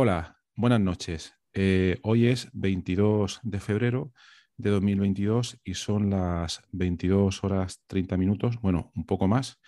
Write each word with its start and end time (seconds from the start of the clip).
Hola, 0.00 0.38
buenas 0.54 0.78
noches. 0.78 1.34
Eh, 1.52 1.98
hoy 2.04 2.28
es 2.28 2.48
22 2.52 3.40
de 3.42 3.58
febrero 3.58 4.12
de 4.56 4.70
2022 4.70 5.58
y 5.64 5.74
son 5.74 6.08
las 6.08 6.62
22 6.70 7.42
horas 7.42 7.82
30 7.88 8.16
minutos, 8.16 8.60
bueno, 8.60 8.92
un 8.94 9.04
poco 9.04 9.26
más. 9.26 9.58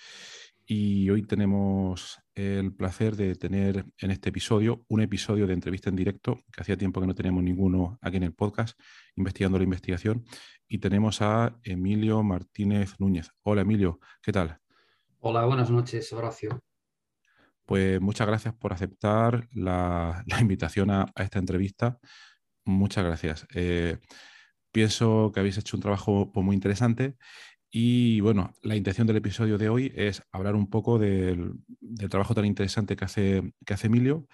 Y 0.65 1.11
hoy 1.11 1.25
tenemos 1.25 2.21
el 2.37 2.73
placer 2.73 3.17
de 3.17 3.35
tener 3.35 3.87
en 3.99 4.13
este 4.13 4.29
episodio 4.29 4.85
un 4.87 5.01
episodio 5.01 5.49
de 5.49 5.55
entrevista 5.55 5.91
en 5.91 5.97
directo, 5.97 6.39
que 6.53 6.61
hacía 6.61 6.77
tiempo 6.77 7.01
que 7.01 7.09
no 7.09 7.15
teníamos 7.17 7.43
ninguno 7.43 7.99
aquí 8.01 8.19
en 8.19 8.23
el 8.23 8.33
podcast, 8.33 8.79
investigando 9.17 9.59
la 9.59 9.65
investigación. 9.65 10.25
Y 10.69 10.79
tenemos 10.79 11.23
a 11.23 11.59
Emilio 11.65 12.23
Martínez 12.23 12.95
Núñez. 13.01 13.33
Hola 13.43 13.63
Emilio, 13.63 13.99
¿qué 14.23 14.31
tal? 14.31 14.61
Hola, 15.19 15.45
buenas 15.45 15.73
noches, 15.73 16.13
Horacio. 16.13 16.63
Pues 17.71 18.01
muchas 18.01 18.27
gracias 18.27 18.53
por 18.53 18.73
aceptar 18.73 19.47
la, 19.53 20.25
invitación 20.41 20.91
a, 20.91 21.07
esta 21.15 21.39
entrevista. 21.39 22.01
Muchas 22.65 23.05
gracias. 23.05 23.47
Eh, 23.55 23.99
pienso 24.73 25.31
que 25.33 25.39
habéis 25.39 25.57
hecho 25.57 25.77
un 25.77 25.83
trabajo 25.83 26.33
pues, 26.33 26.45
muy 26.45 26.57
interesante 26.57 27.15
y 27.71 28.21
bueno, 28.23 28.55
la 28.63 28.75
intención 28.75 29.07
del 29.07 29.19
episodio 29.19 29.57
de 29.57 29.69
hoy 29.69 29.93
es 29.95 30.21
hablar 30.33 30.57
un 30.57 30.69
poco 30.69 30.99
del, 30.99 31.61
trabajo 32.11 32.35
tan 32.35 32.45
interesante 32.45 32.97
que 32.97 33.05
hace, 33.05 33.53
Emilio 33.85 34.27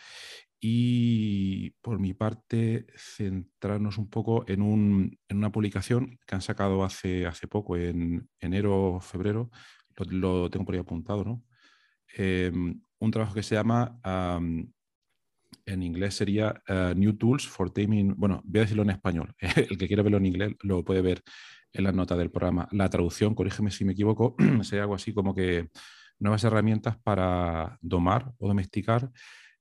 y 0.59 1.73
por 1.83 1.99
mi 1.99 2.15
parte 2.15 2.87
centrarnos 2.97 3.99
un 3.99 4.09
poco 4.09 4.47
en, 4.49 4.63
una 4.63 5.53
publicación 5.53 6.19
que 6.27 6.37
han 6.37 6.41
sacado 6.41 6.85
hace, 6.85 7.29
poco, 7.51 7.77
en 7.77 8.31
enero 8.41 8.99
febrero, 9.03 9.51
lo, 10.09 10.49
tengo 10.49 10.65
por 10.65 10.75
ahí 10.75 10.81
apuntado, 10.81 11.23
¿no? 11.23 11.45
Em, 12.19 12.81
un 12.99 13.11
trabajo 13.11 13.35
que 13.35 13.43
se 13.43 13.55
llama, 13.55 14.01
en 15.67 15.83
inglés 15.83 16.15
sería 16.15 16.63
eh, 16.67 16.95
New 16.97 17.15
Tools 17.15 17.47
for 17.47 17.71
Taming, 17.71 18.15
bueno, 18.17 18.41
voy 18.45 18.61
a 18.61 18.63
decirlo 18.63 18.85
en 18.85 18.91
español, 18.91 19.35
el 19.71 19.77
que 19.77 19.87
quiera 19.87 20.03
verlo 20.03 20.19
en 20.19 20.27
inglés 20.27 20.55
lo 20.63 20.85
puede 20.85 21.03
ver 21.03 21.23
en 21.73 21.85
la 21.85 21.93
nota 21.93 22.17
del 22.17 22.31
programa. 22.31 22.69
La 22.73 22.89
traducción, 22.89 23.35
corrígeme 23.35 23.71
si 23.71 23.85
me 23.85 23.93
equivoco, 23.93 24.37
sería 24.63 24.83
algo 24.83 24.95
así 24.95 25.13
como 25.13 25.35
que 25.35 25.69
nuevas 26.19 26.45
herramientas 26.45 26.97
para 26.97 27.79
domar 27.83 28.33
o 28.39 28.49
domesticar 28.49 29.11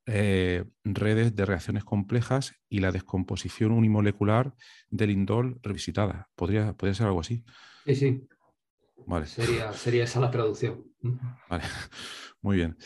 eh, 0.05 0.63
redes 0.83 1.35
de 1.35 1.45
reacciones 1.45 1.83
complejas 1.83 2.53
y 2.69 2.79
la 2.79 2.91
descomposición 2.91 3.71
unimolecular 3.71 4.53
del 4.89 5.09
indol 5.09 5.59
revisitada. 5.63 6.29
¿Podría, 6.35 6.73
¿Podría 6.73 6.93
ser 6.93 7.07
algo 7.07 7.19
así? 7.19 7.43
Sí, 7.85 7.95
sí. 7.95 8.27
Vale. 9.05 9.25
Sería, 9.25 9.71
sería 9.73 10.03
esa 10.03 10.19
la 10.19 10.31
traducción. 10.31 10.83
Vale, 11.49 11.63
muy 12.41 12.57
bien. 12.57 12.77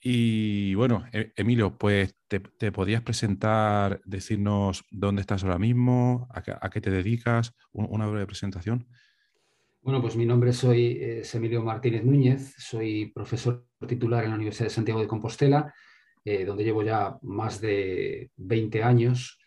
Y 0.00 0.74
bueno, 0.74 1.04
e-, 1.12 1.32
Emilio, 1.36 1.76
pues 1.76 2.14
te, 2.28 2.40
podías 2.72 3.02
presentar, 3.02 4.00
decirnos 4.04 4.84
dónde 4.90 5.20
estás 5.20 5.42
ahora 5.42 5.58
mismo, 5.58 6.28
a, 6.30 6.70
qué 6.70 6.80
te 6.80 6.90
dedicas, 6.90 7.54
una 7.72 8.06
breve 8.06 8.26
presentación. 8.26 8.86
Bueno, 9.80 10.00
pues 10.02 10.16
mi 10.16 10.26
nombre 10.26 10.52
soy, 10.52 10.98
es 11.00 11.34
Emilio 11.34 11.62
Martínez 11.62 12.04
Núñez, 12.04 12.54
soy 12.58 13.06
profesor 13.06 13.66
titular 13.86 14.24
en 14.24 14.30
la 14.30 14.36
Universidad 14.36 14.66
de 14.66 14.74
Santiago 14.74 15.00
de 15.00 15.06
Compostela, 15.06 15.72
eh, 16.24 16.44
donde 16.44 16.64
llevo 16.64 16.82
ya 16.82 17.16
más 17.22 17.60
de 17.60 18.30
20 18.36 18.82
años. 18.82 19.38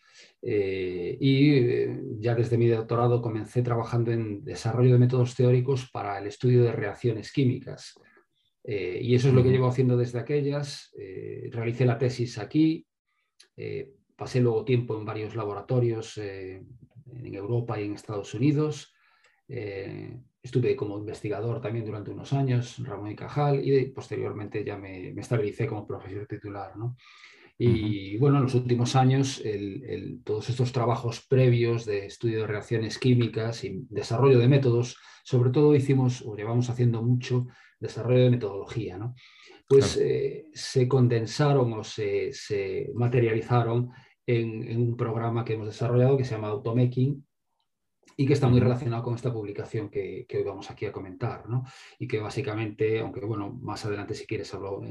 Eh, 0.44 1.16
y 1.20 1.54
eh, 1.54 2.00
ya 2.18 2.34
desde 2.34 2.58
mi 2.58 2.66
doctorado 2.66 3.22
comencé 3.22 3.62
trabajando 3.62 4.10
en 4.10 4.44
desarrollo 4.44 4.92
de 4.92 4.98
métodos 4.98 5.36
teóricos 5.36 5.88
para 5.90 6.18
el 6.18 6.26
estudio 6.26 6.64
de 6.64 6.72
reacciones 6.72 7.32
químicas. 7.32 7.94
Eh, 8.64 9.00
y 9.02 9.14
eso 9.14 9.28
es 9.28 9.34
lo 9.34 9.42
que 9.42 9.50
llevo 9.50 9.66
haciendo 9.66 9.96
desde 9.96 10.18
aquellas. 10.18 10.92
Eh, 10.98 11.48
realicé 11.52 11.84
la 11.84 11.98
tesis 11.98 12.38
aquí, 12.38 12.86
eh, 13.56 13.92
pasé 14.16 14.40
luego 14.40 14.64
tiempo 14.64 14.96
en 14.96 15.04
varios 15.04 15.34
laboratorios 15.34 16.16
en 16.18 17.34
Europa 17.34 17.80
y 17.80 17.86
en 17.86 17.94
Estados 17.94 18.34
Unidos. 18.34 18.94
estuve 20.42 20.74
como 20.74 20.98
investigador 20.98 21.60
también 21.60 21.84
durante 21.84 22.10
unos 22.10 22.32
años, 22.32 22.78
Ramón 22.84 23.10
y 23.10 23.16
Cajal, 23.16 23.66
y 23.66 23.86
posteriormente 23.86 24.64
ya 24.64 24.76
me, 24.76 25.10
estabilicé 25.10 25.66
como 25.66 25.86
profesor 25.86 26.26
titular. 26.26 26.72
Y 27.58 28.18
bueno, 28.18 28.38
en 28.38 28.44
los 28.44 28.54
últimos 28.54 28.96
años, 28.96 29.42
todos 30.24 30.48
estos 30.50 30.72
trabajos 30.72 31.24
previos 31.28 31.84
de 31.84 32.06
estudio 32.06 32.40
de 32.40 32.46
reacciones 32.46 32.98
químicas 32.98 33.62
y 33.64 33.86
desarrollo 33.88 34.38
de 34.38 34.48
métodos, 34.48 34.96
sobre 35.22 35.50
todo 35.50 35.74
hicimos 35.74 36.22
o 36.22 36.34
llevamos 36.34 36.70
haciendo 36.70 37.02
mucho 37.02 37.46
desarrollo 37.78 38.24
de 38.24 38.30
metodología, 38.30 38.96
¿no? 38.96 39.14
pues 39.72 39.96
eh, 39.96 40.46
se 40.52 40.86
condensaron 40.86 41.72
o 41.72 41.82
se, 41.82 42.30
materializaron 42.94 43.90
en, 44.26 44.78
un 44.78 44.96
programa 44.96 45.44
que 45.44 45.54
hemos 45.54 45.66
desarrollado 45.66 46.16
que 46.16 46.24
se 46.24 46.34
llama 46.34 46.48
Automaking 46.48 47.26
y 48.16 48.26
que 48.26 48.34
está 48.34 48.48
muy 48.48 48.60
relacionado 48.60 49.02
con 49.02 49.14
esta 49.14 49.32
publicación 49.32 49.88
que, 49.88 50.26
hoy 50.30 50.42
vamos 50.42 50.70
aquí 50.70 50.84
a 50.84 50.92
comentar, 50.92 51.48
¿no? 51.48 51.64
Y 51.98 52.06
que 52.06 52.20
básicamente, 52.20 53.00
aunque 53.00 53.20
bueno, 53.20 53.58
más 53.62 53.84
adelante 53.86 54.14
si 54.14 54.26
quieres 54.26 54.52
hablo 54.52 54.82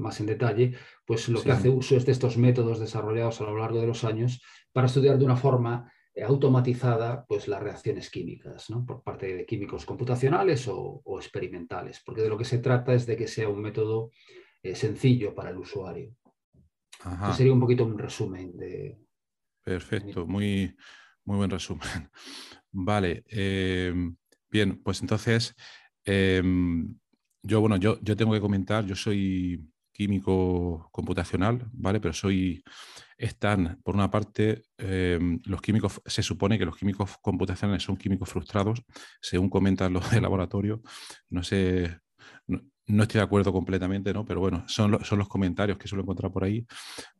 más 0.00 0.20
en 0.20 0.26
detalle, 0.26 0.74
pues 1.04 1.28
lo 1.28 1.42
que 1.42 1.52
hace 1.52 1.68
uso 1.68 1.96
es 1.96 2.06
de 2.06 2.12
estos 2.12 2.36
métodos 2.36 2.80
desarrollados 2.80 3.40
a 3.40 3.44
lo 3.44 3.58
largo 3.58 3.80
de 3.80 3.86
los 3.86 4.04
años 4.04 4.42
para 4.72 4.86
estudiar 4.86 5.18
de 5.18 5.24
una 5.24 5.36
forma 5.36 5.92
eh, 6.12 6.24
automatizada 6.24 7.24
pues, 7.24 7.46
las 7.46 7.62
reacciones 7.62 8.10
químicas 8.10 8.66
por 8.86 9.02
parte 9.02 9.34
de 9.34 9.46
químicos 9.46 9.84
computacionales 9.84 10.66
o, 10.68 11.02
experimentales, 11.16 12.02
porque 12.04 12.22
de 12.22 12.28
lo 12.28 12.36
que 12.36 12.44
se 12.44 12.58
trata 12.58 12.94
es 12.94 13.06
de 13.06 13.16
que 13.16 13.28
sea 13.28 13.48
un 13.48 13.62
método 13.62 14.10
eh, 14.62 14.74
sencillo 14.74 15.34
para 15.34 15.50
el 15.50 15.58
usuario. 15.58 16.14
sería 17.36 17.52
un 17.52 17.60
poquito 17.60 17.84
un 17.84 17.98
resumen 17.98 18.56
de... 18.56 18.98
Perfecto, 19.62 20.26
muy, 20.26 20.74
muy 21.24 21.36
buen 21.36 21.50
resumen. 21.50 22.10
Vale, 22.72 23.24
em, 23.28 24.16
bien, 24.50 24.82
pues 24.82 25.00
entonces, 25.02 25.54
em, 26.04 26.94
yo, 27.42 27.60
bueno, 27.60 27.76
yo, 27.76 28.00
yo 28.00 28.16
tengo 28.16 28.32
que 28.32 28.40
comentar, 28.40 28.84
yo 28.84 28.96
soy 28.96 29.69
químico 30.00 30.88
computacional, 30.92 31.68
¿vale? 31.72 32.00
Pero 32.00 32.14
soy, 32.14 32.64
están, 33.18 33.78
por 33.84 33.94
una 33.94 34.10
parte, 34.10 34.62
em, 34.78 35.38
los 35.44 35.60
químicos, 35.60 36.00
se 36.06 36.22
supone 36.22 36.58
que 36.58 36.64
los 36.64 36.74
químicos 36.74 37.18
computacionales 37.20 37.82
son 37.82 37.98
químicos 37.98 38.30
frustrados, 38.30 38.82
según 39.20 39.50
comentan 39.50 39.92
los 39.92 40.02
de 40.10 40.22
laboratorio, 40.22 40.80
no 41.28 41.42
sé, 41.42 41.98
no, 42.46 43.02
estoy 43.02 43.18
de 43.18 43.24
acuerdo 43.24 43.52
completamente, 43.52 44.14
¿no? 44.14 44.24
Pero 44.24 44.40
bueno, 44.40 44.64
son, 44.68 45.04
son 45.04 45.18
los 45.18 45.28
comentarios 45.28 45.76
que 45.76 45.86
suelo 45.86 46.02
encontrar 46.02 46.32
por 46.32 46.44
ahí, 46.44 46.66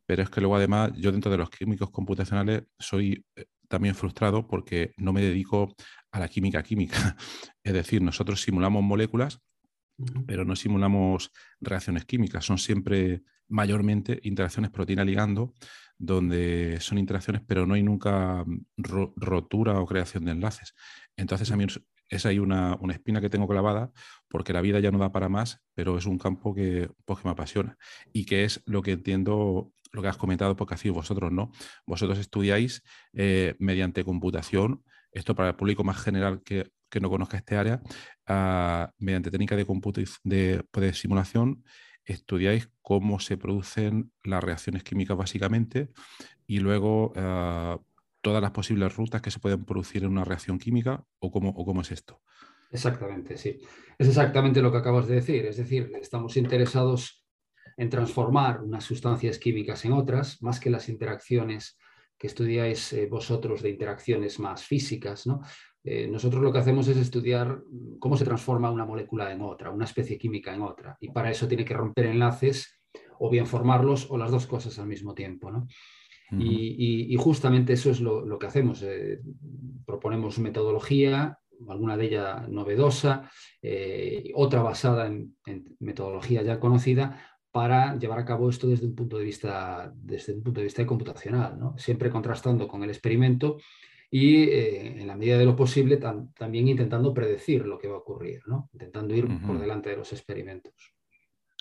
pero 0.07 0.23
es 0.23 0.31
que 0.31 0.41
luego 0.41 0.57
además 0.57 0.93
yo 0.97 1.13
dentro 1.13 1.31
de 1.31 1.37
los 1.37 1.51
químicos 1.51 1.91
computacionales 1.91 2.63
soy 2.79 3.23
eh, 3.37 3.45
también 3.69 3.95
frustrado 3.95 4.47
porque 4.49 4.93
no 4.97 5.13
me 5.13 5.21
dedico 5.21 5.75
a 6.13 6.19
la 6.19 6.29
química 6.29 6.63
química. 6.63 6.97
Es 7.63 7.75
decir, 7.75 8.01
nosotros 8.01 8.41
simulamos 8.41 8.83
moléculas 8.83 9.39
pero 10.27 10.45
no 10.45 10.57
simulamos 10.57 11.33
reacciones 11.61 12.05
químicas, 12.05 12.45
son 12.45 12.59
siempre 12.59 13.23
mayormente 13.49 14.21
interacciones 14.23 14.71
proteína-ligando, 14.71 15.55
donde 15.99 16.79
son 16.81 16.99
interacciones, 16.99 17.43
pero 17.47 17.67
no 17.67 17.75
hay 17.75 17.83
nunca 17.83 18.45
mm, 18.45 18.65
rotura 19.17 19.79
o 19.79 19.87
creación 19.87 20.25
de 20.25 20.33
enlaces. 20.33 20.75
Entonces, 21.17 21.51
a 21.51 21.57
mí 21.57 21.67
es 22.09 22.27
ahí 22.27 22.39
una, 22.39 22.79
espina 22.91 23.21
que 23.21 23.29
tengo 23.29 23.47
clavada, 23.47 23.93
porque 24.29 24.53
la 24.53 24.63
vida 24.63 24.81
ya 24.81 24.91
no 24.91 24.99
da 24.99 25.13
para 25.13 25.29
más, 25.29 25.61
pero 25.75 25.99
es 25.99 26.07
un 26.07 26.19
campo 26.19 26.55
que, 26.55 26.91
pues, 27.05 27.25
me 27.25 27.31
apasiona 27.31 27.77
y 28.13 28.25
que 28.25 28.45
es 28.45 28.63
lo 28.67 28.83
que 28.83 28.93
entiendo, 28.93 29.73
lo 29.93 30.03
que 30.03 30.09
has 30.09 30.17
comentado, 30.17 30.57
porque 30.57 30.75
así 30.75 30.89
vosotros 30.89 31.31
no. 31.33 31.53
Vosotros 31.87 32.19
estudiáis 32.19 32.83
eh, 33.13 33.55
mediante 33.59 34.05
computación, 34.05 34.83
esto 35.13 35.35
para 35.35 35.51
el 35.51 35.57
público 35.57 35.85
más 35.85 36.01
general 36.03 36.43
que 36.43 36.71
que 36.91 37.01
no 37.01 37.09
conozca 37.09 37.37
este 37.37 37.57
área, 37.57 37.81
ah, 38.27 38.93
mediante 38.99 39.31
técnica 39.31 39.57
de, 39.57 39.65
de, 40.25 40.65
pues, 40.71 40.87
de, 40.87 40.93
simulación, 40.93 41.65
estudiáis 42.05 42.69
cómo 42.83 43.21
se 43.21 43.37
producen 43.37 44.13
las 44.25 44.43
reacciones 44.43 44.83
químicas 44.83 45.17
básicamente 45.17 45.91
y 46.47 46.59
luego 46.59 47.13
ah, 47.17 47.79
todas 48.21 48.43
las 48.43 48.51
posibles 48.51 48.95
rutas 48.97 49.23
que 49.23 49.31
se 49.31 49.39
pueden 49.39 49.65
producir 49.65 50.05
en 50.05 50.11
una 50.11 50.25
reacción 50.25 50.59
química 50.59 51.05
o 51.19 51.31
cómo, 51.31 51.51
o 51.51 51.65
cómo 51.65 51.81
es 51.81 51.91
esto? 51.91 52.21
Exactamente, 52.71 53.37
sí. 53.37 53.59
Es 53.99 54.09
exactamente 54.09 54.63
lo 54.63 54.71
que 54.71 54.79
acabas 54.79 55.09
de 55.09 55.17
decir. 55.17 55.47
Es 55.47 55.57
decir, 55.57 55.91
estamos 56.01 56.37
interesados 56.37 57.25
en 57.77 57.89
transformar 57.89 58.61
unas 58.61 58.85
sustancias 58.85 59.39
químicas 59.39 59.85
en 59.85 59.93
otras, 59.93 60.43
más 60.43 60.61
que 60.61 60.71
las 60.71 60.89
interacciones 60.89 61.79
que 62.19 62.27
estudiáis 62.27 62.93
eh, 62.93 63.07
vosotros 63.07 63.63
de 63.63 63.71
interacciones 63.71 64.39
más 64.39 64.63
físicas, 64.63 65.27
¿no? 65.27 65.41
Eh, 65.83 66.07
nosotros 66.09 66.43
lo 66.43 66.53
que 66.53 66.59
hacemos 66.59 66.89
es 66.89 66.97
estudiar 66.97 67.63
cómo 67.99 68.17
se 68.17 68.25
transforma 68.25 68.71
una 68.71 68.85
molécula 68.85 69.33
en 69.33 69.41
otra, 69.41 69.71
una 69.71 69.87
especie 69.87 70.19
química 70.19 70.55
en 70.55 70.63
otra, 70.63 70.97
y 71.01 71.11
para 71.11 71.31
eso 71.31 71.49
tiene 71.49 71.65
que 71.65 71.75
romper 71.75 72.07
enlaces 72.07 72.81
o 73.19 73.31
bien 73.31 73.47
formarlos 73.47 74.11
o 74.11 74.19
las 74.19 74.31
dos 74.31 74.47
cosas 74.47 74.79
al 74.79 74.87
mismo 74.87 75.15
tiempo. 75.15 75.51
¿no? 75.51 75.67
y, 76.39 77.17
justamente 77.17 77.73
eso 77.73 77.91
es 77.91 78.01
lo, 78.01 78.39
que 78.39 78.47
hacemos. 78.47 78.83
Eh, 78.83 79.21
proponemos 79.85 80.39
metodología, 80.39 81.39
alguna 81.69 81.97
de 81.97 82.07
ellas 82.07 82.49
novedosa, 82.49 83.31
eh, 83.63 84.31
otra 84.35 84.63
basada 84.63 85.07
en, 85.07 85.37
metodología 85.81 86.43
ya 86.43 86.61
conocida, 86.61 87.21
para 87.51 87.99
llevar 87.99 88.21
a 88.21 88.25
cabo 88.25 88.49
esto 88.49 88.69
desde 88.69 88.87
un 88.87 88.95
punto 88.95 89.19
de 89.19 89.25
vista, 89.25 89.93
desde 89.95 90.35
un 90.35 90.43
punto 90.43 90.61
de 90.61 90.65
vista 90.65 90.87
computacional, 90.87 91.59
¿no? 91.59 91.77
siempre 91.77 92.11
contrastando 92.11 92.69
con 92.69 92.85
el 92.85 92.91
experimento 92.91 93.59
y 94.11 94.45
eh, 94.45 95.01
en 95.01 95.07
la 95.07 95.17
medida 95.17 95.39
de 95.39 95.45
lo 95.45 95.55
posible 95.55 95.97
también 95.99 96.69
intentando 96.69 97.15
predecir 97.15 97.65
lo 97.67 97.79
que 97.79 97.89
va 97.89 97.95
a 97.95 98.01
ocurrir, 98.01 98.43
¿no? 98.47 98.69
intentando 98.73 99.15
ir 99.15 99.29
por 99.47 99.59
delante 99.59 99.91
de 99.91 99.97
los 99.97 100.13
experimentos. 100.13 100.95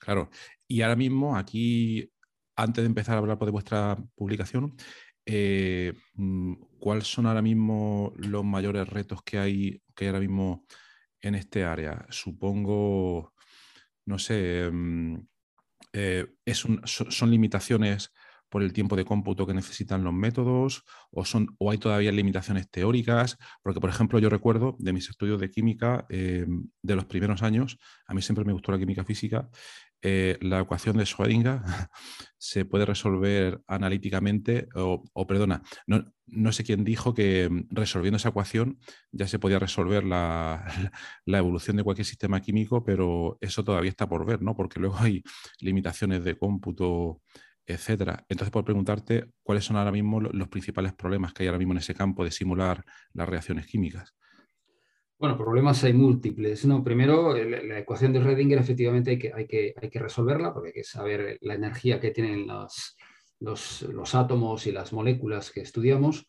Claro, 0.01 0.29
y 0.67 0.81
ahora 0.81 0.95
mismo 0.95 1.37
aquí 1.37 2.11
antes 2.55 2.83
de 2.83 2.87
empezar 2.87 3.15
a 3.15 3.19
hablar 3.19 3.37
de 3.39 3.51
vuestra 3.51 3.97
publicación, 4.15 4.75
eh, 5.25 5.93
mm, 6.15 6.53
¿cuáles 6.79 7.07
son 7.07 7.25
ahora 7.25 7.41
mismo 7.41 8.13
los 8.17 8.43
mayores 8.43 8.87
retos 8.87 9.21
que 9.23 9.37
hay, 9.37 9.81
que 9.95 10.07
ahora 10.07 10.19
mismo 10.19 10.65
en 11.21 11.35
este 11.35 11.63
área? 11.63 12.05
Supongo, 12.09 13.33
no 14.05 14.19
sé, 14.19 14.69
mm, 14.71 15.19
eh, 15.93 16.27
son, 16.53 17.31
limitaciones 17.31 18.11
por 18.49 18.63
el 18.63 18.73
tiempo 18.73 18.95
de 18.95 19.05
cómputo 19.05 19.45
que 19.47 19.53
necesitan 19.53 20.03
los 20.03 20.13
métodos 20.13 20.83
o, 21.11 21.25
son, 21.25 21.55
o 21.59 21.71
hay 21.71 21.77
todavía 21.77 22.11
limitaciones 22.11 22.69
teóricas? 22.69 23.37
Porque, 23.63 23.79
por 23.79 23.89
ejemplo, 23.89 24.19
yo 24.19 24.29
recuerdo 24.29 24.75
de 24.79 24.93
mis 24.93 25.09
estudios 25.09 25.39
de 25.39 25.51
química 25.51 26.05
eh, 26.09 26.45
de 26.81 26.95
los 26.95 27.05
primeros 27.05 27.43
años, 27.43 27.77
a 28.07 28.13
mí 28.13 28.21
siempre 28.21 28.45
me 28.45 28.53
gustó 28.53 28.71
la 28.71 28.79
química 28.79 29.03
física, 29.03 29.49
eh, 30.01 30.37
la 30.41 30.61
ecuación 30.61 30.95
de 30.95 31.03
Schrödinger 31.03 31.61
se 32.37 32.63
puede 32.63 32.85
resolver 32.85 33.61
analíticamente, 33.67 34.69
o, 34.75 35.27
perdona, 35.27 35.61
no, 36.25 36.51
sé 36.53 36.63
quién 36.63 36.85
dijo 36.85 37.13
que 37.13 37.49
mm, 37.49 37.67
resolviendo 37.71 38.15
esa 38.15 38.29
ecuación 38.29 38.79
ya 39.11 39.27
se 39.27 39.39
podía 39.39 39.59
resolver 39.59 40.05
la, 40.05 40.65
la, 41.25 41.37
evolución 41.37 41.75
de 41.75 41.83
cualquier 41.83 42.05
sistema 42.05 42.39
químico, 42.39 42.83
pero 42.83 43.37
eso 43.41 43.63
todavía 43.63 43.89
está 43.89 44.07
por 44.07 44.25
ver, 44.25 44.41
¿no? 44.41 44.55
Porque 44.55 44.79
luego 44.79 44.97
hay 44.99 45.21
limitaciones 45.59 46.23
de 46.23 46.37
cómputo, 46.37 47.21
etcétera. 47.69 48.25
Entonces, 48.27 48.51
por 48.51 48.65
preguntarte, 48.65 49.25
¿cuáles 49.43 49.63
son 49.63 49.77
ahora 49.77 49.91
mismo 49.91 50.19
los 50.19 50.47
principales 50.47 50.93
problemas 50.93 51.33
que 51.33 51.43
hay 51.43 51.47
ahora 51.47 51.59
mismo 51.59 51.73
en 51.73 51.79
ese 51.79 51.93
campo 51.93 52.23
de 52.23 52.31
simular 52.31 52.83
las 53.13 53.29
reacciones 53.29 53.67
químicas? 53.67 54.15
Bueno, 55.19 55.37
problemas 55.37 55.83
hay 55.83 55.93
múltiples. 55.93 56.65
No, 56.65 56.83
primero, 56.83 57.35
la 57.35 57.79
ecuación 57.79 58.13
de 58.13 58.21
Redinger 58.21 58.57
efectivamente 58.57 59.11
hay 59.11 59.19
que, 59.19 59.33
hay, 59.33 59.45
que, 59.45 59.73
hay 59.79 59.89
que 59.89 59.99
resolverla 59.99 60.53
porque 60.53 60.69
hay 60.69 60.73
que 60.73 60.83
saber 60.83 61.37
la 61.41 61.53
energía 61.53 61.99
que 61.99 62.11
tienen 62.11 62.47
los, 62.47 62.95
los, 63.39 64.15
átomos 64.15 64.65
y 64.65 64.71
las 64.71 64.93
moléculas 64.93 65.51
que 65.51 65.61
estudiamos 65.61 66.27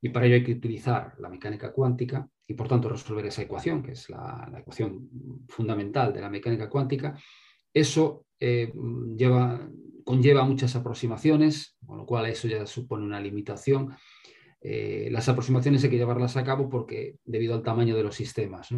y 0.00 0.10
para 0.10 0.26
ello 0.26 0.36
hay 0.36 0.44
que 0.44 0.52
utilizar 0.52 1.14
la 1.18 1.28
mecánica 1.28 1.72
cuántica 1.72 2.28
y 2.46 2.54
por 2.54 2.68
tanto 2.68 2.88
resolver 2.88 3.26
esa 3.26 3.42
ecuación, 3.42 3.82
que 3.82 3.92
es 3.92 4.08
la, 4.08 4.50
ecuación 4.58 5.10
fundamental 5.48 6.12
de 6.12 6.20
la 6.20 6.30
mecánica 6.30 6.70
cuántica. 6.70 7.18
Eso 7.74 8.24
eh, 8.40 8.72
lleva, 9.16 9.68
conlleva 10.04 10.44
muchas 10.44 10.76
aproximaciones, 10.76 11.76
con 11.84 11.98
lo 11.98 12.06
cual 12.06 12.26
eso 12.26 12.48
ya 12.48 12.66
supone 12.66 13.04
una 13.04 13.20
limitación 13.20 13.94
eh, 14.60 15.08
las 15.12 15.28
aproximaciones 15.28 15.84
hay 15.84 15.90
que 15.90 15.96
llevarlas 15.96 16.36
a 16.36 16.44
cabo 16.44 16.68
porque 16.68 17.16
debido 17.24 17.54
al 17.54 17.62
tamaño 17.62 17.96
de 17.96 18.02
los 18.02 18.14
sistemas. 18.14 18.68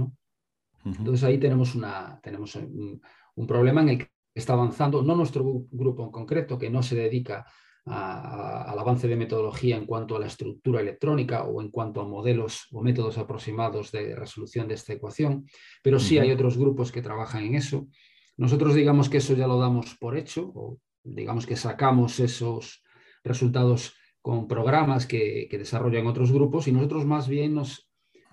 Entonces 0.85 1.25
ahí 1.25 1.39
tenemos, 1.39 1.75
una, 1.75 2.21
tenemos 2.23 2.55
un, 2.57 3.01
problema 3.47 3.83
en 3.83 3.89
el 3.91 3.99
que 3.99 4.09
está 4.35 4.53
avanzando, 4.53 5.03
no 5.03 5.15
nuestro 5.15 5.45
grupo 5.71 6.05
en 6.05 6.11
concreto, 6.11 6.59
que 6.59 6.71
no 6.71 6.83
se 6.83 6.97
dedica 6.97 7.47
al 7.87 8.79
avance 8.79 9.09
de 9.09 9.17
metodología 9.17 9.77
en 9.77 9.87
cuanto 9.87 10.17
a 10.17 10.21
la 10.21 10.27
estructura 10.27 10.81
electrónica 10.81 11.45
o 11.45 11.63
en 11.63 11.71
cuanto 11.71 12.01
a 12.01 12.07
modelos 12.07 12.67
o 12.73 12.83
métodos 12.83 13.17
aproximados 13.19 13.91
de 13.91 14.15
resolución 14.15 14.69
de 14.69 14.75
esta 14.75 14.93
ecuación, 14.93 15.47
pero 15.83 15.99
sí 15.99 16.19
hay 16.19 16.31
otros 16.31 16.59
grupos 16.59 16.93
que 16.93 17.03
trabajan 17.03 17.45
en 17.45 17.55
eso. 17.55 17.89
Nosotros 18.41 18.75
digamos 18.75 19.11
que 19.11 19.19
eso 19.19 19.35
ya 19.35 19.47
lo 19.47 19.59
damos 19.59 19.97
por 19.97 20.17
hecho, 20.17 20.51
o 20.55 20.79
digamos 21.05 21.45
que 21.45 21.57
sacamos 21.57 22.19
esos 22.21 22.83
resultados 23.23 23.93
con 24.23 24.49
programas 24.49 25.05
que, 25.05 25.47
desarrollan 25.51 26.07
otros 26.07 26.33
grupos 26.33 26.67
y 26.67 26.73
nosotros 26.73 27.05
más 27.05 27.29
bien 27.29 27.53
nos, 27.55 27.87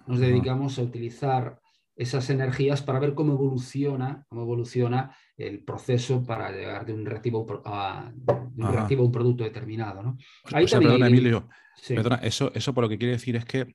nos 0.07 0.19
dedicamos 0.19 0.80
a 0.80 0.83
utilizar 0.83 1.59
esas 1.98 2.30
energías 2.30 2.84
para 2.84 3.00
ver 3.00 3.16
cómo 3.16 3.34
evoluciona, 3.34 4.24
cómo 4.30 4.44
evoluciona 4.44 5.16
el 5.36 5.64
proceso 5.64 6.24
para 6.24 6.52
llegar 6.52 6.86
de 6.86 6.94
un 6.94 7.06
reactivo 7.06 7.46
a, 7.66 8.12
un, 8.56 8.72
reactivo 8.72 9.02
a 9.02 9.06
un 9.06 9.12
producto 9.12 9.44
determinado. 9.44 10.04
¿no? 10.04 10.18
Ahí 10.54 10.68
perdona, 10.68 11.08
Emilio, 11.08 11.50
perdona, 11.88 12.18
eso, 12.18 12.52
eso 12.54 12.74
por 12.74 12.84
lo 12.84 12.90
que 12.90 13.00
quiere 13.00 13.14
decir 13.14 13.36
es 13.36 13.46
que 13.46 13.74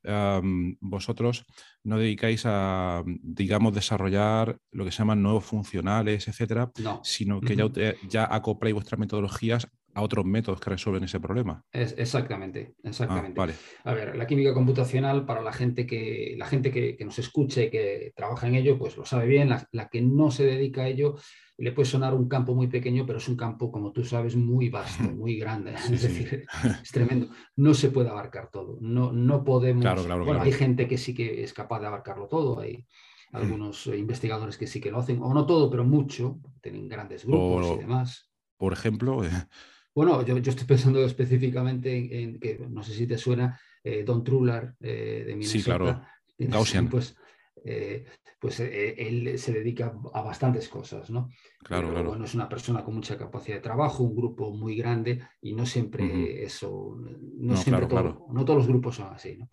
vosotros 0.80 1.44
no 1.82 1.98
dedicáis 1.98 2.44
a, 2.46 3.02
digamos, 3.06 3.74
desarrollar 3.74 4.56
lo 4.70 4.84
que 4.84 4.92
se 4.92 4.98
llaman 4.98 5.22
nuevos 5.22 5.44
funcionales, 5.44 6.28
etcétera, 6.28 6.70
sino 7.02 7.40
que 7.40 7.56
ya, 7.56 7.66
ya 8.08 8.28
acopláis 8.32 8.74
vuestras 8.74 9.00
metodologías 9.00 9.68
a 9.94 10.02
otros 10.02 10.24
métodos 10.24 10.60
que 10.60 10.70
resuelven 10.70 11.04
ese 11.04 11.20
problema. 11.20 11.64
Es, 11.70 11.94
exactamente, 11.98 12.74
ah, 12.78 12.88
exactamente. 12.88 13.38
vale. 13.38 13.54
A 13.84 13.92
ver, 13.92 14.16
la 14.16 14.26
química 14.26 14.54
computacional, 14.54 15.26
para 15.26 15.42
la 15.42 15.52
gente 15.52 15.86
que, 15.86 16.34
la 16.38 16.46
gente 16.46 16.70
que, 16.70 16.96
nos 17.04 17.18
escuche, 17.18 17.70
que 17.70 18.12
trabaja 18.16 18.48
en 18.48 18.54
ello, 18.54 18.78
pues 18.78 18.96
lo 18.96 19.04
sabe 19.04 19.26
bien. 19.26 19.50
La, 19.72 19.88
que 19.88 20.00
no 20.00 20.30
se 20.30 20.44
dedica 20.44 20.82
a 20.82 20.88
ello, 20.88 21.16
le 21.58 21.72
puede 21.72 21.86
sonar 21.86 22.14
un 22.14 22.28
campo 22.28 22.54
muy 22.54 22.68
pequeño, 22.68 23.04
pero 23.04 23.18
es 23.18 23.28
un 23.28 23.36
campo, 23.36 23.70
como 23.70 23.92
tú 23.92 24.04
sabes, 24.04 24.34
muy 24.34 24.68
vasto, 24.70 25.02
muy 25.10 25.36
grande. 25.36 25.74
es 25.92 26.02
decir, 26.02 26.46
es 26.82 26.90
tremendo. 26.90 27.28
No 27.56 27.74
se 27.74 27.90
puede 27.90 28.08
abarcar 28.08 28.50
todo. 28.50 28.78
No, 28.80 29.12
no 29.12 29.44
podemos. 29.44 29.82
Claro, 29.82 30.04
claro, 30.04 30.24
bueno, 30.24 30.40
hay 30.40 30.52
gente 30.52 30.88
que 30.88 30.96
sí 30.96 31.14
que 31.14 31.44
es 31.44 31.52
capaz 31.52 31.80
de 31.80 31.86
abarcarlo 31.86 32.28
todo. 32.28 32.60
Hay 32.60 32.86
algunos 33.32 33.86
investigadores 33.86 34.58
que 34.58 34.66
sí 34.66 34.80
que 34.80 34.90
lo 34.90 34.98
hacen, 34.98 35.18
o 35.22 35.32
no 35.34 35.44
todo, 35.44 35.70
pero 35.70 35.84
mucho. 35.84 36.38
Tienen 36.62 36.88
grandes 36.88 37.26
grupos 37.26 37.76
y 37.76 37.80
demás. 37.80 38.30
Por 38.56 38.72
ejemplo, 38.72 39.24
eh, 39.24 39.30
bueno, 39.94 40.24
yo, 40.24 40.36
estoy 40.36 40.66
pensando 40.66 41.04
específicamente 41.04 42.22
en, 42.22 42.38
que 42.38 42.58
no 42.68 42.82
sé 42.82 42.94
si 42.94 43.06
te 43.06 43.18
suena 43.18 43.60
eh, 43.84 44.04
Don 44.04 44.24
Truller 44.24 44.74
eh, 44.80 45.24
de 45.26 45.36
Minnesota. 45.36 45.48
Sí, 45.48 45.62
claro. 45.62 46.06
Gaussian. 46.38 46.88
Pues, 46.88 47.16
eh, 47.64 48.06
pues 48.38 48.58
él 48.58 49.38
se 49.38 49.52
dedica 49.52 49.94
a 50.12 50.22
bastantes 50.22 50.68
cosas, 50.68 51.10
¿no? 51.10 51.28
Claro, 51.62 51.90
claro. 51.90 52.08
Bueno, 52.08 52.24
es 52.24 52.34
una 52.34 52.48
persona 52.48 52.82
con 52.82 52.94
mucha 52.94 53.16
capacidad 53.16 53.58
de 53.58 53.62
trabajo, 53.62 54.02
un 54.02 54.16
grupo 54.16 54.50
muy 54.50 54.74
grande 54.74 55.22
y 55.40 55.54
no 55.54 55.64
siempre 55.64 56.42
eso, 56.42 56.96
no, 57.38 57.56
siempre 57.56 57.86
no 57.86 58.44
todos 58.44 58.58
los 58.58 58.66
grupos 58.66 58.96
son 58.96 59.14
así, 59.14 59.36
¿no? 59.36 59.48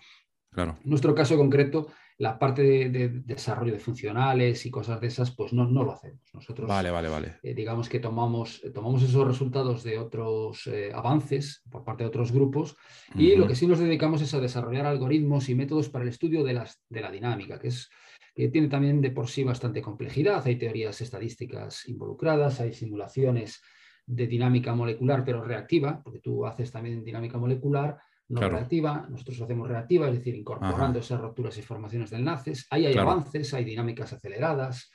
Claro. 0.52 0.78
En 0.84 0.90
nuestro 0.90 1.14
caso 1.14 1.38
concreto, 1.38 1.88
la 2.20 2.38
parte 2.38 2.90
de, 2.90 3.10
desarrollo 3.10 3.72
de 3.72 3.80
funcionales 3.80 4.66
y 4.66 4.70
cosas 4.70 5.00
de 5.00 5.08
esas, 5.08 5.32
pues 5.32 5.54
no, 5.54 5.66
no 5.66 5.84
lo 5.84 5.94
hacemos. 5.94 6.22
Nosotros, 6.34 6.68
vale, 6.68 6.92
vale, 6.92 7.08
vale. 7.08 7.36
Eh, 7.42 7.54
digamos 7.54 7.88
que 7.88 8.00
tomamos, 8.00 8.62
tomamos 8.74 9.02
esos 9.04 9.26
resultados 9.26 9.84
de 9.84 9.98
otros 9.98 10.68
eh, 10.68 10.92
avances 10.94 11.64
por 11.72 11.86
parte 11.86 12.04
de 12.04 12.10
otros 12.10 12.34
grupos 12.34 12.76
y 13.16 13.36
lo 13.38 13.48
que 13.48 13.56
sí 13.56 13.68
nos 13.68 13.80
dedicamos 13.80 14.22
es 14.22 14.34
a 14.34 14.42
desarrollar 14.42 14.86
algoritmos 14.86 15.48
y 15.48 15.56
métodos 15.56 15.88
para 15.88 16.04
el 16.04 16.10
estudio 16.10 16.44
de, 16.44 16.54
las, 16.54 16.84
de 16.90 17.02
la 17.02 17.10
dinámica, 17.10 17.58
que, 17.58 17.70
es, 17.70 17.90
que 18.36 18.50
tiene 18.50 18.68
también 18.68 19.00
de 19.00 19.12
por 19.12 19.30
sí 19.30 19.46
bastante 19.46 19.82
complejidad. 19.82 20.46
Hay 20.46 20.58
teorías 20.58 21.00
estadísticas 21.00 21.88
involucradas, 21.88 22.60
hay 22.60 22.74
simulaciones 22.74 23.62
de 24.06 24.28
dinámica 24.28 24.76
molecular, 24.76 25.24
pero 25.24 25.42
reactiva, 25.42 26.02
porque 26.04 26.20
tú 26.20 26.46
haces 26.46 26.70
también 26.70 27.04
dinámica 27.04 27.38
molecular 27.38 27.98
no 28.30 28.48
reactiva, 28.48 29.08
nosotros 29.10 29.42
hacemos 29.42 29.68
reactiva, 29.68 30.08
es 30.08 30.14
decir, 30.14 30.36
incorporando 30.36 31.00
esas 31.00 31.20
rupturas 31.20 31.58
y 31.58 31.62
formaciones 31.64 32.12
de 32.12 32.18
enlaces. 32.18 32.68
Ahí 32.70 32.86
hay 32.86 32.98
avances, 32.98 33.54
hay 33.54 33.66
dinámicas 33.66 34.14
aceleradas, 34.14 34.92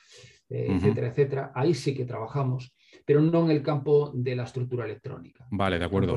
eh, 0.48 0.68
etcétera, 0.70 1.08
etcétera. 1.08 1.52
Ahí 1.54 1.74
sí 1.74 1.94
que 1.94 2.04
trabajamos, 2.04 2.74
pero 3.04 3.20
no 3.20 3.44
en 3.44 3.50
el 3.50 3.62
campo 3.62 4.12
de 4.14 4.36
la 4.36 4.44
estructura 4.44 4.84
electrónica. 4.84 5.46
Vale, 5.50 5.78
de 5.78 5.84
acuerdo. 5.84 6.16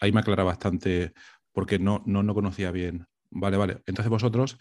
Ahí 0.00 0.12
me 0.12 0.20
aclara 0.20 0.44
bastante 0.44 1.12
porque 1.52 1.78
no, 1.78 2.02
no, 2.06 2.22
no 2.22 2.34
conocía 2.34 2.70
bien. 2.70 3.06
Vale, 3.30 3.56
vale. 3.56 3.82
Entonces 3.86 4.10
vosotros 4.10 4.58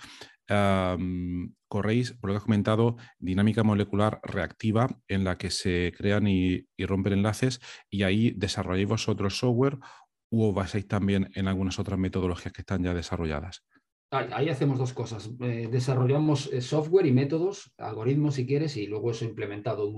corréis, 1.67 2.13
por 2.13 2.29
lo 2.29 2.33
que 2.33 2.37
has 2.37 2.43
comentado, 2.43 2.95
dinámica 3.19 3.63
molecular 3.63 4.21
reactiva 4.23 4.87
en 5.07 5.23
la 5.25 5.37
que 5.37 5.49
se 5.49 5.93
crean 5.97 6.27
y, 6.27 6.65
y 6.77 6.85
rompen 6.85 7.13
enlaces 7.13 7.59
y 7.89 8.03
ahí 8.03 8.31
desarrolláis 8.31 8.87
vosotros 8.87 9.37
software 9.37 9.77
o 10.29 10.53
basáis 10.53 10.87
también 10.87 11.29
en 11.35 11.47
algunas 11.47 11.79
otras 11.79 11.99
metodologías 11.99 12.53
que 12.53 12.61
están 12.61 12.83
ya 12.83 12.93
desarrolladas? 12.93 13.63
Ahí 14.09 14.47
hacemos 14.47 14.79
dos 14.79 14.93
cosas. 14.93 15.29
Eh, 15.41 15.67
desarrollamos 15.69 16.49
eh, 16.53 16.61
software 16.61 17.05
y 17.05 17.11
métodos, 17.11 17.73
algoritmos 17.77 18.35
si 18.35 18.47
quieres, 18.47 18.77
y 18.77 18.87
luego 18.87 19.11
eso 19.11 19.25
implementado 19.25 19.89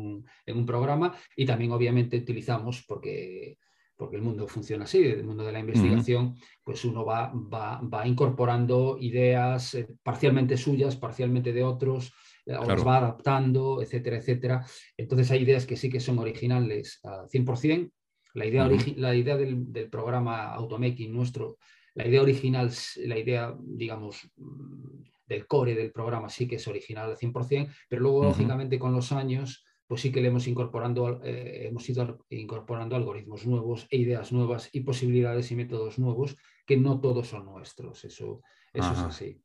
en 0.46 0.58
un, 0.58 0.66
programa. 0.66 1.16
Y 1.36 1.46
también 1.46 1.72
obviamente 1.72 2.18
utilizamos, 2.18 2.84
porque, 2.88 3.60
porque 3.96 4.16
el 4.16 4.24
mundo 4.24 4.48
funciona 4.48 4.86
así, 4.86 5.04
el 5.04 5.24
mundo 5.24 5.44
de 5.44 5.52
la 5.52 5.60
investigación, 5.60 6.36
pues 6.64 6.84
uno 6.86 7.06
va, 7.06 7.32
va, 7.32 8.08
incorporando 8.08 8.98
ideas 9.00 9.76
eh, 9.76 9.88
parcialmente 10.02 10.58
suyas, 10.58 10.96
parcialmente 10.96 11.54
de 11.54 11.64
otros, 11.64 12.12
o 12.48 12.66
las 12.66 12.86
va 12.86 12.98
adaptando, 12.98 13.80
etcétera, 13.80 14.18
etcétera. 14.18 14.66
Entonces 14.98 15.30
hay 15.30 15.44
ideas 15.44 15.68
que 15.68 15.78
sí 15.78 15.88
que 15.88 16.00
son 16.00 16.18
originales 16.18 17.00
al 17.04 17.30
100%. 17.30 17.92
La 18.34 18.46
idea, 18.46 18.70
la 18.98 19.16
idea 19.16 19.38
del, 19.38 19.72
del 19.72 19.90
programa 19.90 20.54
Automaking 20.54 21.12
nuestro 21.12 21.58
la 22.00 22.08
idea 22.08 22.22
original, 22.22 22.72
la 23.06 23.18
idea, 23.18 23.56
digamos, 23.60 24.30
mm, 24.38 25.04
del 25.28 25.46
core 25.48 25.76
del 25.76 25.92
programa 25.92 26.30
sí 26.30 26.48
que 26.48 26.56
es 26.56 26.68
original 26.68 27.12
al 27.12 27.18
100%, 27.18 27.70
pero 27.90 28.02
luego, 28.02 28.24
lógicamente, 28.24 28.80
con 28.80 28.94
los 28.94 29.12
años, 29.12 29.66
pues 29.86 30.02
sí 30.02 30.12
que 30.12 30.22
le 30.22 30.30
hemos, 30.30 30.48
incorporando, 30.48 31.22
eh, 31.24 31.68
hemos 31.68 31.88
ido 31.90 32.26
incorporando 32.30 32.96
algoritmos 32.96 33.46
nuevos 33.46 33.88
e 33.90 33.98
ideas 33.98 34.32
nuevas 34.32 34.70
y 34.72 34.82
posibilidades 34.82 35.52
y 35.52 35.56
métodos 35.56 36.00
nuevos 36.00 36.38
que 36.66 36.78
no 36.78 37.02
todos 37.02 37.28
son 37.28 37.46
nuestros. 37.46 38.06
Eso, 38.06 38.42
eso 38.72 38.94
es 38.94 39.00
así. 39.00 39.42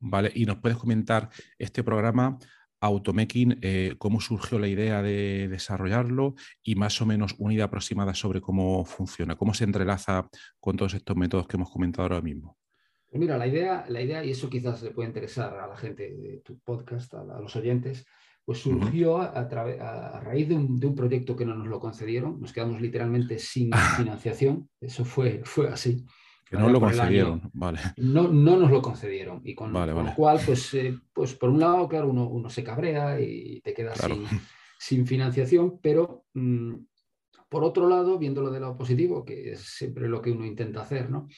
Vale, 0.00 0.32
y 0.34 0.46
nos 0.46 0.56
puedes 0.56 0.78
comentar 0.78 1.30
este 1.58 1.84
programa 1.84 2.38
Automaking, 2.80 3.58
eh, 3.62 3.94
cómo 3.98 4.20
surgió 4.20 4.58
la 4.58 4.68
idea 4.68 5.02
de 5.02 5.48
desarrollarlo 5.48 6.34
y 6.62 6.74
más 6.74 7.00
o 7.02 7.06
menos 7.06 7.34
una 7.38 7.54
idea 7.54 7.66
aproximada 7.66 8.14
sobre 8.14 8.40
cómo 8.40 8.84
funciona, 8.84 9.36
cómo 9.36 9.54
se 9.54 9.64
entrelaza 9.64 10.28
con 10.58 10.76
todos 10.76 10.94
estos 10.94 11.16
métodos 11.16 11.46
que 11.46 11.56
hemos 11.56 11.70
comentado 11.70 12.04
ahora 12.04 12.22
mismo. 12.22 12.56
Pues 13.06 13.20
mira, 13.20 13.36
la 13.36 13.46
idea, 13.46 13.84
la 13.88 14.00
idea, 14.00 14.24
y 14.24 14.30
eso 14.30 14.48
quizás 14.48 14.82
le 14.82 14.92
puede 14.92 15.08
interesar 15.08 15.58
a 15.58 15.66
la 15.66 15.76
gente 15.76 16.14
de 16.14 16.40
tu 16.44 16.58
podcast, 16.60 17.12
a, 17.14 17.24
los 17.40 17.54
oyentes, 17.56 18.06
pues 18.44 18.58
surgió 18.58 19.18
a, 19.18 19.26
a, 19.26 20.20
raíz 20.20 20.48
de 20.48 20.54
un, 20.54 20.78
de 20.78 20.86
un, 20.86 20.94
proyecto 20.94 21.36
que 21.36 21.44
no 21.44 21.54
nos 21.54 21.66
lo 21.66 21.80
concedieron, 21.80 22.40
nos 22.40 22.52
quedamos 22.52 22.80
literalmente 22.80 23.38
sin 23.38 23.70
financiación, 23.96 24.68
eso 24.80 25.04
fue, 25.04 25.42
fue 25.44 25.68
así. 25.68 26.06
Que 26.50 26.56
no 26.56 26.68
lo 26.68 26.80
concedieron, 26.80 27.48
vale. 27.52 27.78
No, 27.96 28.26
no, 28.26 28.56
nos 28.56 28.72
lo 28.72 28.82
concedieron. 28.82 29.40
Y 29.44 29.54
con, 29.54 29.72
lo 29.72 30.14
cual, 30.16 30.40
pues, 30.44 30.74
eh, 30.74 30.98
pues 31.12 31.34
por 31.34 31.48
un 31.48 31.60
lado, 31.60 31.88
claro, 31.88 32.08
uno, 32.08 32.26
uno, 32.28 32.50
se 32.50 32.64
cabrea 32.64 33.20
y 33.20 33.60
te 33.60 33.72
quedas 33.72 33.98
sin, 33.98 34.26
sin, 34.76 35.06
financiación, 35.06 35.78
pero 35.80 36.24
mm, 36.34 36.74
por 37.48 37.62
otro 37.62 37.88
lado, 37.88 38.18
viéndolo 38.18 38.50
de 38.50 38.58
lado 38.58 38.76
positivo, 38.76 39.24
que 39.24 39.52
es 39.52 39.60
siempre 39.60 40.08
lo 40.08 40.20
que 40.20 40.32
uno 40.32 40.44
intenta 40.44 40.82
hacer, 40.82 41.08
¿no? 41.08 41.28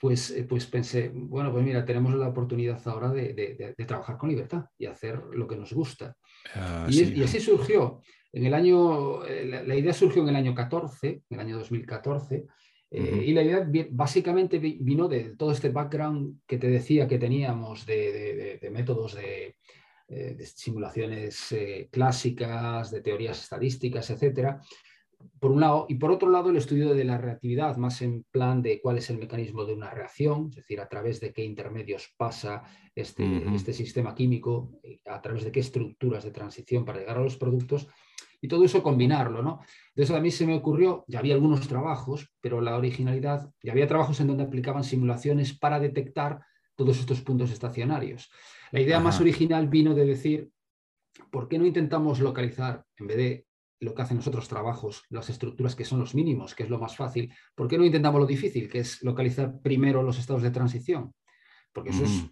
Pues, 0.00 0.30
eh, 0.30 0.44
pues 0.44 0.64
pensé, 0.64 1.10
bueno, 1.12 1.52
pues 1.52 1.62
mira, 1.62 1.84
tenemos 1.84 2.14
la 2.14 2.28
oportunidad 2.28 2.80
ahora 2.88 3.10
de, 3.10 3.34
de, 3.34 3.74
de 3.76 3.84
trabajar 3.84 4.16
con 4.16 4.30
libertad 4.30 4.64
y 4.78 4.86
hacer 4.86 5.20
lo 5.32 5.46
que 5.46 5.56
nos 5.56 5.74
gusta. 5.74 6.16
Ah, 6.54 6.86
y, 6.88 7.20
y, 7.20 7.22
así 7.22 7.38
surgió. 7.38 8.00
En 8.32 8.46
el 8.46 8.54
año, 8.54 9.26
eh, 9.26 9.44
la, 9.44 9.62
la, 9.62 9.74
idea 9.74 9.92
surgió 9.92 10.22
en 10.22 10.30
el 10.30 10.36
año 10.36 10.54
14, 10.54 11.08
en 11.28 11.38
el 11.38 11.40
año 11.40 11.58
2014, 11.58 12.46
eh, 12.90 13.24
y 13.26 13.32
la 13.32 13.42
idea 13.42 13.68
básicamente 13.90 14.58
vino 14.58 15.08
de 15.08 15.36
todo 15.36 15.52
este 15.52 15.68
background 15.68 16.40
que 16.46 16.56
te 16.56 16.68
decía 16.68 17.06
que 17.06 17.18
teníamos 17.18 17.84
de, 17.84 18.58
métodos 18.72 19.14
de, 19.14 19.56
eh, 20.08 20.36
simulaciones 20.42 21.52
eh, 21.52 21.88
clásicas, 21.92 22.90
de 22.90 23.02
teorías 23.02 23.42
estadísticas, 23.42 24.08
etcétera, 24.08 24.62
por 25.38 25.50
un 25.50 25.60
lado, 25.60 25.84
y 25.88 25.96
por 25.96 26.12
otro 26.12 26.30
lado 26.30 26.48
el 26.48 26.56
estudio 26.56 26.94
de 26.94 27.04
la 27.04 27.18
reactividad, 27.18 27.76
más 27.76 28.00
en 28.00 28.24
plan 28.30 28.62
de 28.62 28.80
cuál 28.80 28.98
es 28.98 29.10
el 29.10 29.18
mecanismo 29.18 29.64
de 29.66 29.74
una 29.74 29.90
reacción, 29.90 30.46
es 30.50 30.56
decir, 30.56 30.80
a 30.80 30.88
través 30.88 31.20
de 31.20 31.32
qué 31.32 31.44
intermedios 31.44 32.14
pasa 32.16 32.62
este, 32.94 33.44
este 33.54 33.72
sistema 33.72 34.14
químico, 34.14 34.80
a 35.06 35.20
través 35.20 35.44
de 35.44 35.52
qué 35.52 35.60
estructuras 35.60 36.24
de 36.24 36.30
transición 36.30 36.84
para 36.84 37.00
llegar 37.00 37.18
a 37.18 37.22
los 37.22 37.36
productos, 37.36 37.88
y 38.40 38.48
todo 38.48 38.64
eso 38.64 38.82
combinarlo, 38.82 39.42
¿no? 39.42 39.60
Entonces 39.94 40.16
a 40.16 40.20
mí 40.20 40.30
se 40.30 40.46
me 40.46 40.54
ocurrió, 40.54 41.04
ya 41.08 41.18
había 41.18 41.34
algunos 41.34 41.66
trabajos, 41.66 42.30
pero 42.40 42.60
la 42.60 42.76
originalidad, 42.76 43.50
ya 43.62 43.72
había 43.72 43.88
trabajos 43.88 44.20
en 44.20 44.28
donde 44.28 44.44
aplicaban 44.44 44.84
simulaciones 44.84 45.58
para 45.58 45.80
detectar 45.80 46.40
todos 46.76 46.98
estos 47.00 47.20
puntos 47.22 47.50
estacionarios. 47.50 48.30
La 48.70 48.80
idea 48.80 49.00
más 49.00 49.20
original 49.20 49.68
vino 49.68 49.94
de 49.94 50.04
decir, 50.04 50.50
¿por 51.30 51.48
qué 51.48 51.58
no 51.58 51.66
intentamos 51.66 52.20
localizar, 52.20 52.84
en 52.96 53.06
vez 53.06 53.16
de 53.16 53.46
lo 53.80 53.94
que 53.94 54.02
hacen 54.02 54.16
nosotros 54.16 54.48
trabajos, 54.48 55.04
las 55.08 55.30
estructuras 55.30 55.74
que 55.74 55.84
son 55.84 56.00
los 56.00 56.14
mínimos, 56.14 56.54
que 56.54 56.64
es 56.64 56.70
lo 56.70 56.78
más 56.78 56.96
fácil, 56.96 57.32
¿por 57.54 57.68
qué 57.68 57.78
no 57.78 57.84
intentamos 57.84 58.20
lo 58.20 58.26
difícil, 58.26 58.68
que 58.68 58.80
es 58.80 59.02
localizar 59.02 59.60
primero 59.60 60.02
los 60.02 60.18
estados 60.18 60.42
de 60.42 60.50
transición? 60.50 61.12
Porque 61.78 61.90
eso 61.90 62.04
es, 62.04 62.24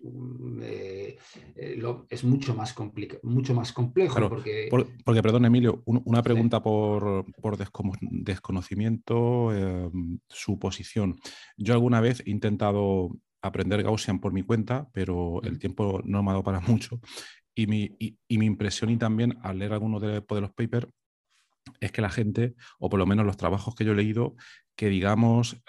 eh, 0.63 1.19
eh, 1.55 1.83
es 2.11 2.25
mucho, 2.25 2.53
más 2.55 2.75
mucho 3.23 3.55
más 3.55 3.73
complejo. 3.73 4.29
porque... 4.29 4.69
porque, 5.05 5.23
perdón, 5.23 5.45
Emilio, 5.45 5.85
una 5.87 6.21
pregunta 6.21 6.61
por, 6.61 7.25
por 7.41 7.57
desconocimiento, 7.57 9.55
em, 9.55 10.19
su 10.29 10.59
posición. 10.59 11.17
Yo 11.57 11.75
alguna 11.75 12.01
vez 12.01 12.25
he 12.27 12.31
intentado 12.31 13.11
aprender 13.41 13.85
Gaussian 13.85 14.19
por 14.19 14.33
mi 14.33 14.43
cuenta, 14.43 14.89
pero 14.93 15.41
el 15.45 15.61
tiempo 15.61 16.01
no 16.05 16.25
me 16.25 16.31
ha 16.31 16.33
dado 16.33 16.43
para 16.43 16.61
mucho. 16.67 16.99
Y 17.55 17.69
mi, 17.69 17.97
y, 18.01 18.39
mi 18.39 18.47
impresión 18.47 18.91
y 18.91 18.97
también 18.97 19.39
al 19.43 19.61
leer 19.61 19.75
algunos 19.75 20.03
de, 20.03 20.09
de 20.09 20.41
los 20.41 20.53
papers 20.53 20.89
es 21.81 21.93
que 21.93 22.03
la 22.03 22.11
gente, 22.11 22.55
o 22.79 22.89
por 22.89 22.99
lo 22.99 23.07
menos 23.07 23.25
los 23.25 23.37
trabajos 23.37 23.75
que 23.77 23.85
yo 23.85 23.93
he 23.93 23.97
leído, 23.97 24.35
que 24.77 24.89
digamos 24.89 25.63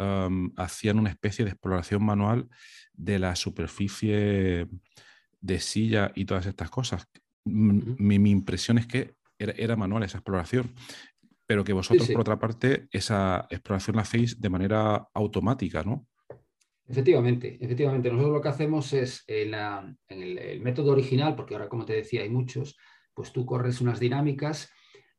hacían 0.57 0.99
una 0.99 1.09
especie 1.09 1.45
de 1.45 1.51
exploración 1.51 2.03
manual 2.03 2.49
de 2.93 3.19
la 3.19 3.35
superficie 3.35 4.67
de 5.39 5.59
silla 5.59 6.11
y 6.15 6.25
todas 6.25 6.45
estas 6.45 6.69
cosas. 6.69 7.07
Mi, 7.45 8.15
impresión 8.15 8.77
es 8.77 8.87
que 8.87 9.15
era, 9.39 9.75
manual 9.75 10.03
esa 10.03 10.17
exploración, 10.17 10.73
pero 11.45 11.63
que 11.63 11.73
vosotros, 11.73 12.09
por 12.09 12.21
otra 12.21 12.39
parte, 12.39 12.87
esa 12.91 13.47
exploración 13.49 13.95
la 13.95 14.01
hacéis 14.01 14.41
de 14.41 14.49
manera 14.49 15.07
automática, 15.13 15.83
¿no? 15.83 16.07
Efectivamente, 16.89 17.57
efectivamente. 17.59 18.09
Nosotros 18.09 18.33
lo 18.33 18.41
que 18.41 18.49
hacemos 18.49 18.93
es 18.93 19.23
en, 19.27 19.53
el, 20.09 20.61
método 20.61 20.91
original, 20.91 21.35
porque 21.35 21.53
ahora, 21.53 21.69
como 21.69 21.85
te 21.85 21.93
decía, 21.93 22.21
hay 22.21 22.29
muchos, 22.29 22.77
pues 23.13 23.31
tú 23.31 23.45
corres 23.45 23.81
unas 23.81 23.99
dinámicas 23.99 24.69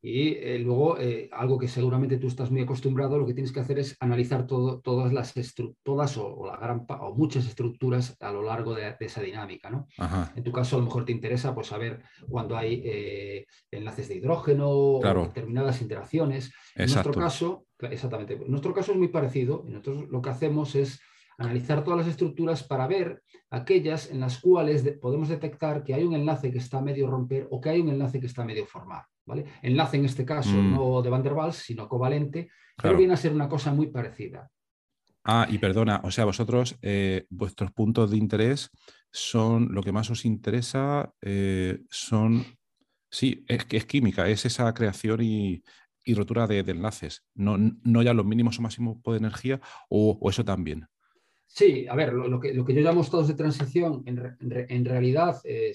y 0.00 0.34
eh, 0.34 0.60
luego, 0.60 0.98
eh, 0.98 1.28
algo 1.32 1.58
que 1.58 1.66
seguramente 1.66 2.18
tú 2.18 2.28
estás 2.28 2.52
muy 2.52 2.60
acostumbrado, 2.60 3.18
lo 3.18 3.26
que 3.26 3.34
tienes 3.34 3.50
que 3.50 3.58
hacer 3.58 3.80
es 3.80 3.96
analizar 3.98 4.46
todo, 4.46 4.80
todas 4.80 5.12
las 5.12 5.34
todas 5.82 6.16
o, 6.16 6.46
la 6.46 6.56
gran 6.56 6.86
o 7.00 7.14
muchas 7.14 7.46
estructuras 7.46 8.16
a 8.20 8.30
lo 8.30 8.42
largo 8.42 8.74
de, 8.74 8.94
esa 9.00 9.22
dinámica. 9.22 9.70
¿no? 9.70 9.88
En 10.36 10.44
tu 10.44 10.52
caso, 10.52 10.76
a 10.76 10.78
lo 10.78 10.84
mejor 10.84 11.04
te 11.04 11.12
interesa 11.12 11.52
pues, 11.52 11.66
saber 11.66 12.00
cuando 12.28 12.56
hay 12.56 12.80
eh, 12.84 13.46
enlaces 13.72 14.08
de 14.08 14.16
hidrógeno 14.16 14.68
o 14.68 15.00
determinadas 15.00 15.82
interacciones. 15.82 16.52
En 16.76 16.90
nuestro 16.90 17.12
caso, 17.12 17.66
exactamente, 17.80 18.34
en 18.34 18.50
nuestro 18.50 18.72
caso 18.72 18.92
es 18.92 18.98
muy 18.98 19.08
parecido. 19.08 19.64
Nosotros 19.66 20.08
lo 20.10 20.22
que 20.22 20.30
hacemos 20.30 20.76
es 20.76 21.00
analizar 21.38 21.82
todas 21.84 22.00
las 22.00 22.08
estructuras 22.08 22.62
para 22.62 22.86
ver 22.86 23.22
aquellas 23.50 24.10
en 24.10 24.20
las 24.20 24.38
cuales 24.40 24.82
podemos 25.00 25.28
detectar 25.28 25.82
que 25.82 25.94
hay 25.94 26.04
un 26.04 26.14
enlace 26.14 26.52
que 26.52 26.58
está 26.58 26.80
medio 26.82 27.08
romper 27.08 27.48
o 27.50 27.60
que 27.60 27.70
hay 27.70 27.80
un 27.80 27.88
enlace 27.88 28.20
que 28.20 28.26
está 28.26 28.44
medio 28.44 28.66
formar. 28.66 29.04
Enlace 29.62 29.96
en 29.96 30.04
este 30.04 30.24
caso 30.24 30.56
mm. 30.56 30.74
no 30.74 31.02
de 31.02 31.10
Van 31.10 31.22
der 31.22 31.32
Waals, 31.32 31.56
sino 31.56 31.88
covalente, 31.88 32.50
pero 32.76 32.96
viene 32.96 33.14
a 33.14 33.16
ser 33.16 33.32
una 33.32 33.48
cosa 33.48 33.72
muy 33.72 33.88
parecida. 33.88 34.50
Ah, 35.24 35.46
y 35.50 35.58
perdona, 35.58 36.00
o 36.04 36.10
sea, 36.10 36.24
vosotros, 36.24 36.76
eh, 36.80 37.26
vuestros 37.28 37.70
puntos 37.72 38.10
de 38.10 38.16
interés 38.16 38.70
son, 39.10 39.68
lo 39.72 39.82
que 39.82 39.92
más 39.92 40.10
os 40.10 40.24
interesa 40.24 41.12
eh, 41.20 41.80
son, 41.90 42.46
sí, 43.10 43.44
es, 43.46 43.66
es 43.70 43.84
química, 43.84 44.28
es 44.28 44.46
esa 44.46 44.72
creación 44.72 45.20
y, 45.22 45.62
rotura 46.14 46.46
de, 46.46 46.60
enlaces, 46.60 47.26
no, 47.34 47.58
no, 47.58 48.02
ya 48.02 48.14
los 48.14 48.24
mínimos 48.24 48.58
o 48.58 48.62
máximos 48.62 48.96
de 49.04 49.18
energía 49.18 49.60
o, 49.90 50.18
eso 50.30 50.42
también. 50.42 50.88
Sí, 51.50 51.86
a 51.88 51.96
ver, 51.96 52.12
lo, 52.12 52.38
que, 52.38 52.52
lo, 52.52 52.64
que, 52.64 52.74
yo 52.74 52.82
llamo 52.82 53.00
estados 53.00 53.26
de 53.26 53.34
transición, 53.34 54.04
en, 54.06 54.84
realidad, 54.84 55.40
eh, 55.44 55.72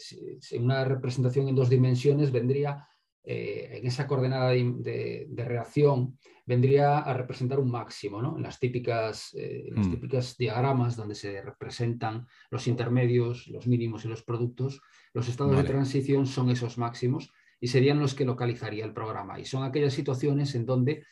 una 0.60 0.86
representación 0.86 1.50
en 1.50 1.56
dos 1.56 1.70
dimensiones 1.70 2.32
vendría 2.32 2.88
eh, 3.26 3.80
en 3.80 3.88
esa 3.88 4.06
coordenada 4.06 4.50
de, 4.50 5.28
reacción 5.36 6.18
vendría 6.46 7.00
a 7.00 7.14
representar 7.14 7.58
un 7.58 7.72
máximo, 7.72 8.22
¿no? 8.22 8.36
En 8.36 8.44
las 8.44 8.60
típicas, 8.60 9.34
eh, 9.34 9.70
las 9.72 9.88
mm. 9.88 9.92
típicas 9.92 10.38
diagramas 10.38 10.98
donde 10.98 11.16
se 11.16 11.42
representan 11.42 12.28
los 12.52 12.68
intermedios, 12.68 13.48
los 13.48 13.66
mínimos 13.66 14.04
y 14.04 14.10
los 14.10 14.24
productos, 14.24 14.82
los 15.14 15.30
estados 15.30 15.56
de 15.56 15.64
transición 15.64 16.28
son 16.28 16.50
esos 16.50 16.78
máximos 16.78 17.32
y 17.62 17.68
serían 17.68 18.00
los 18.00 18.14
que 18.14 18.26
localizaría 18.26 18.84
el 18.84 18.94
programa. 18.94 19.40
Y 19.40 19.46
son 19.46 19.64
aquellas 19.64 19.94
situaciones 19.94 20.54
en 20.56 20.66
donde 20.66 21.06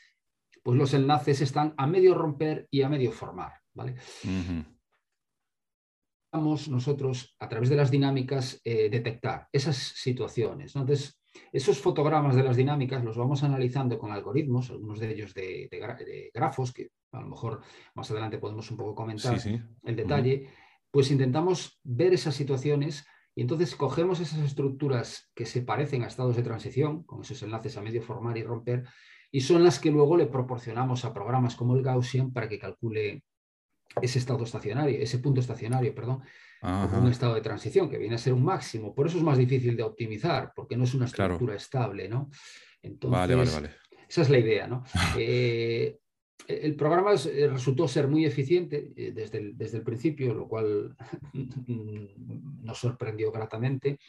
pues, 0.64 0.78
los 0.78 0.94
enlaces 0.94 1.40
están 1.40 1.74
a 1.78 1.88
medio 1.88 2.14
romper 2.14 2.68
y 2.70 2.82
a 2.82 2.90
medio 2.90 3.14
formar, 3.14 3.54
¿vale? 3.74 3.96
nosotros, 6.34 7.36
a 7.40 7.50
través 7.50 7.70
de 7.70 7.76
las 7.76 7.92
dinámicas, 7.92 8.62
eh, 8.64 8.90
detectar 8.90 9.48
esas 9.52 9.76
situaciones. 9.76 10.76
Entonces, 10.76 11.20
esos 11.52 11.80
fotogramas 11.80 12.36
de 12.36 12.44
las 12.44 12.56
dinámicas 12.56 13.04
los 13.04 13.18
vamos 13.18 13.44
analizando 13.44 13.98
con 13.98 14.12
algoritmos, 14.12 14.70
algunos 14.70 15.00
de 15.00 15.12
ellos 15.12 15.34
de, 15.34 16.30
grafos, 16.34 16.74
que 16.74 16.90
a 17.12 17.22
lo 17.22 17.28
mejor 17.28 17.62
más 17.96 18.10
adelante 18.12 18.38
podemos 18.38 18.70
un 18.72 18.78
poco 18.78 18.96
comentar 18.96 19.38
el 19.84 19.96
detalle, 19.96 20.48
pues 20.90 21.12
intentamos 21.12 21.80
ver 21.84 22.14
esas 22.14 22.36
situaciones 22.36 23.06
y 23.34 23.42
entonces 23.42 23.76
cogemos 23.76 24.20
esas 24.20 24.40
estructuras 24.40 25.30
que 25.34 25.46
se 25.46 25.62
parecen 25.62 26.04
a 26.04 26.08
estados 26.08 26.36
de 26.36 26.44
transición, 26.44 27.04
con 27.04 27.22
esos 27.22 27.42
enlaces 27.44 27.78
a 27.78 27.82
medio 27.82 28.02
formar 28.02 28.38
y 28.38 28.44
romper, 28.44 28.84
y 29.32 29.42
son 29.42 29.64
las 29.64 29.80
que 29.80 29.92
luego 29.92 30.18
le 30.18 30.26
proporcionamos 30.26 31.06
a 31.06 31.14
programas 31.14 31.56
como 31.56 31.76
el 31.76 31.84
Gaussian 31.84 32.34
para 32.34 32.50
que 32.50 32.60
calcule 32.60 33.24
ese 34.02 34.20
estado 34.20 34.44
estacionario, 34.44 35.00
ese 35.00 35.20
punto 35.20 35.42
estacionario, 35.42 35.94
perdón, 35.94 36.22
un 36.62 37.08
estado 37.08 37.36
de 37.36 37.42
transición, 37.42 37.90
que 37.90 37.98
viene 37.98 38.16
a 38.16 38.20
ser 38.20 38.34
un 38.34 38.44
máximo. 38.44 38.94
Por 38.94 39.08
eso 39.08 39.18
es 39.18 39.24
más 39.24 39.38
difícil 39.38 39.76
de 39.76 39.84
optimizar, 39.84 40.54
porque 40.56 40.78
no 40.78 40.84
es 40.84 40.94
una 40.94 41.06
estructura 41.06 41.56
estable, 41.56 42.08
¿no? 42.08 42.30
Entonces, 42.82 43.20
vale, 43.20 43.36
vale, 43.36 43.52
vale. 43.52 43.70
Esa 44.08 44.22
es 44.24 44.30
la 44.30 44.40
idea, 44.40 44.68
¿no? 44.68 44.84
Eh, 45.18 45.98
el 46.48 46.76
programa 46.76 47.14
eh, 47.14 47.48
resultó 47.48 47.88
ser 47.88 48.08
muy 48.08 48.26
eficiente 48.26 48.92
eh, 48.96 49.12
desde 49.14 49.38
el, 49.38 49.58
desde 49.58 49.78
el 49.78 49.84
principio, 49.84 50.34
lo 50.34 50.48
cual 50.48 50.96
nos 52.64 52.78
sorprendió 52.78 53.32
gratamente. 53.32 54.00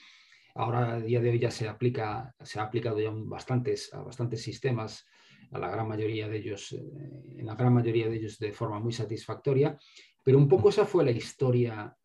Ahora, 0.54 0.94
a 0.94 1.00
día 1.00 1.20
de 1.20 1.30
hoy, 1.30 1.38
ya 1.38 1.50
se, 1.50 1.68
aplica, 1.68 2.34
se 2.42 2.58
ha 2.58 2.64
aplicado 2.64 3.00
ya 3.00 3.10
bastantes, 3.12 3.92
a 3.92 4.02
bastantes 4.02 4.42
sistemas 4.42 5.06
a 5.52 5.59
la 5.59 5.71
gran 5.71 5.87
mayoría 5.87 6.28
de 6.28 6.38
ellos, 6.38 6.73
eh, 6.73 7.38
en 7.38 7.47
la 7.47 7.54
gran 7.54 7.73
mayoría 7.73 8.09
de 8.09 8.16
ellos 8.16 8.38
de 8.38 8.52
forma 8.52 8.80
muy 8.80 8.92
satisfactoria, 8.92 9.78
pero 10.23 10.38
un 10.38 10.49
poco 10.49 10.71
esa 10.71 10.87
fue 10.87 11.04
la 11.04 11.11
historia, 11.11 11.97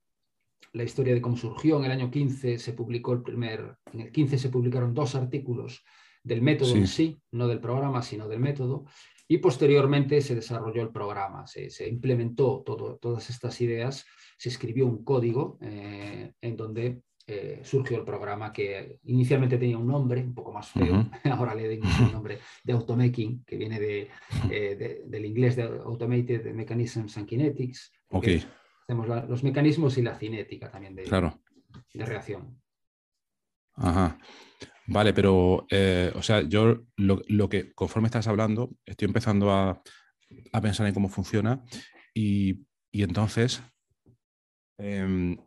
la 0.73 0.83
historia 0.83 1.13
de 1.13 1.21
cómo 1.21 1.37
surgió. 1.37 1.77
En 1.79 1.85
el 1.85 1.91
año 1.91 2.11
15 2.11 2.59
se 2.59 2.73
publicó 2.73 3.13
el 3.13 3.23
primer, 3.23 3.77
en 3.93 4.01
el 4.01 4.11
15 4.11 4.37
se 4.37 4.49
publicaron 4.49 4.93
dos 4.93 5.15
artículos 5.15 5.83
del 6.23 6.41
método 6.41 6.75
en 6.75 6.87
sí, 6.87 7.21
no 7.31 7.47
del 7.47 7.61
programa, 7.61 8.01
sino 8.01 8.27
del 8.27 8.39
método, 8.39 8.85
y 9.29 9.37
posteriormente 9.37 10.21
se 10.21 10.35
desarrolló 10.35 10.81
el 10.81 10.91
programa, 10.91 11.47
se, 11.47 11.87
implementó 11.87 12.63
todo, 12.65 12.97
todas 12.97 13.29
estas 13.29 13.59
ideas, 13.61 14.05
se 14.37 14.49
escribió 14.49 14.85
un 14.85 15.03
código 15.03 15.57
eh, 15.61 16.33
en 16.41 16.55
donde 16.57 17.01
eh, 17.29 17.59
surgió 17.63 17.97
el 17.97 18.05
programa 18.05 18.53
que 18.53 18.99
inicialmente 19.03 19.57
tenía 19.57 19.77
un 19.77 19.87
nombre 19.87 20.21
un 20.21 20.33
poco 20.33 20.53
más 20.53 20.69
feo, 20.69 21.09
ahora 21.25 21.53
le 21.53 21.67
dimos 21.67 21.91
el 21.99 22.13
nombre 22.13 22.39
de 22.63 22.73
Automaking, 22.73 23.43
que 23.43 23.57
viene 23.57 24.07
eh, 24.49 25.03
del 25.05 25.25
inglés 25.25 25.57
de 25.57 25.63
Automated 25.63 26.53
Mechanisms 26.53 27.17
and 27.17 27.27
Kinetics. 27.27 27.91
Hacemos 28.09 29.07
los 29.27 29.43
mecanismos 29.43 29.97
y 29.97 30.01
la 30.01 30.17
cinética 30.17 30.71
también 30.71 30.95
de, 30.95 31.03
claro. 31.03 31.37
de 31.93 32.05
reacción. 32.05 32.61
Ajá. 33.73 34.17
Vale, 34.87 35.13
pero, 35.13 35.67
eh, 35.69 36.13
o 36.15 36.21
sea, 36.21 36.41
yo 36.41 36.85
lo, 36.95 37.49
que, 37.49 37.73
conforme 37.73 38.07
estás 38.07 38.27
hablando, 38.27 38.71
estoy 38.85 39.07
empezando 39.07 39.51
a, 39.51 39.81
pensar 40.61 40.87
en 40.87 40.93
cómo 40.93 41.09
funciona 41.09 41.61
y, 42.13 42.65
entonces, 42.93 43.61
em, 44.77 45.37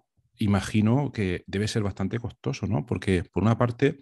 imagino 0.40 1.12
que 1.12 1.44
debe 1.46 1.68
ser 1.68 1.82
bastante 1.82 2.18
costoso, 2.18 2.66
¿no? 2.66 2.84
Porque 2.86 3.22
por 3.30 3.42
una 3.42 3.58
parte, 3.58 4.00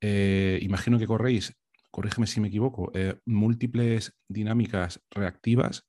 eh, 0.00 0.58
imagino 0.62 0.98
que 0.98 1.06
corréis, 1.06 1.54
corrígeme 1.90 2.26
si 2.26 2.40
me 2.40 2.48
equivoco, 2.48 2.92
eh, 2.94 3.18
múltiples 3.24 4.14
dinámicas 4.28 5.00
reactivas 5.10 5.88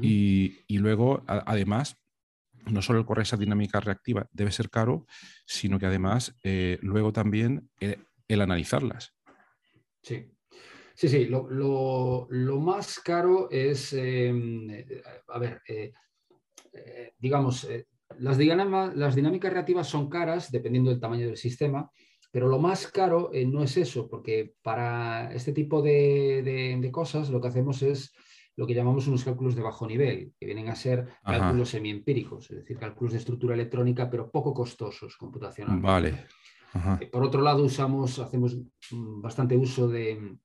y, 0.00 0.78
luego, 0.78 1.22
además, 1.26 1.98
no 2.64 2.82
solo 2.82 2.98
el 2.98 3.04
correr 3.04 3.22
esa 3.22 3.36
dinámica 3.36 3.78
reactiva 3.78 4.26
debe 4.32 4.50
ser 4.50 4.70
caro, 4.70 5.06
sino 5.44 5.78
que 5.78 5.86
además 5.86 6.34
eh, 6.42 6.78
luego 6.80 7.12
también 7.12 7.70
el, 7.78 8.40
analizarlas. 8.40 9.14
Sí. 10.02 10.32
Sí, 10.94 11.10
sí, 11.10 11.26
lo, 11.26 12.26
más 12.58 13.00
caro 13.00 13.50
es, 13.50 13.92
em, 13.92 14.66
a 15.28 15.38
ver, 15.38 15.60
digamos, 17.18 17.66
las, 18.18 18.36
dinámicas 18.38 19.52
reactivas 19.52 19.88
son 19.88 20.08
caras 20.08 20.50
dependiendo 20.50 20.90
del 20.90 21.00
tamaño 21.00 21.26
del 21.26 21.36
sistema, 21.36 21.90
pero 22.30 22.48
lo 22.48 22.58
más 22.58 22.86
caro 22.88 23.30
eh, 23.32 23.46
no 23.46 23.62
es 23.62 23.76
eso, 23.76 24.08
porque 24.08 24.54
para 24.62 25.32
este 25.32 25.52
tipo 25.52 25.82
de, 25.82 26.88
cosas 26.92 27.30
lo 27.30 27.40
que 27.40 27.48
hacemos 27.48 27.82
es 27.82 28.12
lo 28.56 28.66
que 28.66 28.74
llamamos 28.74 29.06
unos 29.06 29.24
cálculos 29.24 29.54
de 29.54 29.62
bajo 29.62 29.86
nivel, 29.86 30.32
que 30.38 30.46
vienen 30.46 30.68
a 30.68 30.74
ser 30.74 31.06
cálculos 31.22 31.68
semi-empíricos, 31.70 32.50
es 32.50 32.56
decir, 32.58 32.78
cálculos 32.78 33.12
de 33.12 33.18
estructura 33.18 33.54
electrónica, 33.54 34.08
pero 34.08 34.30
poco 34.30 34.54
costosos 34.54 35.16
computacionalmente. 35.16 35.86
Vale. 35.86 36.26
Eh, 37.00 37.06
por 37.06 37.22
otro 37.22 37.42
lado, 37.42 37.64
usamos, 37.64 38.18
hacemos 38.18 38.56
bastante 38.90 39.56
uso 39.56 39.88
de, 39.88 40.38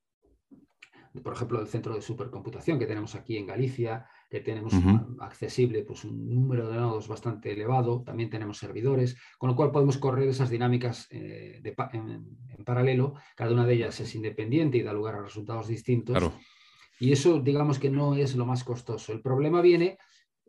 por 1.24 1.34
ejemplo, 1.34 1.62
el 1.62 1.68
centro 1.68 1.96
de 1.96 2.02
supercomputación 2.02 2.80
que 2.80 2.86
tenemos 2.86 3.16
aquí 3.16 3.38
en 3.38 3.48
Galicia, 3.48 4.06
que 4.32 4.40
tenemos 4.40 4.74
accesible 5.20 5.84
pues, 5.84 6.06
un 6.06 6.34
número 6.34 6.70
de 6.70 6.78
nodos 6.78 7.10
bastante 7.10 7.52
elevado, 7.52 8.02
también 8.02 8.30
tenemos 8.30 8.58
servidores, 8.58 9.18
con 9.38 9.50
lo 9.50 9.58
cual 9.58 9.72
podemos 9.72 9.98
correr 9.98 10.30
esas 10.30 10.50
dinámicas 10.50 11.06
eh, 11.12 11.62
en, 11.92 12.64
paralelo, 12.64 13.16
cada 13.36 13.52
una 13.52 13.66
de 13.66 13.74
ellas 13.74 14.00
es 14.00 14.16
independiente 14.16 14.78
y 14.78 14.84
da 14.84 14.94
lugar 14.94 15.16
a 15.16 15.22
resultados 15.22 15.68
distintos. 15.68 16.18
Y 16.98 17.12
eso 17.12 17.42
digamos 17.42 17.78
que 17.78 17.90
no 17.90 18.16
es 18.16 18.36
lo 18.38 18.46
más 18.46 18.64
costoso. 18.64 19.12
El 19.12 19.22
problema 19.22 19.60
viene 19.60 19.98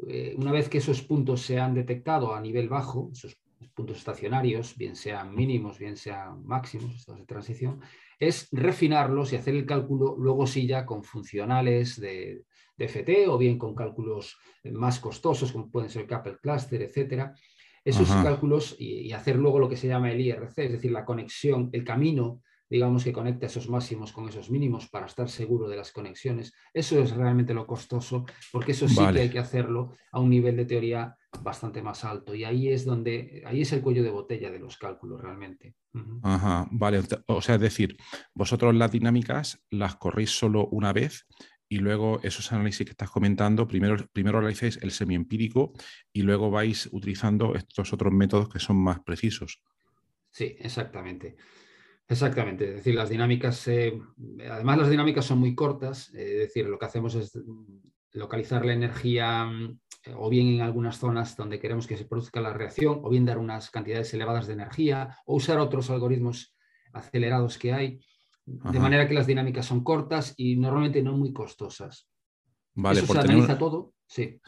eh, 0.06 0.36
una 0.38 0.52
vez 0.52 0.68
que 0.68 0.78
esos 0.78 1.02
puntos 1.02 1.40
se 1.40 1.58
han 1.58 1.74
detectado 1.74 2.36
a 2.36 2.40
nivel 2.40 2.68
bajo, 2.68 3.10
esos 3.12 3.36
puntos 3.74 3.96
estacionarios, 3.96 4.76
bien 4.76 4.94
sean 4.94 5.34
mínimos, 5.34 5.80
bien 5.80 5.96
sean 5.96 6.46
máximos, 6.46 6.94
estados 6.94 7.20
de 7.22 7.26
transición, 7.26 7.80
es 8.20 8.46
refinarlos 8.52 9.32
y 9.32 9.36
hacer 9.36 9.56
el 9.56 9.66
cálculo 9.66 10.14
luego 10.16 10.46
sí 10.46 10.68
ya 10.68 10.86
con 10.86 11.02
funcionales 11.02 12.00
de, 12.00 12.44
FT 12.82 13.28
o 13.28 13.38
bien 13.38 13.58
con 13.58 13.74
cálculos 13.74 14.36
más 14.72 14.98
costosos 14.98 15.52
como 15.52 15.70
pueden 15.70 15.90
ser 15.90 16.06
Couple 16.06 16.38
Cluster, 16.40 16.82
etcétera. 16.82 17.34
Esos 17.84 18.08
cálculos 18.08 18.76
y, 18.78 19.10
hacer 19.12 19.36
luego 19.36 19.58
lo 19.58 19.68
que 19.68 19.76
se 19.76 19.88
llama 19.88 20.12
el 20.12 20.20
IRC, 20.20 20.58
es 20.58 20.72
decir, 20.72 20.92
la 20.92 21.04
conexión, 21.04 21.68
el 21.72 21.82
camino, 21.82 22.40
digamos, 22.70 23.02
que 23.02 23.12
conecta 23.12 23.46
esos 23.46 23.68
máximos 23.68 24.12
con 24.12 24.28
esos 24.28 24.50
mínimos 24.50 24.88
para 24.88 25.06
estar 25.06 25.28
seguro 25.28 25.68
de 25.68 25.76
las 25.76 25.90
conexiones. 25.90 26.54
Eso 26.72 27.02
es 27.02 27.10
realmente 27.10 27.52
lo 27.52 27.66
costoso, 27.66 28.24
porque 28.52 28.70
eso 28.70 28.88
sí 28.88 29.04
que 29.12 29.20
hay 29.20 29.30
que 29.30 29.40
hacerlo 29.40 29.94
a 30.12 30.20
un 30.20 30.30
nivel 30.30 30.56
de 30.56 30.64
teoría 30.64 31.16
bastante 31.42 31.82
más 31.82 32.04
alto. 32.04 32.34
Y 32.34 32.44
ahí 32.44 32.68
es 32.68 32.84
donde, 32.84 33.42
ahí 33.46 33.62
es 33.62 33.72
el 33.72 33.82
cuello 33.82 34.02
de 34.02 34.10
botella 34.10 34.50
de 34.50 34.60
los 34.60 34.76
cálculos 34.76 35.20
realmente. 35.20 35.74
Ajá, 36.22 36.68
vale. 36.70 37.02
O 37.26 37.42
sea, 37.42 37.56
es 37.56 37.60
decir, 37.60 37.96
vosotros 38.32 38.74
las 38.74 38.92
dinámicas 38.92 39.60
las 39.70 39.96
corréis 39.96 40.30
solo 40.30 40.66
una 40.68 40.92
vez 40.92 41.26
y 41.72 41.78
luego 41.78 42.20
esos 42.22 42.52
análisis 42.52 42.84
que 42.84 42.90
estás 42.90 43.08
comentando, 43.08 43.66
primero, 43.66 43.96
primero 44.12 44.40
realizáis 44.40 44.78
el 44.82 44.90
semiempírico 44.90 45.72
y 46.12 46.20
luego 46.20 46.50
vais 46.50 46.86
utilizando 46.92 47.54
estos 47.54 47.94
otros 47.94 48.12
métodos 48.12 48.50
que 48.50 48.58
son 48.58 48.76
más 48.76 49.00
precisos. 49.00 49.62
Sí, 50.30 50.54
exactamente. 50.58 51.34
Exactamente, 52.06 52.68
es 52.68 52.74
decir, 52.74 52.94
las 52.94 53.08
dinámicas, 53.08 53.66
además 53.66 54.78
las 54.80 54.90
dinámicas 54.90 55.24
son 55.24 55.38
muy 55.38 55.54
cortas, 55.54 56.08
es 56.08 56.40
decir, 56.40 56.66
lo 56.66 56.78
que 56.78 56.84
hacemos 56.84 57.14
es 57.14 57.38
localizar 58.12 58.66
la 58.66 58.74
energía 58.74 59.50
o 60.14 60.28
bien 60.28 60.48
en 60.48 60.60
algunas 60.60 60.98
zonas 60.98 61.38
donde 61.38 61.58
queremos 61.58 61.86
que 61.86 61.96
se 61.96 62.04
produzca 62.04 62.42
la 62.42 62.52
reacción, 62.52 63.00
o 63.02 63.08
bien 63.08 63.24
dar 63.24 63.38
unas 63.38 63.70
cantidades 63.70 64.12
elevadas 64.12 64.46
de 64.46 64.52
energía, 64.52 65.16
o 65.24 65.36
usar 65.36 65.58
otros 65.58 65.88
algoritmos 65.88 66.54
acelerados 66.92 67.56
que 67.56 67.72
hay. 67.72 68.00
De 68.44 68.80
manera 68.80 69.06
que 69.06 69.14
las 69.14 69.26
dinámicas 69.26 69.66
son 69.66 69.84
cortas 69.84 70.34
y 70.36 70.56
normalmente 70.56 71.02
no 71.02 71.16
muy 71.16 71.32
costosas. 71.32 72.08
Vale, 72.74 73.00
Eso 73.00 73.12
se 73.12 73.18
analiza 73.20 73.58
todo. 73.58 73.94
Sí. 74.06 74.40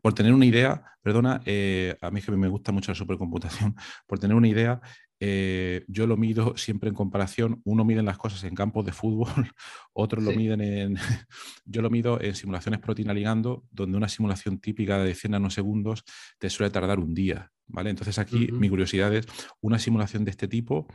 Por 0.00 0.14
tener 0.14 0.32
una 0.32 0.46
idea, 0.46 0.84
perdona, 1.02 1.40
eh, 1.46 1.96
a 2.00 2.10
mí 2.10 2.20
que 2.20 2.30
me 2.32 2.48
gusta 2.48 2.70
mucho 2.70 2.92
la 2.92 2.96
supercomputación, 2.96 3.74
por 4.06 4.18
tener 4.18 4.36
una 4.36 4.48
idea, 4.48 4.80
eh, 5.20 5.84
yo 5.88 6.06
lo 6.06 6.16
mido 6.16 6.56
siempre 6.56 6.88
en 6.88 6.94
comparación. 6.94 7.60
Uno 7.64 7.84
mide 7.84 8.02
las 8.02 8.18
cosas 8.18 8.44
en 8.44 8.54
campos 8.54 8.84
de 8.84 8.92
fútbol, 8.92 9.28
otros 9.92 10.22
lo 10.22 10.32
miden 10.32 10.60
en. 10.60 10.96
yo 11.64 11.82
lo 11.82 11.90
mido 11.90 12.20
en 12.20 12.34
simulaciones 12.34 12.80
proteína 12.80 13.14
ligando, 13.14 13.64
donde 13.70 13.96
una 13.96 14.08
simulación 14.08 14.58
típica 14.58 14.98
de 14.98 15.14
100 15.14 15.32
nanosegundos 15.32 16.04
te 16.38 16.50
suele 16.50 16.70
tardar 16.70 16.98
un 16.98 17.14
día. 17.14 17.50
¿vale? 17.66 17.90
Entonces, 17.90 18.18
aquí 18.18 18.48
mi 18.52 18.68
curiosidad 18.68 19.14
es: 19.14 19.26
una 19.60 19.78
simulación 19.78 20.24
de 20.24 20.30
este 20.30 20.46
tipo 20.48 20.86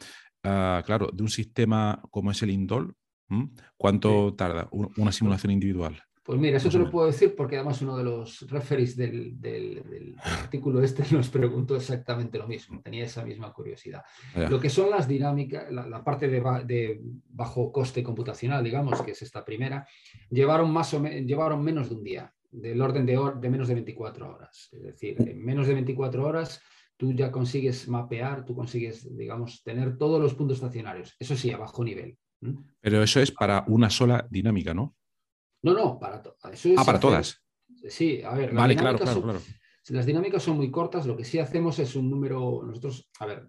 Ah, 0.43 0.82
claro, 0.86 1.10
de 1.12 1.23
un 1.23 1.30
sistema 1.30 2.02
como 2.12 2.32
es 2.32 2.41
el 2.43 2.52
Indol, 2.52 2.95
¿cuánto 3.78 4.34
tarda 4.34 4.69
una 4.71 5.12
simulación 5.12 5.52
individual? 5.52 6.02
Pues 6.30 6.39
mira, 6.39 6.58
eso 6.58 6.69
te 6.69 6.78
lo 6.78 6.91
puedo 6.91 7.08
decir 7.08 7.34
porque 7.36 7.56
además 7.56 7.82
uno 7.82 7.97
de 7.97 8.04
los 8.04 8.47
referees 8.52 8.95
del, 8.95 9.36
artículo 10.23 10.84
este 10.84 11.04
nos 11.12 11.28
preguntó 11.30 11.75
exactamente 11.75 12.38
lo 12.38 12.47
mismo, 12.47 12.80
tenía 12.82 13.06
esa 13.06 13.25
misma 13.25 13.52
curiosidad. 13.52 14.04
Lo 14.36 14.60
que 14.60 14.69
son 14.69 14.91
las 14.91 15.08
dinámicas, 15.08 15.71
la, 15.71 16.04
parte 16.04 16.28
de, 16.28 17.02
bajo 17.30 17.71
coste 17.71 18.04
computacional, 18.04 18.63
digamos, 18.63 19.02
que 19.02 19.12
es 19.12 19.21
esta 19.23 19.43
primera, 19.43 19.88
llevaron, 20.30 20.71
más 20.71 20.93
o 20.93 21.02
llevaron 21.04 21.63
menos 21.63 21.89
de 21.89 21.95
un 21.95 22.04
día. 22.04 22.32
del 22.52 22.80
orden 22.80 23.08
de, 23.08 23.19
de 23.41 23.49
menos 23.49 23.67
de 23.67 23.73
24 23.73 24.30
horas. 24.30 24.69
Es 24.71 24.84
decir, 24.84 25.15
en 25.19 25.43
menos 25.43 25.65
de 25.65 25.73
24 25.73 26.28
horas 26.28 26.62
tú 26.99 27.13
ya 27.13 27.31
consigues 27.31 27.88
mapear, 27.88 28.43
tú 28.43 28.53
consigues, 28.53 29.07
digamos, 29.17 29.63
tener 29.63 29.97
todos 29.97 30.21
los 30.21 30.33
puntos 30.33 30.57
estacionarios. 30.57 31.15
Eso 31.17 31.33
sí, 31.33 31.49
a 31.49 31.57
bajo 31.57 31.81
nivel. 31.81 32.17
Pero 32.81 33.01
eso 33.01 33.21
es 33.21 33.31
para 33.31 33.63
una 33.67 33.89
sola 33.89 34.27
dinámica, 34.29 34.73
¿no? 34.73 34.97
No, 35.63 35.73
no, 35.73 35.97
para 35.97 36.21
todas. 36.21 36.65
Ah, 36.77 36.83
para 36.85 36.99
todas. 36.99 37.41
Sí, 37.88 38.21
a 38.21 38.33
ver. 38.35 38.53
Vale, 38.53 38.75
claro, 38.75 38.99
claro, 38.99 39.21
claro. 39.21 39.39
Las 39.88 40.05
dinámicas 40.05 40.43
son 40.43 40.57
muy 40.57 40.69
cortas, 40.69 41.07
lo 41.07 41.17
que 41.17 41.23
sí 41.23 41.39
hacemos 41.39 41.79
es 41.79 41.95
un 41.95 42.12
número, 42.12 42.62
nosotros, 42.63 43.09
a 43.19 43.25
ver, 43.25 43.47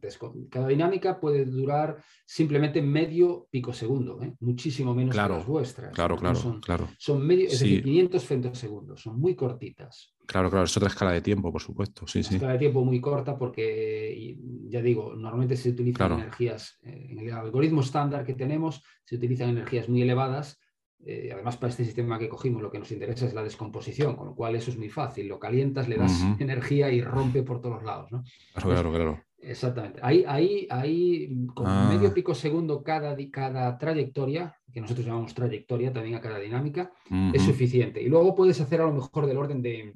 cada 0.48 0.68
dinámica 0.68 1.20
puede 1.20 1.44
durar 1.44 2.02
simplemente 2.24 2.80
medio 2.80 3.46
picosegundo, 3.50 4.22
¿eh? 4.22 4.34
muchísimo 4.40 4.94
menos 4.94 5.14
que 5.14 5.20
las 5.20 5.44
vuestras. 5.44 5.92
Claro, 5.92 6.16
claro, 6.16 6.36
son, 6.36 6.60
claro. 6.60 6.88
Son 6.98 7.26
medio, 7.26 7.46
es 7.46 7.60
decir, 7.60 7.82
500 7.82 8.24
femtosegundos, 8.24 9.02
son 9.02 9.20
muy 9.20 9.34
cortitas. 9.34 10.14
Claro, 10.31 10.49
claro, 10.49 10.64
es 10.64 10.77
otra 10.77 10.88
escala 10.88 11.11
de 11.11 11.23
tiempo, 11.23 11.51
por 11.51 11.61
supuesto, 11.61 12.07
sí, 12.07 12.23
sí. 12.23 12.37
Escala 12.37 12.53
de 12.53 12.61
tiempo 12.61 12.85
muy 12.85 13.01
corta 13.01 13.37
porque, 13.37 14.38
ya 14.69 14.81
digo, 14.81 15.16
normalmente 15.16 15.57
se 15.57 15.71
utilizan 15.71 16.12
energías, 16.12 16.79
eh, 16.85 17.09
en 17.11 17.19
el 17.19 17.33
algoritmo 17.33 17.81
estándar 17.81 18.25
que 18.25 18.35
tenemos, 18.35 18.81
se 19.05 19.16
utilizan 19.16 19.49
energías 19.49 19.88
muy 19.88 20.03
elevadas 20.03 20.61
eh, 21.05 21.31
además, 21.33 21.57
para 21.57 21.71
este 21.71 21.85
sistema 21.85 22.19
que 22.19 22.29
cogimos, 22.29 22.62
lo 22.62 22.71
que 22.71 22.79
nos 22.79 22.93
interesa 22.93 23.27
es 23.27 23.35
la 23.35 23.43
descomposición, 23.43 24.16
con 24.16 24.29
lo 24.29 24.35
cual 24.35 24.55
eso 24.55 24.71
es 24.71 24.77
muy 24.77 24.90
fácil. 24.90 25.29
Lo 25.29 25.38
calientas, 25.38 25.88
le 25.88 25.97
das 25.97 26.12
energía 26.38 26.93
y 26.93 27.01
rompe 27.01 27.43
por 27.43 27.61
todos 27.61 27.83
lados. 27.83 28.12
¿no? 28.12 28.23
Claro, 28.55 28.93
claro, 28.93 29.21
Exactamente. 29.43 30.01
Ahí, 30.03 30.23
ahí, 30.29 30.66
ahí 30.69 31.47
con 31.55 31.66
ah. 31.66 31.90
medio 31.90 32.12
pico 32.12 32.35
segundo 32.35 32.83
cada, 32.83 33.16
cada 33.31 33.79
trayectoria, 33.79 34.55
que 34.71 34.83
nosotros 34.83 35.07
llamamos 35.07 35.35
trayectoria 35.35 35.90
también 35.90 36.16
a 36.16 36.21
cada 36.21 36.38
dinámica, 36.38 36.93
es 37.33 37.43
suficiente. 37.43 38.03
Y 38.03 38.09
luego 38.09 38.35
puedes 38.35 38.61
hacer 38.61 38.83
a 38.83 38.85
lo 38.85 38.93
mejor 38.93 39.27
del 39.27 39.38
orden 39.38 39.62
de, 39.62 39.95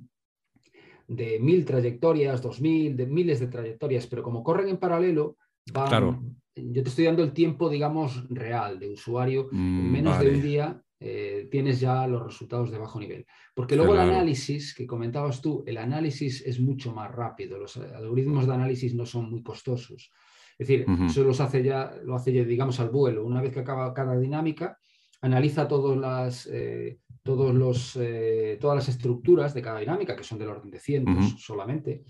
de 1.06 1.38
mil 1.38 1.64
trayectorias, 1.64 2.42
dos 2.42 2.60
mil, 2.60 2.96
de 2.96 3.06
miles 3.06 3.40
de 3.40 3.48
trayectorias, 3.48 4.06
pero 4.06 4.22
como 4.22 4.42
corren 4.42 4.68
en 4.68 4.78
paralelo, 4.78 5.36
van, 5.72 6.36
yo 6.54 6.82
te 6.82 6.88
estoy 6.88 7.04
dando 7.04 7.22
el 7.22 7.32
tiempo, 7.32 7.68
digamos, 7.68 8.28
real 8.28 8.78
de 8.78 8.90
usuario. 8.90 9.48
en 9.52 9.88
mm, 9.88 9.92
menos 9.92 10.18
de 10.20 10.30
un 10.30 10.42
día 10.42 10.82
eh, 11.00 11.48
tienes 11.50 11.80
ya 11.80 12.06
los 12.06 12.22
resultados 12.22 12.70
de 12.70 12.78
bajo 12.78 13.00
nivel. 13.00 13.26
Porque 13.54 13.76
luego 13.76 13.94
el 13.94 14.00
análisis 14.00 14.74
que 14.74 14.86
comentabas 14.86 15.40
tú, 15.40 15.64
el 15.66 15.78
análisis 15.78 16.42
es 16.46 16.60
mucho 16.60 16.92
más 16.94 17.12
rápido. 17.12 17.58
Los 17.58 17.76
algoritmos 17.76 18.46
de 18.46 18.54
análisis 18.54 18.94
no 18.94 19.04
son 19.04 19.30
muy 19.30 19.42
costosos. 19.42 20.10
Es 20.56 20.68
decir, 20.68 20.86
eso 21.04 21.24
los 21.24 21.40
hace 21.40 21.64
ya, 21.64 21.92
lo 22.04 22.14
hace 22.14 22.32
ya, 22.32 22.44
digamos, 22.44 22.78
al 22.78 22.90
vuelo. 22.90 23.24
Una 23.24 23.42
vez 23.42 23.52
que 23.52 23.60
acaba 23.60 23.92
cada 23.92 24.16
dinámica, 24.16 24.78
analiza 25.24 25.66
todas 25.66 25.96
las, 25.96 26.46
eh, 26.46 26.98
todos 27.22 27.54
los, 27.54 27.96
eh, 27.96 28.58
todas 28.60 28.76
las 28.76 28.88
estructuras 28.88 29.54
de 29.54 29.62
cada 29.62 29.80
dinámica, 29.80 30.16
que 30.16 30.24
son 30.24 30.38
del 30.38 30.48
orden 30.48 30.70
de 30.70 30.80
cientos 30.80 31.37
solamente. 31.38 32.04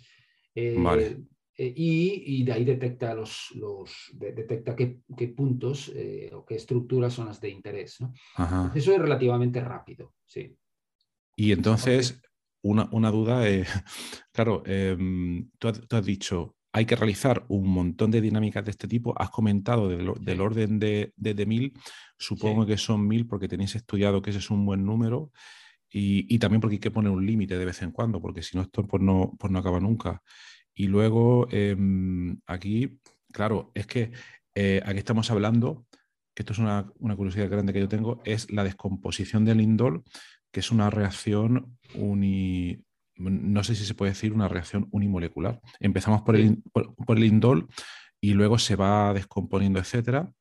Vale. 0.76 1.24
Eh, 1.56 1.72
y, 1.76 2.42
de 2.42 2.52
ahí 2.52 2.64
detecta, 2.64 3.14
los, 3.14 3.52
los 3.54 4.10
detecta 4.14 4.74
qué, 4.74 4.98
puntos 5.28 5.92
eh, 5.94 6.30
o 6.32 6.44
qué 6.44 6.56
estructuras 6.56 7.12
son 7.12 7.26
las 7.26 7.40
de 7.40 7.50
interés. 7.50 7.98
Eso 8.74 8.92
es 8.92 8.98
relativamente 8.98 9.60
rápido, 9.60 10.14
sí. 10.26 10.56
Y 11.36 11.52
entonces, 11.52 12.20
una, 12.62 13.10
duda, 13.10 13.48
eh, 13.48 13.64
claro, 14.32 14.64
em, 14.66 15.48
tú, 15.58 15.68
has, 15.68 16.04
dicho, 16.04 16.56
hay 16.74 16.86
que 16.86 16.96
realizar 16.96 17.44
un 17.46 17.68
montón 17.68 18.10
de 18.10 18.20
dinámicas 18.20 18.64
de 18.64 18.72
este 18.72 18.88
tipo. 18.88 19.14
Has 19.16 19.30
comentado 19.30 19.88
del, 19.88 20.40
orden 20.40 20.80
de, 20.80 21.12
de, 21.16 21.46
mil, 21.46 21.72
supongo 22.18 22.66
que 22.66 22.76
son 22.76 23.06
mil 23.06 23.28
porque 23.28 23.46
tenéis 23.46 23.76
estudiado 23.76 24.20
que 24.20 24.30
ese 24.30 24.40
es 24.40 24.50
un 24.50 24.66
buen 24.66 24.84
número. 24.84 25.30
Y, 25.88 26.36
también 26.40 26.60
porque 26.60 26.74
hay 26.74 26.80
que 26.80 26.90
poner 26.90 27.12
un 27.12 27.24
límite 27.24 27.56
de 27.56 27.64
vez 27.64 27.80
en 27.82 27.92
cuando, 27.92 28.20
porque 28.20 28.42
si 28.42 28.56
no, 28.56 28.64
esto 28.64 28.84
pues 28.88 29.00
no, 29.00 29.36
pues 29.38 29.52
no 29.52 29.60
acaba 29.60 29.78
nunca. 29.78 30.20
Y 30.74 30.88
luego 30.88 31.46
em, 31.52 32.40
aquí, 32.44 32.98
claro, 33.32 33.70
es 33.74 33.86
que 33.86 34.10
eh, 34.56 34.82
aquí 34.84 34.98
estamos 34.98 35.30
hablando, 35.30 35.86
que 36.34 36.42
esto 36.42 36.54
es 36.54 36.58
una, 36.58 36.90
curiosidad 37.14 37.48
grande 37.48 37.72
que 37.72 37.78
yo 37.78 37.88
tengo, 37.88 38.20
es 38.24 38.50
la 38.50 38.64
descomposición 38.64 39.44
del 39.44 39.60
indol, 39.60 40.02
que 40.50 40.58
es 40.58 40.72
una 40.72 40.90
reacción 40.90 41.78
uni, 41.94 42.83
no 43.16 43.64
sé 43.64 43.74
si 43.74 43.84
se 43.84 43.94
puede 43.94 44.12
decir 44.12 44.32
una 44.32 44.48
reacción 44.48 44.88
unimolecular. 44.90 45.60
Empezamos 45.80 46.22
por 46.22 46.36
el, 46.36 46.62
por, 46.72 47.16
el 47.16 47.24
indol 47.24 47.68
y 48.20 48.32
luego 48.32 48.58
se 48.58 48.76
va 48.76 49.12
descomponiendo, 49.14 49.78
etcétera. 49.78 50.32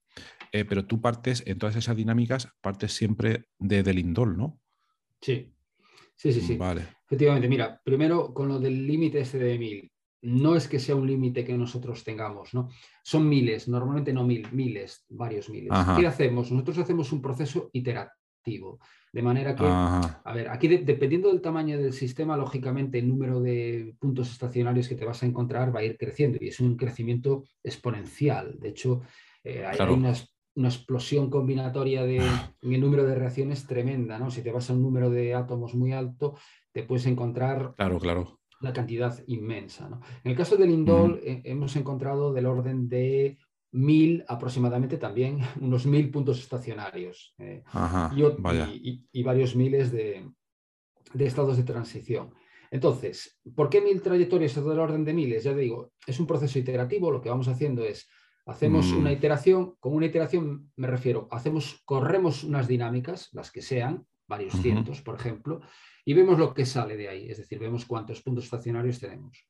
Eh, 0.51 0.65
pero 0.65 0.85
tú 0.85 1.01
partes, 1.01 1.43
en 1.45 1.57
todas 1.57 1.75
esas 1.75 1.95
dinámicas, 1.95 2.47
partes 2.61 2.93
siempre 2.93 3.45
de, 3.57 3.81
del 3.83 3.99
indol, 3.99 4.37
¿no? 4.37 4.59
Sí, 5.21 5.51
sí, 6.15 6.31
sí, 6.31 6.41
sí. 6.41 6.57
Vale. 6.57 6.83
Efectivamente, 7.05 7.47
mira, 7.47 7.81
primero 7.83 8.33
con 8.33 8.47
lo 8.47 8.59
del 8.59 8.85
límite 8.85 9.19
este 9.19 9.39
de 9.39 9.57
mil 9.57 9.91
no 10.23 10.55
es 10.55 10.67
que 10.67 10.79
sea 10.79 10.95
un 10.95 11.05
límite 11.05 11.43
que 11.43 11.57
nosotros 11.57 12.03
tengamos, 12.03 12.53
¿no? 12.53 12.69
Son 13.03 13.27
miles, 13.27 13.67
normalmente 13.67 14.13
no 14.13 14.23
mil, 14.23 14.47
miles, 14.53 15.05
varios 15.09 15.49
miles. 15.49 15.71
¿Qué 15.99 16.07
hacemos? 16.07 16.49
Nosotros 16.49 16.77
hacemos 16.77 17.11
un 17.11 17.21
proceso 17.21 17.69
iterativo, 17.73 18.22
de 18.43 19.21
manera 19.21 19.55
que, 19.55 19.63
a 19.65 20.33
ver, 20.33 20.49
aquí 20.49 20.67
dependiendo 20.67 21.29
del 21.29 21.41
tamaño 21.41 21.77
del 21.77 21.93
sistema, 21.93 22.35
lógicamente 22.35 22.99
el 22.99 23.07
número 23.07 23.39
de 23.41 23.95
puntos 23.99 24.31
estacionarios 24.31 24.87
que 24.87 24.95
te 24.95 25.05
vas 25.05 25.21
a 25.23 25.25
encontrar 25.25 25.75
va 25.75 25.81
a 25.81 25.83
ir 25.83 25.97
creciendo 25.97 26.39
y 26.41 26.47
es 26.47 26.59
un 26.59 26.75
crecimiento 26.75 27.43
exponencial. 27.63 28.59
De 28.59 28.69
hecho, 28.69 29.01
eh, 29.43 29.65
hay, 29.65 29.79
una, 29.89 30.13
explosión 30.67 31.29
combinatoria 31.29 32.03
de, 32.03 32.17
el 32.61 32.81
número 32.81 33.05
de 33.05 33.15
reacciones 33.15 33.67
tremenda, 33.67 34.17
¿no? 34.17 34.31
Si 34.31 34.41
te 34.41 34.51
vas 34.51 34.69
a 34.69 34.73
un 34.73 34.81
número 34.81 35.09
de 35.09 35.35
átomos 35.35 35.75
muy 35.75 35.93
alto, 35.93 36.35
te 36.71 36.83
puedes 36.83 37.05
encontrar 37.05 37.73
claro, 37.75 37.99
claro 37.99 38.39
una 38.63 38.73
cantidad 38.73 39.21
inmensa. 39.27 39.89
En 40.23 40.31
el 40.31 40.37
caso 40.37 40.55
del 40.55 40.71
indol 40.71 41.19
eh, 41.23 41.41
hemos 41.43 41.75
encontrado 41.75 42.33
del 42.33 42.45
orden 42.45 42.87
de 42.87 43.37
mil 43.73 44.23
aproximadamente 44.27 44.97
también, 44.97 45.39
unos 45.59 45.85
mil 45.85 46.09
puntos 46.09 46.39
estacionarios 46.39 47.35
eh, 47.39 47.63
y, 49.11 49.23
varios 49.23 49.55
miles 49.55 49.91
de, 49.91 50.29
estados 51.19 51.57
de 51.57 51.63
transición. 51.63 52.33
Entonces, 52.71 53.39
¿por 53.55 53.69
qué 53.69 53.81
mil 53.81 54.01
trayectorias 54.01 54.55
del 54.55 54.79
orden 54.79 55.03
de 55.03 55.13
miles? 55.13 55.43
Ya 55.43 55.53
digo, 55.53 55.91
es 56.07 56.19
un 56.19 56.25
proceso 56.25 56.57
iterativo, 56.57 57.11
lo 57.11 57.21
que 57.21 57.29
vamos 57.29 57.47
haciendo 57.47 57.83
es, 57.83 58.09
hacemos 58.45 58.91
una 58.91 59.09
mm. 59.09 59.13
iteración, 59.13 59.75
con 59.79 59.93
una 59.93 60.07
iteración 60.07 60.71
me 60.75 60.87
refiero, 60.87 61.27
hacemos, 61.31 61.81
corremos 61.85 62.43
unas 62.43 62.67
dinámicas, 62.67 63.29
las 63.33 63.51
que 63.51 63.61
sean, 63.61 64.05
varios 64.27 64.53
cientos, 64.61 65.01
por 65.01 65.15
ejemplo, 65.15 65.61
y 66.05 66.13
vemos 66.13 66.39
lo 66.39 66.53
que 66.53 66.65
sale 66.65 66.97
de 66.97 67.09
ahí, 67.09 67.29
es 67.29 67.37
decir, 67.37 67.59
vemos 67.59 67.85
cuántos 67.85 68.21
puntos 68.21 68.45
estacionarios 68.45 68.99
tenemos. 68.99 69.45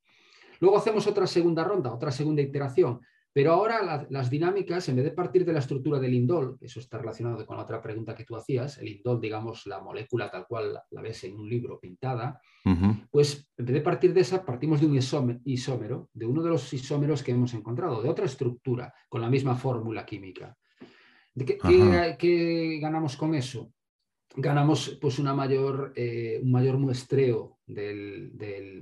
Luego 0.59 0.77
hacemos 0.77 1.07
otra 1.07 1.27
segunda 1.27 1.63
ronda, 1.63 1.93
otra 1.93 2.11
segunda 2.11 2.41
iteración, 2.41 3.01
pero 3.33 3.51
ahora 3.51 4.05
las 4.09 4.29
dinámicas, 4.29 4.87
en 4.89 4.97
vez 4.97 5.05
de 5.05 5.11
partir 5.11 5.43
de 5.43 5.53
la 5.53 5.59
estructura 5.59 5.99
del 5.99 6.13
indol, 6.13 6.55
eso 6.61 6.79
está 6.79 6.99
relacionado 6.99 7.43
con 7.47 7.57
la 7.57 7.63
otra 7.63 7.81
pregunta 7.81 8.13
que 8.13 8.25
tú 8.25 8.35
hacías, 8.35 8.77
el 8.77 8.89
indol, 8.89 9.19
digamos, 9.19 9.65
la 9.65 9.81
molécula 9.81 10.29
tal 10.29 10.45
cual 10.45 10.79
la, 10.91 11.01
ves 11.01 11.23
en 11.23 11.35
un 11.35 11.49
libro 11.49 11.79
pintada, 11.79 12.39
pues 13.09 13.49
en 13.57 13.65
vez 13.65 13.73
de 13.73 13.81
partir 13.81 14.13
de 14.13 14.21
esa, 14.21 14.45
partimos 14.45 14.79
de 14.79 14.85
un 14.85 14.95
isómero, 15.45 16.09
de 16.13 16.25
uno 16.27 16.43
de 16.43 16.49
los 16.49 16.71
isómeros 16.73 17.23
que 17.23 17.31
hemos 17.31 17.55
encontrado, 17.55 18.03
de 18.03 18.09
otra 18.09 18.25
estructura, 18.25 18.93
con 19.09 19.21
la 19.21 19.29
misma 19.29 19.55
fórmula 19.55 20.05
química. 20.05 20.55
qué 21.35 22.77
ganamos 22.79 23.17
con 23.17 23.33
eso? 23.33 23.73
Ganamos 24.35 24.97
pues 25.01 25.19
una 25.19 25.33
mayor, 25.33 25.93
eh, 25.95 26.39
un 26.41 26.51
mayor 26.51 26.77
muestreo 26.77 27.59
del, 27.65 28.31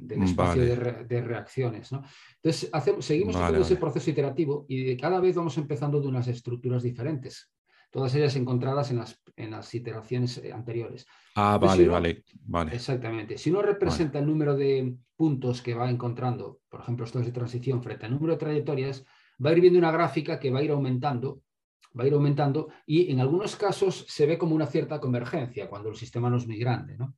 espacio 0.08 0.64
de, 0.64 1.22
reacciones. 1.22 1.92
Entonces, 1.92 2.70
hacemos, 2.72 3.06
seguimos 3.06 3.36
haciendo 3.36 3.62
ese 3.62 3.76
proceso 3.76 4.10
iterativo 4.10 4.66
y 4.68 4.96
cada 4.98 5.20
vez 5.20 5.36
vamos 5.36 5.58
empezando 5.58 6.00
de 6.02 6.08
unas 6.08 6.28
estructuras 6.28 6.84
diferentes, 6.84 7.52
todas 7.90 8.16
ellas 8.16 8.36
encontradas 8.36 8.92
en 8.92 8.98
las, 8.98 9.22
en 9.36 9.52
las 9.52 9.74
iteraciones 9.74 10.38
eh, 10.38 10.52
anteriores. 10.52 11.06
Ah, 11.36 11.58
vale, 11.58 11.88
vale, 11.88 12.24
vale. 12.46 12.76
Exactamente. 12.76 13.38
Si 13.38 13.50
uno 13.50 13.62
representa 13.62 14.20
el 14.20 14.26
número 14.26 14.56
de 14.56 14.96
puntos 15.16 15.62
que 15.62 15.76
va 15.76 15.90
encontrando, 15.90 16.62
por 16.70 16.82
ejemplo, 16.82 17.06
estos 17.06 17.26
de 17.26 17.32
transición 17.32 17.84
frente 17.84 18.06
al 18.06 18.14
número 18.14 18.34
de 18.34 18.40
trayectorias, 18.40 19.06
va 19.44 19.50
a 19.50 19.54
ir 19.54 19.62
viendo 19.62 19.80
una 19.80 19.92
gráfica 19.92 20.40
que 20.40 20.52
va 20.52 20.60
a 20.60 20.64
ir 20.64 20.72
aumentando 20.72 21.42
va 21.98 22.04
a 22.04 22.08
ir 22.08 22.14
aumentando 22.14 22.70
y 22.86 23.12
en 23.12 23.20
algunos 23.20 23.56
casos 23.56 24.06
se 24.08 24.26
ve 24.26 24.38
como 24.38 24.56
una 24.56 24.66
cierta 24.66 25.00
convergencia 25.00 25.70
cuando 25.70 25.90
el 25.90 25.96
sistema 25.96 26.30
no 26.30 26.38
es 26.38 26.48
muy 26.48 26.58
grande. 26.58 26.98
¿no? 26.98 27.16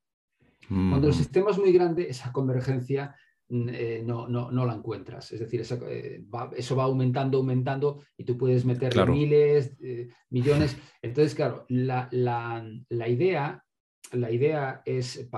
Cuando 0.68 1.08
el 1.08 1.14
mm. 1.14 1.18
sistema 1.18 1.52
es 1.52 1.58
muy 1.58 1.72
grande, 1.72 2.10
esa 2.10 2.32
convergencia 2.32 3.16
mm, 3.50 3.70
eh, 3.70 4.04
no, 4.06 4.28
no, 4.28 4.66
la 4.66 4.74
encuentras. 4.74 5.32
Es 5.32 5.40
decir, 5.40 5.64
eh, 5.90 6.26
eso 6.56 6.76
va 6.76 6.84
aumentando, 6.84 7.38
aumentando 7.40 8.04
y 8.18 8.24
tú 8.24 8.38
puedes 8.38 8.66
meter 8.66 9.08
miles, 9.08 9.76
eh, 9.82 10.10
millones. 10.30 10.78
Entonces, 11.02 11.36
claro, 11.36 11.66
la, 11.70 12.10
idea, 13.08 13.64
la 14.14 14.32
idea 14.32 14.82
es, 14.86 15.30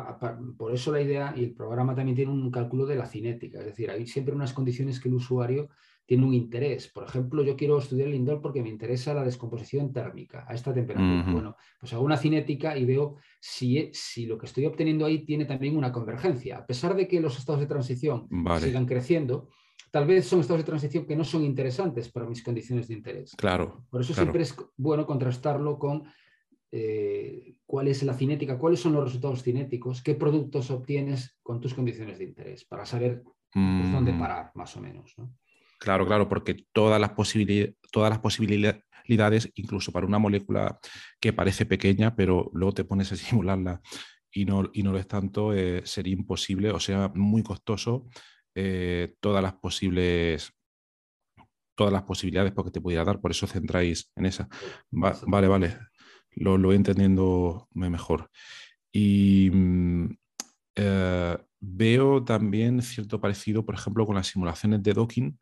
por 0.57 0.73
eso 0.73 0.91
la 0.91 1.01
idea 1.01 1.33
y 1.35 1.43
el 1.43 1.53
programa 1.53 1.95
también 1.95 2.15
tiene 2.15 2.31
un 2.31 2.51
cálculo 2.51 2.85
de 2.85 2.95
la 2.95 3.07
cinética. 3.07 3.59
Es 3.59 3.65
decir, 3.65 3.89
hay 3.89 4.07
siempre 4.07 4.35
unas 4.35 4.53
condiciones 4.53 4.99
que 4.99 5.09
el 5.09 5.15
usuario 5.15 5.69
tiene 6.05 6.25
un 6.25 6.33
interés. 6.33 6.87
Por 6.87 7.03
ejemplo, 7.03 7.43
yo 7.43 7.55
quiero 7.55 7.77
estudiar 7.79 8.07
el 8.07 8.15
indol 8.15 8.41
porque 8.41 8.61
me 8.61 8.69
interesa 8.69 9.13
la 9.13 9.23
descomposición 9.23 9.91
térmica 9.91 10.45
a 10.47 10.53
esta 10.53 10.73
temperatura. 10.73 11.25
Bueno, 11.31 11.55
pues 11.79 11.93
hago 11.93 12.03
una 12.03 12.17
cinética 12.17 12.77
y 12.77 12.85
veo 12.85 13.17
si, 13.39 13.89
si, 13.91 14.25
lo 14.25 14.37
que 14.37 14.45
estoy 14.45 14.65
obteniendo 14.65 15.05
ahí 15.05 15.25
tiene 15.25 15.45
también 15.45 15.75
una 15.75 15.91
convergencia. 15.91 16.57
A 16.57 16.65
pesar 16.65 16.95
de 16.95 17.07
que 17.07 17.19
los 17.19 17.37
estados 17.37 17.61
de 17.61 17.67
transición 17.67 18.27
sigan 18.59 18.85
creciendo, 18.85 19.49
tal 19.91 20.05
vez 20.05 20.27
son 20.27 20.41
estados 20.41 20.61
de 20.61 20.65
transición 20.65 21.05
que 21.05 21.15
no 21.15 21.23
son 21.23 21.43
interesantes 21.43 22.11
para 22.11 22.27
mis 22.27 22.43
condiciones 22.43 22.87
de 22.87 22.93
interés. 22.93 23.35
Claro. 23.35 23.85
Por 23.89 24.01
eso 24.01 24.13
siempre 24.13 24.43
es 24.43 24.55
bueno 24.77 25.05
contrastarlo 25.05 25.79
con 25.79 26.03
eh, 26.71 27.55
cuál 27.65 27.87
es 27.87 28.03
la 28.03 28.13
cinética, 28.13 28.59
cuáles 28.59 28.79
son 28.79 28.93
los 28.93 29.05
resultados 29.05 29.41
cinéticos, 29.41 30.03
qué 30.03 30.13
productos 30.13 30.69
obtienes 30.69 31.39
con 31.41 31.61
tus 31.61 31.73
condiciones 31.73 32.19
de 32.19 32.25
interés, 32.25 32.65
para 32.65 32.85
saber 32.85 33.23
pues, 33.51 33.91
dónde 33.91 34.11
mm. 34.11 34.19
parar, 34.19 34.51
más 34.55 34.75
o 34.75 34.81
menos. 34.81 35.15
Claro, 35.79 36.05
claro, 36.05 36.27
porque 36.27 36.55
todas 36.73 36.99
las, 36.99 37.11
todas 37.91 38.09
las 38.09 38.19
posibilidades, 38.19 39.51
incluso 39.55 39.91
para 39.91 40.05
una 40.07 40.19
molécula 40.19 40.79
que 41.19 41.33
parece 41.33 41.65
pequeña, 41.65 42.15
pero 42.15 42.49
luego 42.53 42.73
te 42.73 42.85
pones 42.85 43.11
a 43.11 43.15
simularla 43.15 43.81
y 44.31 44.45
no, 44.45 44.69
y 44.73 44.83
no 44.83 44.91
lo 44.91 44.99
es 44.99 45.07
tanto, 45.07 45.53
eh, 45.53 45.81
sería 45.85 46.13
imposible, 46.13 46.71
o 46.71 46.79
sea, 46.79 47.11
muy 47.13 47.43
costoso 47.43 48.07
eh, 48.55 49.15
todas 49.19 49.43
las 49.43 49.53
posibles 49.53 50.51
todas 51.77 51.91
las 51.91 52.03
posibilidades 52.03 52.53
porque 52.53 52.71
te 52.71 52.79
pudiera 52.79 53.03
dar, 53.03 53.19
por 53.19 53.31
eso 53.31 53.47
centráis 53.47 54.09
en 54.15 54.25
esa. 54.25 54.47
vale, 54.91 55.47
vale 55.47 55.77
lo, 56.35 56.57
lo 56.57 56.67
voy 56.69 56.75
entendiendo 56.75 57.67
mejor. 57.73 58.29
Y 58.91 59.49
mm, 59.51 60.09
eh, 60.75 61.37
veo 61.65 62.23
también 62.23 62.81
cierto 62.81 63.19
parecido, 63.19 63.65
por 63.65 63.75
ejemplo, 63.75 64.05
con 64.05 64.15
las 64.15 64.27
simulaciones 64.27 64.83
de 64.83 64.93
docking. 64.93 65.39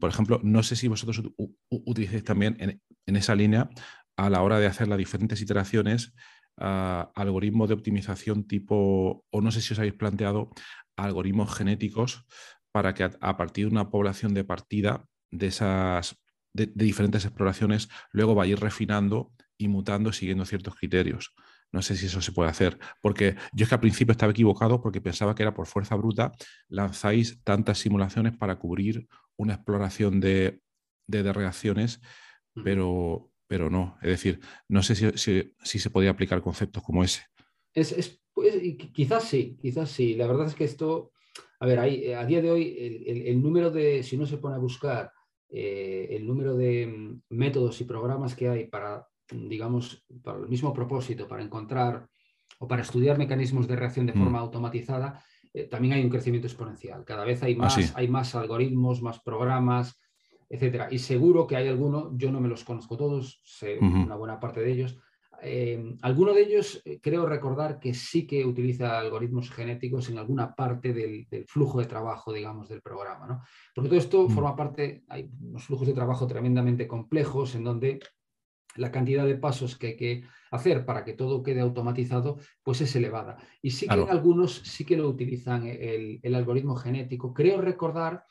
Por 0.00 0.10
ejemplo, 0.10 0.40
no 0.42 0.62
sé 0.62 0.76
si 0.76 0.88
vosotros 0.88 1.22
utilizáis 1.68 2.24
también 2.24 2.56
en, 2.58 3.16
esa 3.16 3.34
línea 3.34 3.68
a 4.16 4.30
la 4.30 4.42
hora 4.42 4.58
de 4.58 4.66
hacer 4.66 4.88
las 4.88 4.98
diferentes 4.98 5.40
iteraciones 5.40 6.14
algoritmos 6.56 7.68
de 7.68 7.74
optimización 7.74 8.46
tipo, 8.46 9.24
o 9.30 9.40
no 9.40 9.50
sé 9.50 9.60
si 9.60 9.72
os 9.72 9.78
habéis 9.78 9.94
planteado 9.94 10.50
algoritmos 10.96 11.54
genéticos 11.54 12.26
para 12.72 12.94
que 12.94 13.04
a, 13.04 13.36
partir 13.36 13.66
de 13.66 13.72
una 13.72 13.90
población 13.90 14.34
de 14.34 14.44
partida 14.44 15.06
de 15.30 15.46
esas 15.46 16.22
de, 16.54 16.70
diferentes 16.74 17.24
exploraciones 17.24 17.88
luego 18.12 18.34
vayáis 18.34 18.60
refinando 18.60 19.32
y 19.58 19.68
mutando 19.68 20.12
siguiendo 20.12 20.44
ciertos 20.44 20.74
criterios. 20.74 21.34
No 21.72 21.80
sé 21.80 21.96
si 21.96 22.06
eso 22.06 22.20
se 22.20 22.32
puede 22.32 22.50
hacer, 22.50 22.78
porque 23.00 23.34
yo 23.54 23.64
es 23.64 23.68
que 23.68 23.74
al 23.74 23.80
principio 23.80 24.12
estaba 24.12 24.32
equivocado 24.32 24.82
porque 24.82 25.00
pensaba 25.00 25.34
que 25.34 25.42
era 25.42 25.54
por 25.54 25.66
fuerza 25.66 25.94
bruta, 25.94 26.32
lanzáis 26.68 27.42
tantas 27.42 27.78
simulaciones 27.78 28.36
para 28.36 28.58
cubrir 28.58 29.08
una 29.36 29.54
exploración 29.54 30.20
de, 30.20 30.60
de, 31.06 31.32
reacciones, 31.32 32.00
pero, 32.62 33.30
pero 33.46 33.70
no. 33.70 33.96
Es 34.02 34.10
decir, 34.10 34.40
no 34.68 34.82
sé 34.82 34.94
si, 34.94 35.54
si, 35.64 35.78
se 35.78 35.90
podía 35.90 36.10
aplicar 36.10 36.42
conceptos 36.42 36.82
como 36.82 37.02
ese. 37.02 37.22
Es, 37.72 38.20
pues, 38.34 38.54
quizás 38.92 39.24
sí, 39.24 39.56
quizás 39.60 39.90
sí. 39.90 40.14
La 40.14 40.26
verdad 40.26 40.48
es 40.48 40.54
que 40.54 40.64
esto, 40.64 41.12
a 41.58 41.66
ver, 41.66 41.78
hay, 41.78 42.12
a 42.12 42.26
día 42.26 42.42
de 42.42 42.50
hoy 42.50 43.02
el, 43.06 43.40
número 43.42 43.70
de, 43.70 44.02
si 44.02 44.16
uno 44.16 44.26
se 44.26 44.36
pone 44.36 44.56
a 44.56 44.58
buscar 44.58 45.10
eh, 45.48 46.08
el 46.10 46.26
número 46.26 46.54
de 46.54 46.86
mm, 46.86 47.22
métodos 47.30 47.80
y 47.80 47.84
programas 47.84 48.34
que 48.34 48.48
hay 48.48 48.66
para 48.66 49.06
digamos, 49.32 50.04
para 50.22 50.38
el 50.38 50.48
mismo 50.48 50.72
propósito, 50.72 51.26
para 51.26 51.42
encontrar 51.42 52.06
o 52.58 52.68
para 52.68 52.82
estudiar 52.82 53.18
mecanismos 53.18 53.66
de 53.66 53.76
reacción 53.76 54.06
de 54.06 54.12
mm. 54.12 54.18
forma 54.18 54.38
automatizada, 54.38 55.22
eh, 55.54 55.64
también 55.64 55.94
hay 55.94 56.04
un 56.04 56.10
crecimiento 56.10 56.46
exponencial. 56.46 57.04
Cada 57.04 57.24
vez 57.24 57.42
hay 57.42 57.54
ah, 57.54 57.58
más, 57.58 57.92
hay 57.96 58.08
más 58.08 58.34
algoritmos, 58.34 59.02
más 59.02 59.20
programas, 59.20 59.98
etcétera. 60.48 60.88
Y 60.90 60.98
seguro 60.98 61.46
que 61.46 61.56
hay 61.56 61.68
alguno, 61.68 62.12
yo 62.16 62.30
no 62.30 62.40
me 62.40 62.48
los 62.48 62.64
conozco 62.64 62.96
todos, 62.96 63.40
sé 63.44 63.78
una 63.80 64.16
buena 64.16 64.38
parte 64.38 64.60
de 64.60 64.70
ellos. 64.70 64.98
Eh, 65.44 65.96
alguno 66.02 66.32
de 66.32 66.42
ellos 66.42 66.80
eh, 66.84 67.00
creo 67.02 67.26
recordar 67.26 67.80
que 67.80 67.94
sí 67.94 68.26
que 68.26 68.44
utiliza 68.44 68.98
algoritmos 68.98 69.50
genéticos 69.50 70.08
en 70.08 70.18
alguna 70.18 70.54
parte 70.54 70.92
del, 70.92 71.26
flujo 71.48 71.80
de 71.80 71.86
trabajo, 71.86 72.32
digamos, 72.32 72.68
del 72.68 72.80
programa. 72.80 73.26
¿no? 73.26 73.42
Porque 73.74 73.88
todo 73.88 73.98
esto 73.98 74.28
mm. 74.28 74.30
forma 74.30 74.54
parte, 74.54 75.02
hay 75.08 75.28
unos 75.40 75.64
flujos 75.64 75.88
de 75.88 75.94
trabajo 75.94 76.26
tremendamente 76.28 76.86
complejos 76.86 77.56
en 77.56 77.64
donde 77.64 78.00
la 78.76 78.90
cantidad 78.90 79.26
de 79.26 79.36
pasos 79.36 79.76
que 79.76 79.88
hay 79.88 79.96
que 79.96 80.24
hacer 80.52 80.84
para 80.84 81.04
que 81.04 81.14
todo 81.14 81.42
quede 81.42 81.60
automatizado, 81.60 82.38
pues 82.62 82.80
es 82.82 82.94
elevada. 82.94 83.38
Y 83.62 83.70
sí 83.70 83.88
que 83.88 83.94
algunos 83.94 84.54
sí 84.64 84.84
que 84.84 84.96
lo 84.96 85.08
utilizan 85.08 85.66
el, 85.66 86.34
algoritmo 86.34 86.76
genético. 86.76 87.32
Creo 87.32 87.60
recordar 87.60 88.24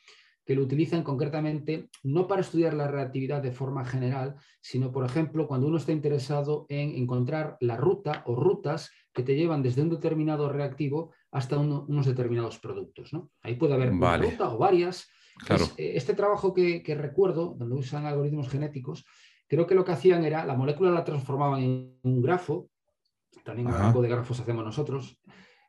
que 0.45 0.55
lo 0.55 0.63
utilizan 0.63 1.03
concretamente 1.03 1.89
no 2.03 2.27
para 2.27 2.41
estudiar 2.41 2.73
la 2.73 2.87
reactividad 2.87 3.41
de 3.41 3.51
forma 3.51 3.85
general, 3.85 4.35
sino, 4.59 4.91
por 4.91 5.05
ejemplo, 5.05 5.47
cuando 5.47 5.67
uno 5.67 5.77
está 5.77 5.91
interesado 5.91 6.65
en 6.69 6.95
encontrar 6.95 7.57
la 7.59 7.77
ruta 7.77 8.23
o 8.25 8.35
rutas 8.35 8.91
que 9.13 9.23
te 9.23 9.35
llevan 9.35 9.61
desde 9.61 9.81
un 9.81 9.89
determinado 9.89 10.49
reactivo 10.49 11.11
hasta 11.31 11.57
unos 11.57 12.05
determinados 12.05 12.59
productos. 12.59 13.13
¿no? 13.13 13.29
Ahí 13.41 13.55
puede 13.55 13.73
haber 13.73 13.91
una 13.91 14.17
ruta 14.17 14.53
o 14.53 14.57
varias. 14.57 15.09
Eh, 15.77 15.93
este 15.95 16.13
trabajo 16.13 16.53
que, 16.53 16.83
que 16.83 16.93
recuerdo, 16.93 17.55
donde 17.57 17.75
usan 17.75 18.05
algoritmos 18.05 18.49
genéticos, 18.49 19.05
creo 19.51 19.67
que 19.67 19.75
lo 19.75 19.83
que 19.83 19.91
hacían 19.91 20.23
era, 20.23 20.45
la 20.45 20.55
molécula 20.55 20.91
la 20.91 21.03
transformaban 21.03 21.61
en 21.61 21.99
un 22.03 22.21
grafo, 22.21 22.69
también 23.43 23.67
un 23.67 23.87
tipo 23.87 24.01
de 24.01 24.07
grafos 24.07 24.39
hacemos 24.39 24.63
nosotros, 24.63 25.19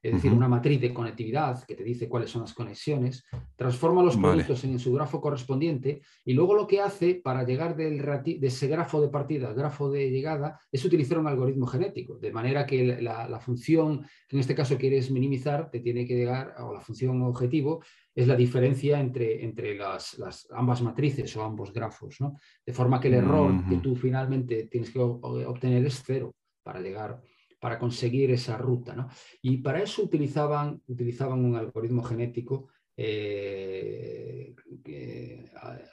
es 0.00 0.12
decir, 0.12 0.32
una 0.32 0.46
matriz 0.46 0.80
de 0.80 0.94
conectividad 0.94 1.64
que 1.64 1.74
te 1.74 1.82
dice 1.82 2.08
cuáles 2.08 2.30
son 2.30 2.42
las 2.42 2.54
conexiones, 2.54 3.24
transforma 3.56 4.04
los 4.04 4.16
productos 4.16 4.62
en 4.62 4.78
su 4.78 4.92
grafo 4.92 5.20
correspondiente 5.20 6.00
y 6.24 6.32
luego 6.32 6.54
lo 6.54 6.68
que 6.68 6.80
hace 6.80 7.16
para 7.16 7.42
llegar 7.42 7.74
del 7.74 7.98
de 7.98 8.46
ese 8.46 8.68
grafo 8.68 9.00
de 9.00 9.08
partida 9.08 9.48
al 9.48 9.56
grafo 9.56 9.90
de 9.90 10.10
llegada 10.10 10.60
es 10.70 10.84
utilizar 10.84 11.18
un 11.18 11.26
algoritmo 11.26 11.66
genético, 11.66 12.18
de 12.18 12.30
manera 12.30 12.64
que 12.64 13.02
la, 13.02 13.40
función 13.40 14.06
que 14.28 14.36
en 14.36 14.40
este 14.40 14.54
caso 14.54 14.78
quieres 14.78 15.10
minimizar 15.10 15.72
te 15.72 15.80
tiene 15.80 16.06
que 16.06 16.14
llegar, 16.14 16.54
o 16.60 16.72
la 16.72 16.80
función 16.80 17.20
objetivo, 17.22 17.82
es 18.14 18.26
la 18.26 18.36
diferencia 18.36 19.00
entre, 19.00 19.42
entre 19.44 19.74
las, 19.74 20.18
ambas 20.50 20.82
matrices 20.82 21.34
o 21.36 21.42
ambos 21.42 21.72
grafos, 21.72 22.20
¿no? 22.20 22.36
De 22.64 22.72
forma 22.72 23.00
que 23.00 23.08
el 23.08 23.14
error 23.14 23.66
que 23.68 23.76
tú 23.76 23.96
finalmente 23.96 24.64
tienes 24.64 24.90
que 24.90 24.98
obtener 24.98 25.84
es 25.86 26.02
cero 26.04 26.34
para 26.62 26.80
llegar, 26.80 27.20
para 27.58 27.78
conseguir 27.78 28.30
esa 28.30 28.58
ruta, 28.58 28.94
¿no? 28.94 29.08
Y 29.40 29.58
para 29.58 29.82
eso 29.82 30.02
utilizaban, 30.02 30.82
utilizaban 30.86 31.44
un 31.44 31.56
algoritmo 31.56 32.02
genético 32.02 32.68
eh, 32.96 34.54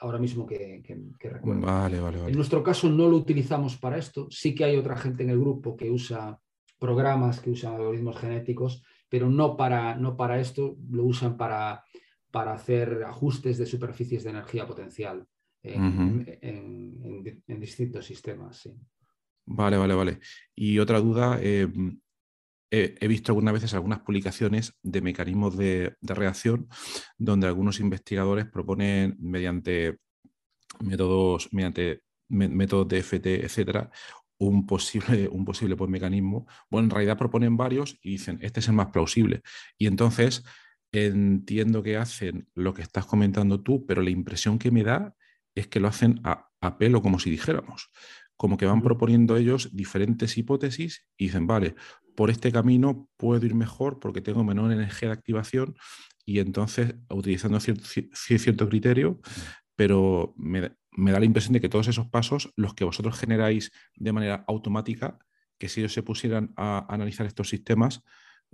ahora 0.00 0.18
mismo 0.18 0.46
que, 0.46 0.82
recuerdo. 1.18 2.28
En 2.28 2.34
nuestro 2.34 2.62
caso 2.62 2.90
no 2.90 3.08
lo 3.08 3.16
utilizamos 3.16 3.76
para 3.78 3.96
esto, 3.96 4.26
sí 4.30 4.54
que 4.54 4.64
hay 4.64 4.76
otra 4.76 4.96
gente 4.96 5.22
en 5.22 5.30
el 5.30 5.40
grupo 5.40 5.76
que 5.76 5.90
usa 5.90 6.38
programas, 6.78 7.40
que 7.40 7.50
usan 7.50 7.74
algoritmos 7.74 8.18
genéticos, 8.18 8.82
pero 9.08 9.28
no 9.28 9.56
para, 9.56 9.94
no 9.96 10.16
para 10.16 10.40
esto, 10.40 10.76
lo 10.90 11.04
usan 11.04 11.36
para 11.36 11.84
para 12.30 12.52
hacer 12.52 13.02
ajustes 13.04 13.58
de 13.58 13.66
superficies 13.66 14.24
de 14.24 14.30
energía 14.30 14.66
potencial 14.66 15.26
en, 15.62 17.60
distintos 17.60 18.06
sistemas. 18.06 18.68
Vale, 19.46 19.76
vale, 19.76 19.94
vale. 19.94 20.20
Y 20.54 20.78
otra 20.78 21.00
duda, 21.00 21.38
eh, 21.42 21.68
he, 22.70 23.08
visto 23.08 23.32
algunas 23.32 23.54
veces 23.54 23.74
algunas 23.74 24.00
publicaciones 24.00 24.78
de 24.82 25.00
mecanismos 25.00 25.56
de, 25.56 25.96
reacción 26.00 26.68
donde 27.18 27.48
algunos 27.48 27.80
investigadores 27.80 28.46
proponen 28.46 29.16
mediante 29.18 29.98
métodos, 30.80 31.52
mediante 31.52 32.02
métodos 32.28 32.88
de 32.88 32.98
FT, 33.02 33.44
etcétera, 33.44 33.90
un 34.38 34.66
posible, 34.66 35.28
un 35.28 35.44
posible 35.44 35.76
pues, 35.76 35.90
mecanismo. 35.90 36.46
Bueno, 36.70 36.86
en 36.86 36.90
realidad 36.90 37.18
proponen 37.18 37.56
varios 37.56 37.98
y 38.02 38.12
dicen, 38.12 38.38
este 38.40 38.60
es 38.60 38.68
el 38.68 38.74
más 38.74 38.88
plausible. 38.88 39.42
Y 39.76 39.86
entonces 39.86 40.44
entiendo 40.92 41.82
que 41.82 41.96
hacen 41.96 42.48
lo 42.54 42.74
que 42.74 42.82
estás 42.82 43.06
comentando 43.06 43.62
tú, 43.62 43.86
pero 43.86 44.02
la 44.02 44.10
impresión 44.10 44.58
que 44.58 44.70
me 44.70 44.82
da 44.82 45.14
es 45.54 45.66
que 45.68 45.80
lo 45.80 45.88
hacen 45.88 46.20
a, 46.24 46.48
pelo, 46.78 47.02
como 47.02 47.18
si 47.18 47.30
dijéramos, 47.30 47.90
como 48.36 48.56
que 48.56 48.66
van 48.66 48.82
proponiendo 48.82 49.36
ellos 49.36 49.70
diferentes 49.74 50.36
hipótesis 50.36 51.06
y 51.16 51.26
dicen, 51.26 51.46
vale, 51.46 51.74
por 52.16 52.30
este 52.30 52.52
camino 52.52 53.08
puedo 53.16 53.44
ir 53.44 53.54
mejor 53.54 53.98
porque 53.98 54.20
tengo 54.20 54.44
menor 54.44 54.72
energía 54.72 55.08
de 55.08 55.14
activación 55.14 55.74
y 56.24 56.38
entonces 56.38 56.94
utilizando 57.08 57.60
cierto, 57.60 57.84
cierto 57.84 58.68
criterio, 58.68 59.20
pero 59.74 60.34
me, 60.36 60.60
da 60.60 61.18
la 61.18 61.24
impresión 61.24 61.54
de 61.54 61.60
que 61.60 61.68
todos 61.68 61.88
esos 61.88 62.08
pasos, 62.08 62.52
los 62.56 62.74
que 62.74 62.84
vosotros 62.84 63.18
generáis 63.18 63.72
de 63.96 64.12
manera 64.12 64.44
automática, 64.46 65.18
que 65.58 65.68
si 65.68 65.80
ellos 65.80 65.92
se 65.92 66.02
pusieran 66.02 66.52
a 66.56 66.86
analizar 66.92 67.26
estos 67.26 67.48
sistemas, 67.48 68.02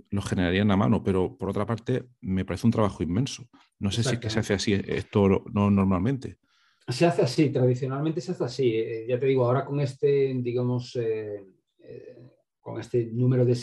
lo 0.09 0.21
generarían 0.21 0.71
a 0.71 0.77
mano, 0.77 1.03
pero 1.03 1.37
por 1.37 1.49
otra 1.49 1.65
parte 1.65 2.05
me 2.21 2.45
parece 2.45 2.67
un 2.67 2.71
trabajo 2.71 3.03
inmenso. 3.03 3.47
No 3.79 3.91
sé 3.91 4.03
si 4.03 4.15
es 4.15 4.19
que 4.19 4.29
se 4.29 4.39
hace 4.39 4.53
así 4.53 4.73
esto 4.73 5.43
no 5.53 5.69
normalmente. 5.69 6.37
Se 6.87 7.05
hace 7.05 7.21
así, 7.21 7.49
tradicionalmente 7.49 8.21
se 8.21 8.31
hace 8.31 8.43
así. 8.45 8.75
Eh, 8.75 9.05
ya 9.09 9.19
te 9.19 9.25
digo, 9.25 9.45
ahora 9.45 9.65
con 9.65 9.81
este, 9.81 10.33
digamos, 10.37 10.95
eh, 10.95 11.43
eh, 11.79 12.17
con 12.61 12.79
este 12.79 13.07
número 13.07 13.45
de, 13.45 13.57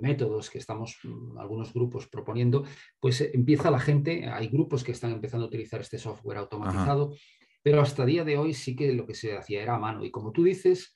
métodos 0.00 0.50
que 0.50 0.58
estamos 0.58 0.98
mm, 1.04 1.38
algunos 1.38 1.72
grupos 1.72 2.08
proponiendo, 2.08 2.64
pues 2.98 3.20
empieza 3.20 3.70
la 3.70 3.78
gente, 3.78 4.26
hay 4.26 4.48
grupos 4.48 4.82
que 4.82 4.92
están 4.92 5.12
empezando 5.12 5.44
a 5.46 5.48
utilizar 5.48 5.80
este 5.80 5.98
software 5.98 6.38
automatizado, 6.38 7.14
pero 7.62 7.80
hasta 7.80 8.04
día 8.04 8.24
de 8.24 8.36
hoy 8.36 8.52
sí 8.52 8.74
que 8.74 8.92
lo 8.92 9.06
que 9.06 9.14
se 9.14 9.36
hacía 9.36 9.62
era 9.62 9.76
a 9.76 9.78
mano. 9.78 10.04
Y 10.04 10.10
como 10.10 10.32
tú 10.32 10.42
dices, 10.42 10.95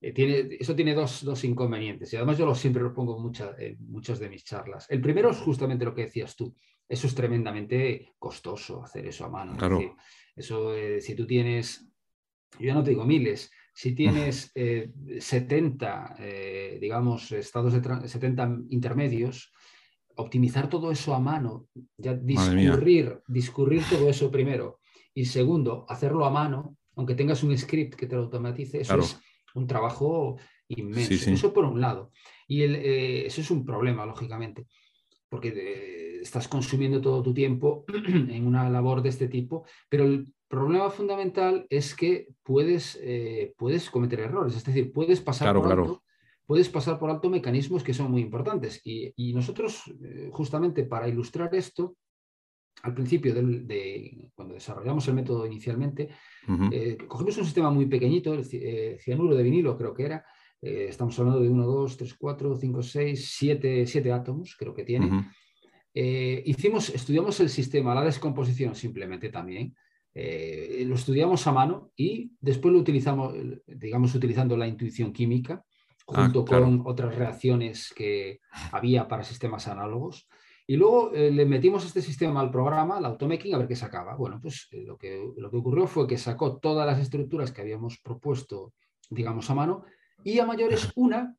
eh, 0.00 0.12
tiene, 0.12 0.56
eso 0.60 0.76
tiene 0.76 0.94
dos, 0.94 1.44
inconvenientes 1.44 2.12
y 2.12 2.16
además 2.16 2.38
yo 2.38 2.46
lo, 2.46 2.54
siempre 2.54 2.82
lo 2.82 2.94
pongo 2.94 3.16
en 3.16 3.76
muchas 3.80 4.18
de 4.18 4.28
mis 4.28 4.44
charlas. 4.44 4.86
El 4.88 5.00
primero 5.00 5.30
es 5.30 5.38
justamente 5.38 5.84
lo 5.84 5.94
que 5.94 6.02
decías 6.02 6.36
tú. 6.36 6.54
Eso 6.88 7.06
es 7.06 7.14
tremendamente 7.14 8.14
costoso 8.18 8.82
hacer 8.82 9.06
eso 9.06 9.24
a 9.24 9.28
mano. 9.28 9.56
Claro. 9.56 9.96
eso, 10.34 10.74
eh, 10.74 11.00
si 11.00 11.14
tú 11.14 11.26
tienes, 11.26 11.90
yo 12.58 12.72
no 12.74 12.82
te 12.82 12.90
digo 12.90 13.04
miles, 13.04 13.50
si 13.74 13.94
tienes 13.94 14.52
70, 15.18 16.16
eh, 16.20 16.78
digamos, 16.80 17.32
estados 17.32 17.72
de 17.72 18.08
70 18.08 18.58
intermedios, 18.70 19.52
optimizar 20.14 20.68
todo 20.68 20.90
eso 20.90 21.14
a 21.14 21.20
mano, 21.20 21.66
ya 21.96 22.14
discurrir, 22.14 23.20
discurrir 23.26 23.82
todo 23.90 24.08
eso 24.08 24.30
primero. 24.32 24.80
Y 25.12 25.24
segundo, 25.24 25.84
hacerlo 25.88 26.24
a 26.24 26.30
mano, 26.30 26.76
aunque 26.96 27.14
tengas 27.14 27.42
un 27.42 27.56
script 27.56 27.94
que 27.94 28.06
te 28.06 28.16
lo 28.16 28.22
automatice, 28.22 28.80
eso 28.80 28.98
es 28.98 29.20
un 29.58 29.66
trabajo 29.66 30.36
inmenso. 30.68 31.30
Eso 31.30 31.52
por 31.52 31.64
un 31.64 31.80
lado. 31.80 32.10
Y 32.46 32.62
el, 32.62 32.76
eh, 32.76 33.26
eso 33.26 33.40
es 33.40 33.50
un 33.50 33.64
problema, 33.64 34.06
lógicamente, 34.06 34.66
porque 35.28 35.48
eh, 35.48 36.20
estás 36.22 36.48
consumiendo 36.48 37.00
todo 37.00 37.22
tu 37.22 37.34
tiempo 37.34 37.84
en 38.06 38.46
una 38.46 38.68
labor 38.70 39.02
de 39.02 39.10
este 39.10 39.28
tipo, 39.28 39.64
pero 39.88 40.04
el 40.04 40.32
problema 40.48 40.88
fundamental 40.88 41.66
es 41.68 41.94
que 41.94 42.28
puedes, 42.42 42.98
eh, 43.02 43.54
puedes 43.58 43.90
cometer 43.90 44.20
errores, 44.20 44.56
es 44.56 44.64
decir, 44.64 44.92
puedes 44.92 45.20
pasar 45.20 45.54
por 45.54 45.70
alto. 45.70 46.02
Puedes 46.46 46.70
pasar 46.70 46.98
por 46.98 47.10
alto 47.10 47.28
mecanismos 47.28 47.84
que 47.84 47.92
son 47.92 48.10
muy 48.10 48.22
importantes. 48.22 48.80
Y, 48.82 49.34
nosotros, 49.34 49.82
justamente 50.30 50.82
para 50.84 51.06
ilustrar 51.06 51.54
esto, 51.54 51.94
al 52.82 52.94
principio 52.94 53.34
de, 53.34 54.30
cuando 54.34 54.54
desarrollamos 54.54 55.06
el 55.08 55.14
método 55.14 55.46
inicialmente, 55.46 56.08
eh, 56.72 56.96
cogimos 57.06 57.36
un 57.38 57.44
sistema 57.44 57.70
muy 57.70 57.86
pequeñito, 57.86 58.34
el 58.34 58.44
cianuro 59.00 59.34
de 59.34 59.42
vinilo 59.42 59.76
creo 59.76 59.92
que 59.92 60.04
era, 60.04 60.24
eh, 60.62 60.86
estamos 60.88 61.18
hablando 61.18 61.40
de 61.40 61.48
1, 61.48 61.66
2, 61.66 61.96
3, 61.96 62.14
4, 62.14 62.56
5, 62.56 62.82
6, 62.82 63.34
7, 63.86 64.12
átomos, 64.12 64.56
creo 64.56 64.74
que 64.74 64.84
tiene. 64.84 65.32
Eh, 65.92 66.42
hicimos, 66.46 66.90
estudiamos 66.90 67.40
el 67.40 67.48
sistema, 67.48 67.94
la 67.94 68.04
descomposición 68.04 68.74
simplemente 68.74 69.28
también. 69.30 69.74
lo 70.14 70.94
estudiamos 70.94 71.46
a 71.46 71.52
mano 71.52 71.90
y 71.96 72.32
después 72.40 72.72
lo 72.72 72.80
utilizamos, 72.80 73.34
digamos, 73.66 74.14
utilizando 74.14 74.56
la 74.56 74.66
intuición 74.66 75.12
química, 75.12 75.64
ah, 75.64 76.02
junto 76.06 76.44
con 76.44 76.82
otras 76.86 77.14
reacciones 77.14 77.92
que 77.94 78.40
había 78.72 79.06
para 79.08 79.24
sistemas 79.24 79.66
análogos. 79.68 80.28
Y 80.70 80.76
luego 80.76 81.14
eh, 81.14 81.30
le 81.30 81.46
metimos 81.46 81.86
este 81.86 82.02
sistema 82.02 82.40
al 82.40 82.50
programa, 82.50 82.98
el 82.98 83.06
automaking, 83.06 83.54
a 83.54 83.58
ver 83.58 83.68
qué 83.68 83.74
sacaba. 83.74 84.14
Bueno, 84.16 84.38
pues 84.38 84.68
eh, 84.70 84.84
lo, 84.84 84.98
que, 84.98 85.32
lo 85.34 85.50
que 85.50 85.56
ocurrió 85.56 85.86
fue 85.86 86.06
que 86.06 86.18
sacó 86.18 86.58
todas 86.58 86.86
las 86.86 87.00
estructuras 87.00 87.52
que 87.52 87.62
habíamos 87.62 87.98
propuesto, 88.00 88.74
digamos, 89.08 89.48
a 89.48 89.54
mano, 89.54 89.86
y 90.22 90.38
a 90.40 90.44
mayores 90.44 90.92
una, 90.94 91.34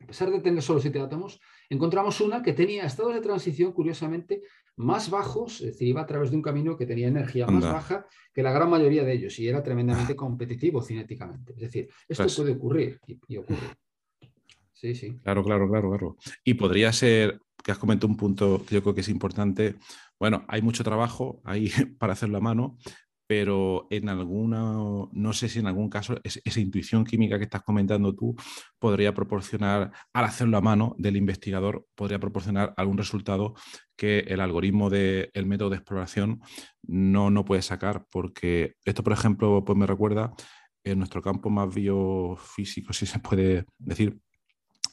a 0.00 0.06
pesar 0.06 0.30
de 0.30 0.40
tener 0.40 0.62
solo 0.62 0.80
siete 0.80 0.98
átomos, 0.98 1.38
encontramos 1.68 2.22
una 2.22 2.42
que 2.42 2.54
tenía 2.54 2.86
estados 2.86 3.12
de 3.12 3.20
transición, 3.20 3.72
curiosamente, 3.72 4.40
más 4.76 5.10
bajos, 5.10 5.60
es 5.60 5.72
decir, 5.72 5.88
iba 5.88 6.00
a 6.00 6.06
través 6.06 6.30
de 6.30 6.36
un 6.36 6.42
camino 6.42 6.74
que 6.74 6.86
tenía 6.86 7.08
energía 7.08 7.46
más 7.46 7.64
baja 7.64 8.06
que 8.32 8.42
la 8.42 8.50
gran 8.50 8.70
mayoría 8.70 9.04
de 9.04 9.12
ellos 9.12 9.38
y 9.38 9.46
era 9.46 9.62
tremendamente 9.62 10.16
competitivo 10.16 10.80
cinéticamente. 10.80 11.52
Es 11.52 11.60
decir, 11.60 11.90
esto 12.08 12.24
pues 12.24 12.36
puede 12.36 12.52
ocurrir 12.52 12.98
y, 13.06 13.20
y 13.28 13.36
ocurre. 13.36 13.76
Sí, 14.84 14.94
sí. 14.94 15.18
Claro, 15.22 15.42
claro, 15.42 15.66
claro, 15.66 15.88
claro. 15.88 16.16
Y 16.44 16.52
podría 16.54 16.92
ser 16.92 17.40
que 17.64 17.72
has 17.72 17.78
comentado 17.78 18.08
un 18.08 18.18
punto 18.18 18.62
que 18.66 18.74
yo 18.74 18.82
creo 18.82 18.94
que 18.94 19.00
es 19.00 19.08
importante. 19.08 19.76
Bueno, 20.20 20.44
hay 20.46 20.60
mucho 20.60 20.84
trabajo 20.84 21.40
ahí 21.42 21.70
para 21.98 22.12
hacerlo 22.12 22.36
a 22.36 22.42
mano, 22.42 22.76
pero 23.26 23.86
en 23.88 24.10
alguna, 24.10 24.60
no 25.10 25.32
sé 25.32 25.48
si 25.48 25.60
en 25.60 25.68
algún 25.68 25.88
caso 25.88 26.20
esa 26.22 26.60
intuición 26.60 27.06
química 27.06 27.38
que 27.38 27.44
estás 27.44 27.62
comentando 27.62 28.14
tú 28.14 28.36
podría 28.78 29.14
proporcionar, 29.14 29.90
al 30.12 30.24
hacerlo 30.26 30.58
a 30.58 30.60
mano 30.60 30.94
del 30.98 31.16
investigador, 31.16 31.86
podría 31.94 32.18
proporcionar 32.18 32.74
algún 32.76 32.98
resultado 32.98 33.54
que 33.96 34.18
el 34.18 34.40
algoritmo 34.40 34.90
del 34.90 35.46
método 35.46 35.70
de 35.70 35.76
exploración 35.76 36.42
no, 36.82 37.30
no 37.30 37.46
puede 37.46 37.62
sacar, 37.62 38.04
porque 38.10 38.74
esto, 38.84 39.02
por 39.02 39.14
ejemplo, 39.14 39.64
pues 39.64 39.78
me 39.78 39.86
recuerda 39.86 40.34
en 40.84 40.98
nuestro 40.98 41.22
campo 41.22 41.48
más 41.48 41.74
biofísico, 41.74 42.92
si 42.92 43.06
se 43.06 43.18
puede 43.20 43.64
decir, 43.78 44.20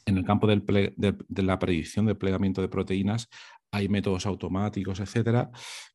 en 0.06 0.18
el 0.18 0.24
campo 0.24 0.46
de, 0.46 1.24
la 1.42 1.58
predicción 1.58 2.06
del 2.06 2.16
plegamiento 2.16 2.60
de 2.60 2.68
proteínas 2.68 3.28
hay 3.70 3.88
métodos 3.88 4.26
automáticos, 4.26 5.00
etcétera, 5.00 5.50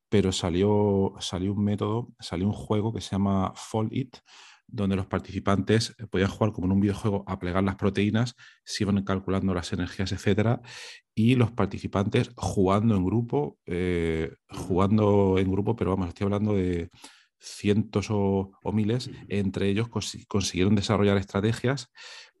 pero 0.08 0.32
salió, 0.32 1.14
salió 1.20 1.52
un 1.52 1.64
método, 1.64 2.12
salió 2.18 2.46
un 2.46 2.52
juego 2.52 2.92
que 2.92 3.00
se 3.00 3.10
llama 3.10 3.52
Fall 3.54 3.88
It, 3.92 4.16
donde 4.66 4.96
los 4.96 5.06
participantes 5.06 5.94
podían 6.10 6.28
jugar 6.28 6.52
como 6.52 6.66
en 6.66 6.72
un 6.72 6.80
videojuego 6.80 7.24
a 7.26 7.38
plegar 7.38 7.64
las 7.64 7.76
proteínas, 7.76 8.34
se 8.64 8.84
iban 8.84 9.02
calculando 9.04 9.54
las 9.54 9.72
energías, 9.72 10.12
etcétera, 10.12 10.60
y 11.14 11.36
los 11.36 11.52
participantes 11.52 12.30
jugando 12.36 12.96
en 12.96 13.04
grupo, 13.04 13.58
eh, 13.66 14.32
jugando 14.50 15.36
en 15.38 15.50
grupo, 15.50 15.76
pero 15.76 15.90
vamos, 15.90 16.08
estoy 16.08 16.24
hablando 16.24 16.54
de 16.54 16.90
cientos 17.40 18.08
o, 18.10 18.50
miles, 18.72 19.10
entre 19.28 19.68
ellos 19.68 19.88
consiguieron 19.88 20.74
desarrollar 20.74 21.16
estrategias 21.16 21.90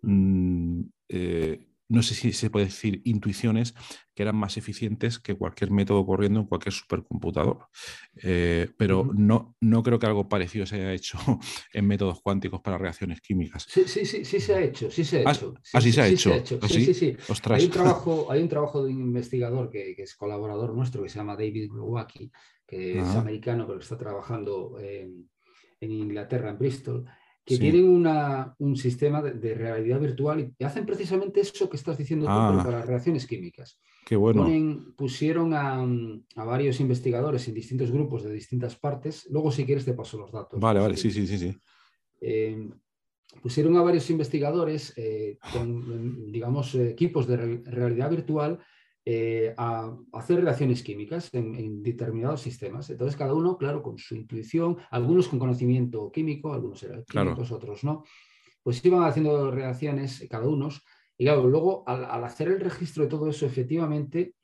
mm, 0.02 0.82
eh, 1.08 1.68
no 1.88 2.02
sé 2.02 2.14
si 2.14 2.32
se 2.32 2.50
puede 2.50 2.66
decir 2.66 3.00
intuiciones 3.04 3.74
que 4.14 4.22
eran 4.22 4.36
más 4.36 4.56
eficientes 4.58 5.18
que 5.18 5.34
cualquier 5.34 5.70
método 5.70 6.04
corriendo 6.04 6.40
en 6.40 6.46
cualquier 6.46 6.72
supercomputador. 6.74 7.68
Eh, 8.22 8.68
pero 8.76 9.10
no, 9.14 9.56
no 9.60 9.82
creo 9.82 9.98
que 9.98 10.06
algo 10.06 10.28
parecido 10.28 10.66
se 10.66 10.76
haya 10.76 10.92
hecho 10.92 11.18
en 11.72 11.86
métodos 11.86 12.20
cuánticos 12.20 12.60
para 12.60 12.76
reacciones 12.76 13.20
químicas. 13.20 13.64
Sí, 13.68 13.84
sí, 13.86 14.04
sí, 14.04 14.24
sí 14.24 14.38
se 14.38 14.54
ha 14.54 14.60
hecho, 14.60 14.90
sí 14.90 15.04
se 15.04 15.18
ha 15.18 15.32
hecho. 15.32 15.54
Así 15.72 15.92
se 15.92 16.02
ha 16.02 16.08
hecho. 16.08 16.30
Sí, 16.68 16.84
sí, 16.84 16.94
sí. 16.94 17.16
Hay 17.50 17.64
un 17.64 17.70
trabajo, 17.70 18.30
hay 18.30 18.42
un 18.42 18.48
trabajo 18.48 18.84
de 18.84 18.92
un 18.92 19.00
investigador 19.00 19.70
que, 19.70 19.94
es 19.96 20.14
colaborador 20.14 20.74
nuestro 20.74 21.02
que 21.02 21.08
se 21.08 21.18
llama 21.18 21.36
David 21.36 21.70
Glowacki, 21.70 22.30
que 22.66 22.98
es 22.98 23.06
americano, 23.06 23.66
pero 23.66 23.78
está 23.78 23.96
trabajando 23.96 24.78
en 24.78 25.90
Inglaterra, 25.90 26.50
en 26.50 26.58
Bristol 26.58 27.06
que 27.48 27.56
tienen 27.56 28.06
un 28.58 28.76
sistema 28.76 29.22
de, 29.22 29.54
realidad 29.54 29.98
virtual 29.98 30.52
y 30.58 30.64
hacen 30.64 30.84
precisamente 30.84 31.40
eso 31.40 31.70
que 31.70 31.78
estás 31.78 31.96
diciendo 31.96 32.26
tú, 32.26 32.32
ah. 32.32 32.60
para 32.62 32.78
las 32.78 32.86
reacciones 32.86 33.26
químicas. 33.26 33.80
Qué 34.04 34.16
bueno. 34.16 34.46
pusieron 34.96 35.54
a, 35.54 36.44
varios 36.44 36.78
investigadores 36.80 37.48
en 37.48 37.54
distintos 37.54 37.90
grupos 37.90 38.22
de 38.22 38.32
distintas 38.32 38.76
partes. 38.76 39.26
Luego, 39.30 39.50
si 39.50 39.64
quieres, 39.64 39.86
te 39.86 39.94
paso 39.94 40.18
los 40.18 40.30
datos. 40.30 40.60
Vale, 40.60 40.80
vale, 40.80 40.96
sí, 40.98 41.10
sí, 41.10 41.26
sí. 41.26 41.38
sí. 41.38 41.56
Eh, 42.20 42.68
pusieron 43.40 43.76
a 43.76 43.82
varios 43.82 44.10
investigadores 44.10 44.92
eh, 44.96 45.38
con, 45.52 46.30
digamos, 46.30 46.74
equipos 46.74 47.26
de 47.26 47.62
realidad 47.64 48.10
virtual 48.10 48.58
eh, 49.10 49.54
a, 49.56 49.96
hacer 50.12 50.44
reacciones 50.44 50.82
químicas 50.82 51.32
en, 51.32 51.82
determinados 51.82 52.42
sistemas. 52.42 52.90
Entonces, 52.90 53.16
cada 53.16 53.32
uno, 53.32 53.56
claro, 53.56 53.82
con 53.82 53.96
su 53.96 54.14
intuición, 54.14 54.76
algunos 54.90 55.28
con 55.28 55.38
conocimiento 55.38 56.12
químico, 56.12 56.52
algunos 56.52 56.82
eran 56.82 57.04
químicos, 57.04 57.50
otros 57.50 57.84
no, 57.84 58.04
pues 58.62 58.84
iban 58.84 59.04
haciendo 59.04 59.50
reacciones 59.50 60.26
cada 60.28 60.46
uno. 60.46 60.68
Y 61.16 61.24
claro, 61.24 61.48
luego 61.48 61.84
al, 61.88 62.22
hacer 62.22 62.48
el 62.48 62.60
registro 62.60 63.04
de 63.04 63.08
todo 63.08 63.30
eso, 63.30 63.46
efectivamente, 63.46 64.34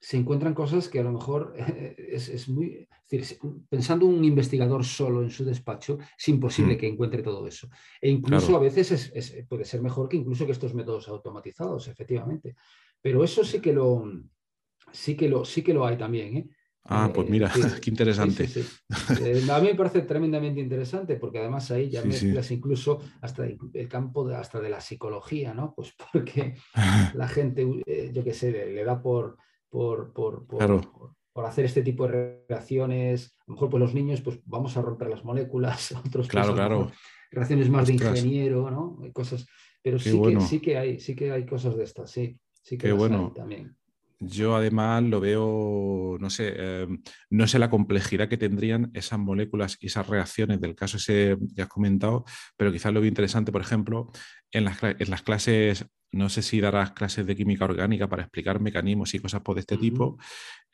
se 0.00 0.16
encuentran 0.16 0.54
cosas 0.54 0.88
que 0.88 1.00
a 1.00 1.04
lo 1.04 1.12
mejor 1.12 1.52
es, 1.98 2.48
muy... 2.48 2.88
decir, 3.10 3.38
pensando 3.68 4.06
un 4.06 4.24
investigador 4.24 4.86
solo 4.86 5.22
en 5.22 5.28
su 5.28 5.44
despacho, 5.44 5.98
es 6.18 6.28
imposible 6.30 6.76
mm. 6.76 6.78
que 6.78 6.88
encuentre 6.88 7.22
todo 7.22 7.46
eso. 7.46 7.68
E 8.00 8.08
incluso 8.08 8.56
a 8.56 8.60
veces 8.60 9.12
puede 9.46 9.66
ser 9.66 9.82
mejor 9.82 10.08
que 10.08 10.16
incluso 10.16 10.46
que 10.46 10.52
estos 10.52 10.72
métodos 10.72 11.08
automatizados, 11.08 11.88
efectivamente. 11.88 12.54
Pero 13.04 13.22
eso 13.22 13.44
sí 13.44 13.60
que 13.60 13.74
lo, 13.74 14.10
sí 14.90 15.14
que 15.14 15.28
lo, 15.28 15.44
sí 15.44 15.60
que 15.60 15.74
lo 15.74 15.84
hay 15.84 15.98
también. 15.98 16.36
¿eh? 16.38 16.48
Ah, 16.84 17.10
pues 17.12 17.28
mira, 17.28 17.52
qué 17.82 17.90
interesante. 17.90 18.48
Eh, 19.20 19.42
a 19.50 19.60
mí 19.60 19.66
me 19.66 19.74
parece 19.74 20.00
tremendamente 20.00 20.58
interesante 20.58 21.16
porque 21.16 21.38
además 21.38 21.70
ahí 21.70 21.90
ya 21.90 22.02
mezclas 22.02 22.50
incluso 22.50 23.02
hasta 23.20 23.44
el 23.44 23.88
campo 23.90 24.26
de, 24.26 24.36
hasta 24.36 24.58
de 24.58 24.70
la 24.70 24.80
psicología, 24.80 25.52
¿no? 25.52 25.74
Pues 25.74 25.92
porque 26.12 26.54
la 27.14 27.28
gente, 27.28 27.66
eh, 27.84 28.10
yo 28.10 28.24
qué 28.24 28.32
sé, 28.32 28.50
le, 28.50 28.84
da 28.84 29.02
por, 29.02 29.36
por, 29.68 30.14
por, 30.14 30.46
por, 30.46 31.44
hacer 31.44 31.66
este 31.66 31.82
tipo 31.82 32.08
de 32.08 32.42
reacciones. 32.48 33.36
A 33.40 33.44
lo 33.48 33.54
mejor 33.54 33.68
pues 33.68 33.80
los 33.82 33.92
niños, 33.92 34.22
pues 34.22 34.40
vamos 34.46 34.78
a 34.78 34.80
romper 34.80 35.10
las 35.10 35.26
moléculas, 35.26 35.92
otros 35.92 36.26
claro, 36.26 36.54
claro. 36.54 36.90
reacciones 37.30 37.68
más 37.68 37.86
de 37.86 37.92
ingeniero, 37.92 38.70
¿no? 38.70 38.98
Cosas, 39.12 39.46
pero 39.82 39.98
sí, 39.98 40.18
que, 40.22 40.40
sí 40.40 40.60
que 40.60 40.78
hay, 40.78 41.00
sí 41.00 41.14
que 41.14 41.30
hay 41.30 41.44
cosas 41.44 41.76
de 41.76 41.84
estas, 41.84 42.10
sí. 42.10 42.40
Sí 42.64 42.78
que 42.78 42.92
bueno. 42.92 43.32
También. 43.34 43.76
Yo 44.20 44.56
además 44.56 45.02
lo 45.02 45.20
veo, 45.20 46.16
no 46.18 46.30
sé, 46.30 46.54
em, 46.56 47.02
no 47.30 47.46
sé 47.46 47.58
la 47.58 47.68
complejidad 47.68 48.28
que 48.28 48.38
tendrían 48.38 48.90
esas 48.94 49.18
moléculas 49.18 49.76
y 49.80 49.88
esas 49.88 50.06
reacciones 50.06 50.60
del 50.60 50.74
caso 50.74 50.96
ese 50.96 51.36
que 51.54 51.62
has 51.62 51.68
comentado, 51.68 52.24
pero 52.56 52.72
quizás 52.72 52.92
lo 52.94 53.00
veo 53.00 53.08
interesante, 53.08 53.52
por 53.52 53.60
ejemplo, 53.60 54.10
en 54.50 54.64
las, 54.64 54.82
en 54.82 55.10
las 55.10 55.22
clases 55.22 55.86
no 56.14 56.28
sé 56.28 56.42
si 56.42 56.60
darás 56.60 56.92
clases 56.92 57.26
de 57.26 57.36
química 57.36 57.64
orgánica 57.64 58.08
para 58.08 58.22
explicar 58.22 58.60
mecanismos 58.60 59.14
y 59.14 59.18
cosas 59.18 59.42
por 59.42 59.58
este 59.58 59.76
tipo. 59.76 60.18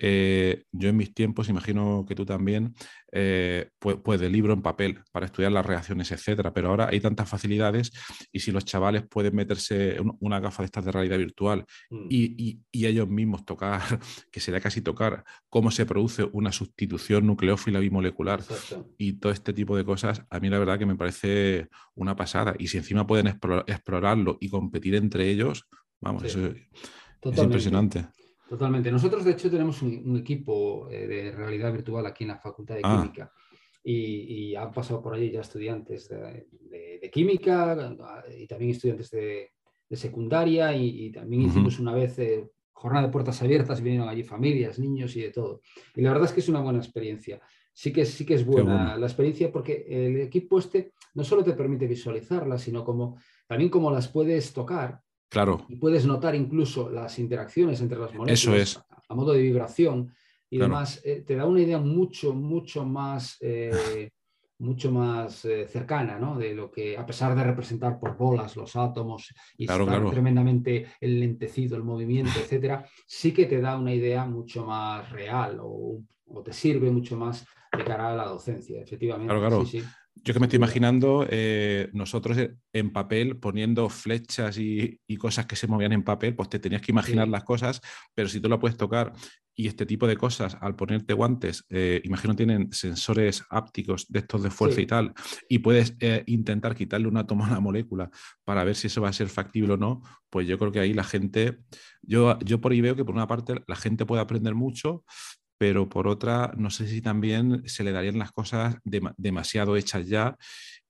Eh, 0.03 0.64
yo 0.72 0.88
en 0.88 0.97
mis 0.97 1.12
tiempos, 1.12 1.49
imagino 1.49 2.07
que 2.09 2.14
tú 2.14 2.24
también, 2.24 2.74
eh, 3.12 3.68
pues, 3.78 3.99
pues, 4.03 4.18
de 4.18 4.30
libro 4.30 4.55
en 4.55 4.62
papel 4.62 5.01
para 5.12 5.26
estudiar 5.26 5.53
las 5.53 5.66
reacciones, 5.66 6.11
etcétera. 6.11 6.53
Pero 6.55 6.70
ahora 6.70 6.88
hay 6.91 7.01
tantas 7.01 7.28
facilidades 7.28 7.93
y 8.32 8.41
si 8.41 8.51
los 8.51 8.64
chavales 8.64 9.03
pueden 9.09 9.34
meterse 9.34 9.99
una 10.20 10.41
gafa 10.41 10.62
de 10.62 10.66
estas 10.66 10.84
de 10.86 10.93
realidad 10.93 11.18
virtual 11.18 11.66
mm. 11.91 12.07
y, 12.09 12.61
ellos 12.72 13.09
mismos 13.09 13.45
tocar, 13.45 13.80
que 14.32 14.41
sería 14.41 14.61
casi 14.61 14.80
tocar, 14.80 15.22
cómo 15.51 15.70
se 15.70 15.84
produce 15.84 16.26
una 16.32 16.51
sustitución 16.51 17.26
nucleófila 17.26 17.78
bimolecular 17.78 18.43
y 18.97 19.14
todo 19.14 19.32
este 19.32 19.53
tipo 19.53 19.76
de 19.76 19.84
cosas, 19.84 20.24
a 20.30 20.41
mí 20.41 20.49
la 20.49 20.59
verdad 20.59 20.78
que 20.78 20.86
me 20.86 20.97
parece 20.97 21.68
una 21.95 22.16
pasada. 22.16 22.55
Y 22.59 22.68
si 22.68 22.78
encima 22.78 23.07
pueden 23.07 23.26
explorarlo 23.26 24.38
y 24.41 24.49
competir 24.49 24.95
entre 24.95 25.30
ellos, 25.31 25.68
vamos, 26.01 26.24
eso 26.24 26.47
es 26.47 27.39
impresionante. 27.39 28.07
Totalmente. 28.51 28.91
Nosotros, 28.91 29.24
de 29.24 29.31
hecho, 29.31 29.49
tenemos 29.49 29.81
un, 29.81 30.16
equipo 30.16 30.89
eh, 30.91 31.07
de 31.07 31.31
realidad 31.31 31.72
virtual 31.72 32.05
aquí 32.05 32.24
en 32.24 32.31
la 32.31 32.39
Facultad 32.39 32.74
de 32.74 32.81
ah. 32.83 33.01
Química. 33.01 33.33
Y, 33.85 34.55
han 34.57 34.72
pasado 34.72 35.01
por 35.01 35.14
allí 35.14 35.31
ya 35.31 35.41
estudiantes 35.41 36.09
de, 36.09 37.11
química 37.12 37.97
y 38.37 38.47
también 38.47 38.72
estudiantes 38.72 39.11
de, 39.11 39.53
secundaria 39.93 40.74
y, 40.74 41.11
también 41.12 41.43
hicimos 41.43 41.78
una 41.78 41.95
vez 41.95 42.18
eh, 42.18 42.51
jornada 42.72 43.07
de 43.07 43.12
puertas 43.12 43.41
abiertas, 43.41 43.81
vinieron 43.81 44.09
allí 44.09 44.24
familias, 44.24 44.81
niños 44.81 45.14
y 45.14 45.22
de 45.22 45.31
todo. 45.31 45.61
Y 45.95 46.03
la 46.03 46.11
verdad 46.11 46.26
es 46.26 46.33
que 46.33 46.41
es 46.41 46.49
una 46.49 46.61
buena 46.61 46.81
experiencia. 46.81 47.41
Sí 47.72 47.93
que, 47.93 48.05
sí 48.05 48.26
que 48.26 48.35
es 48.35 48.45
buena 48.45 48.97
la 48.97 49.07
experiencia 49.07 49.53
porque 49.53 49.87
el 49.89 50.20
equipo 50.22 50.59
este 50.59 50.93
no 51.14 51.22
solo 51.22 51.45
te 51.45 51.53
permite 51.53 51.87
visualizarlas, 51.87 52.62
sino 52.62 52.85
como, 52.85 53.18
también 53.47 53.70
como 53.70 53.93
las 53.93 54.09
puedes 54.09 54.53
tocar 54.53 55.01
Claro. 55.31 55.64
Y 55.68 55.76
puedes 55.76 56.05
notar 56.05 56.35
incluso 56.35 56.91
las 56.91 57.18
interacciones 57.20 57.81
entre 57.81 57.99
las 57.99 58.12
moléculas 58.12 58.33
Eso 58.33 58.55
es. 58.55 58.81
a, 59.09 59.14
modo 59.14 59.33
de 59.33 59.41
vibración 59.41 60.12
y 60.51 60.59
demás. 60.59 61.01
Eh, 61.05 61.22
te 61.24 61.37
da 61.37 61.47
una 61.47 61.61
idea 61.61 61.78
mucho, 61.78 62.35
mucho 62.35 62.85
más, 62.85 63.37
eh, 63.41 64.11
mucho 64.59 64.91
más 64.91 65.45
eh, 65.45 65.68
cercana, 65.68 66.18
¿no? 66.18 66.37
De 66.37 66.53
lo 66.53 66.68
que, 66.68 66.99
a 66.99 67.07
pesar 67.07 67.37
de 67.37 67.45
representar 67.45 68.01
por 68.01 68.16
bolas 68.16 68.57
los 68.57 68.74
átomos 68.74 69.33
y 69.57 69.64
estar 69.64 70.11
tremendamente 70.11 70.89
enlentecido 71.01 71.76
el 71.76 71.85
movimiento, 71.85 72.33
etcétera, 72.41 72.85
sí 73.07 73.33
que 73.33 73.47
te 73.47 73.61
da 73.61 73.78
una 73.78 73.95
idea 73.95 74.26
mucho 74.26 74.66
más 74.66 75.11
real 75.11 75.59
o, 75.62 76.03
te 76.45 76.53
sirve 76.53 76.91
mucho 76.91 77.16
más 77.16 77.45
de 77.76 77.85
cara 77.85 78.12
a 78.12 78.16
la 78.16 78.24
docencia, 78.24 78.81
efectivamente. 78.81 79.33
Claro, 79.33 79.41
claro. 79.49 79.64
Sí, 79.64 79.81
sí. 79.81 79.87
Yo 80.22 80.34
que 80.34 80.40
me 80.40 80.46
estoy 80.46 80.58
imaginando 80.58 81.26
eh, 81.30 81.88
nosotros 81.92 82.36
en 82.72 82.92
papel 82.92 83.38
poniendo 83.38 83.88
flechas 83.88 84.58
y, 84.58 84.98
cosas 85.18 85.46
que 85.46 85.56
se 85.56 85.66
movían 85.66 85.92
en 85.92 86.02
papel, 86.02 86.34
pues 86.34 86.48
te 86.48 86.58
tenías 86.58 86.82
que 86.82 86.92
imaginar 86.92 87.28
las 87.28 87.44
cosas, 87.44 87.80
pero 88.14 88.28
si 88.28 88.40
tú 88.40 88.48
lo 88.48 88.58
puedes 88.58 88.76
tocar 88.76 89.12
y 89.54 89.66
este 89.66 89.84
tipo 89.84 90.06
de 90.06 90.16
cosas 90.16 90.56
al 90.60 90.76
ponerte 90.76 91.12
guantes, 91.12 91.64
eh, 91.68 92.00
imagino 92.04 92.34
tienen 92.34 92.72
sensores 92.72 93.44
ápticos 93.50 94.06
de 94.08 94.20
estos 94.20 94.42
de 94.42 94.50
fuerza 94.50 94.80
y 94.80 94.86
tal, 94.86 95.12
y 95.48 95.58
puedes 95.58 95.96
eh, 96.00 96.22
intentar 96.26 96.74
quitarle 96.74 97.08
un 97.08 97.16
átomo 97.16 97.44
a 97.44 97.50
la 97.50 97.60
molécula 97.60 98.10
para 98.44 98.64
ver 98.64 98.76
si 98.76 98.86
eso 98.86 99.02
va 99.02 99.08
a 99.08 99.12
ser 99.12 99.28
factible 99.28 99.74
o 99.74 99.76
no, 99.76 100.02
pues 100.30 100.46
yo 100.46 100.58
creo 100.58 100.72
que 100.72 100.80
ahí 100.80 100.94
la 100.94 101.04
gente, 101.04 101.58
yo, 102.02 102.38
yo 102.40 102.60
por 102.60 102.72
ahí 102.72 102.80
veo 102.80 102.96
que 102.96 103.04
por 103.04 103.14
una 103.14 103.26
parte 103.26 103.54
la 103.66 103.76
gente 103.76 104.06
puede 104.06 104.22
aprender 104.22 104.54
mucho, 104.54 105.04
pero 105.61 105.90
por 105.90 106.08
otra, 106.08 106.54
no 106.56 106.70
sé 106.70 106.88
si 106.88 107.02
también 107.02 107.68
se 107.68 107.84
le 107.84 107.92
darían 107.92 108.18
las 108.18 108.32
cosas 108.32 108.76
demasiado 108.82 109.76
hechas 109.76 110.06
ya 110.08 110.38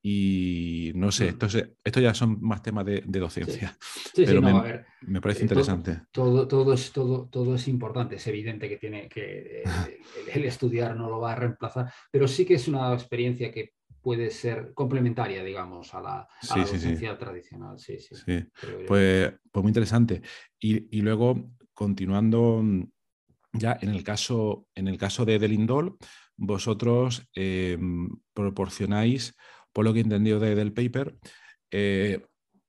y 0.00 0.92
no 0.94 1.10
sé, 1.10 1.32
mm. 1.32 1.38
esto, 1.82 2.00
ya 2.00 2.14
son 2.14 2.40
más 2.40 2.62
temas 2.62 2.84
de, 2.84 3.00
docencia. 3.00 3.76
Sí. 4.14 4.22
pero 4.24 4.40
me, 4.40 4.84
me, 5.00 5.20
parece 5.20 5.40
eh, 5.40 5.46
interesante. 5.46 6.02
Todo, 6.12 6.46
todo, 6.46 6.72
es, 6.72 6.92
todo, 6.92 7.26
todo 7.26 7.56
es 7.56 7.66
importante, 7.66 8.14
es 8.14 8.26
evidente 8.28 8.68
que 8.68 8.76
tiene 8.76 9.08
que 9.08 9.64
el, 10.32 10.44
estudiar 10.44 10.94
no 10.94 11.10
lo 11.10 11.18
va 11.18 11.32
a 11.32 11.36
reemplazar, 11.36 11.92
pero 12.12 12.28
sí 12.28 12.44
que 12.44 12.54
es 12.54 12.68
una 12.68 12.94
experiencia 12.94 13.50
que 13.50 13.72
puede 14.00 14.30
ser 14.30 14.70
complementaria, 14.72 15.42
digamos, 15.42 15.92
a 15.94 16.00
la, 16.00 16.28
docencia 16.54 17.18
tradicional. 17.18 17.76
Sí, 17.76 17.98
sí. 17.98 18.14
Pues, 18.86 19.32
pues, 19.50 19.62
muy 19.64 19.70
interesante. 19.70 20.22
Y, 20.60 20.96
y 20.96 21.00
luego, 21.02 21.50
continuando 21.74 22.62
ya 23.52 23.78
en 23.80 23.90
el 23.90 24.04
caso, 24.04 24.66
en 24.74 24.88
el 24.88 24.98
caso 24.98 25.24
de 25.24 25.38
Delindol, 25.38 25.96
vosotros 26.36 27.28
eh, 27.34 27.78
proporcionáis, 28.32 29.36
por 29.72 29.84
lo 29.84 29.92
que 29.92 30.00
he 30.00 30.02
entendido 30.02 30.40
del 30.40 30.72
paper, 30.72 31.16
eh, 31.70 32.22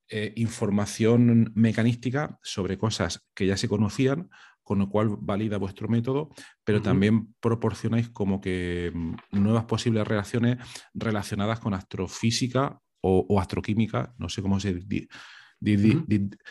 eh, 0.09 0.33
información 0.35 1.51
mecanística 1.55 2.37
sobre 2.43 2.77
cosas 2.77 3.25
que 3.33 3.47
ya 3.47 3.55
se 3.57 3.69
conocían, 3.69 4.29
con 4.61 4.79
lo 4.79 4.89
cual 4.89 5.15
valida 5.19 5.57
vuestro 5.57 5.87
método, 5.87 6.29
pero 6.63 6.81
también 6.81 7.33
proporcionáis 7.39 8.09
como 8.09 8.41
que 8.41 8.91
mm, 8.93 9.15
nuevas 9.31 9.65
posibles 9.65 10.07
reacciones 10.07 10.57
relacionadas 10.93 11.59
con 11.59 11.73
astrofísica 11.73 12.79
o, 13.03 13.39
astroquímica, 13.39 14.13
no 14.19 14.29
sé 14.29 14.43
cómo 14.43 14.59
se 14.59 14.79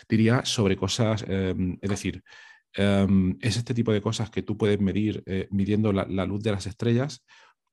diría, 0.08 0.44
sobre 0.44 0.76
cosas, 0.76 1.24
es 1.28 1.88
decir, 1.88 2.24
Em, 2.74 3.36
es 3.40 3.56
este 3.56 3.74
tipo 3.74 3.92
de 3.92 4.00
cosas 4.00 4.30
que 4.30 4.42
tú 4.42 4.56
puedes 4.56 4.80
medir 4.80 5.22
eh, 5.26 5.48
midiendo 5.50 5.92
la, 5.92 6.26
luz 6.26 6.42
de 6.42 6.52
las 6.52 6.66
estrellas, 6.66 7.24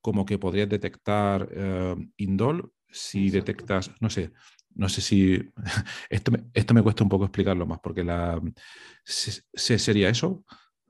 como 0.01 0.25
que 0.25 0.39
podrías 0.39 0.69
detectar 0.69 1.49
em, 1.51 2.11
indol 2.17 2.71
si 2.89 3.29
detectas, 3.29 3.91
no 3.99 4.09
sé, 4.09 4.31
no 4.75 4.89
sé 4.89 5.01
si 5.01 5.41
esto 6.09 6.31
me, 6.31 6.45
esto 6.53 6.73
me 6.73 6.81
cuesta 6.81 7.03
un 7.03 7.09
poco 7.09 7.25
explicarlo 7.25 7.65
más, 7.65 7.79
porque 7.79 8.03
la 8.03 8.41
sería 9.03 10.09
eso. 10.09 10.43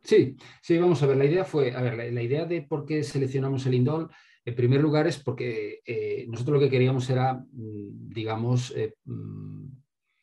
Sí, 0.03 0.38
sí, 0.62 0.78
vamos 0.78 1.03
a 1.03 1.05
ver. 1.05 1.18
La 1.18 1.26
idea 1.26 1.43
fue, 1.43 1.74
a 1.74 1.82
ver, 1.82 2.14
la, 2.14 2.22
idea 2.22 2.45
de 2.45 2.62
por 2.62 2.86
qué 2.86 3.03
seleccionamos 3.03 3.66
el 3.66 3.74
indol, 3.74 4.10
en 4.45 4.55
primer 4.55 4.80
lugar, 4.80 5.05
es 5.05 5.22
porque 5.22 5.82
eh, 5.86 6.26
nosotros 6.30 6.55
lo 6.55 6.60
que 6.62 6.70
queríamos 6.70 7.10
era, 7.10 7.34
mm, 7.34 8.10
digamos, 8.10 8.72
eh, 8.76 8.93
mm, 9.03 9.68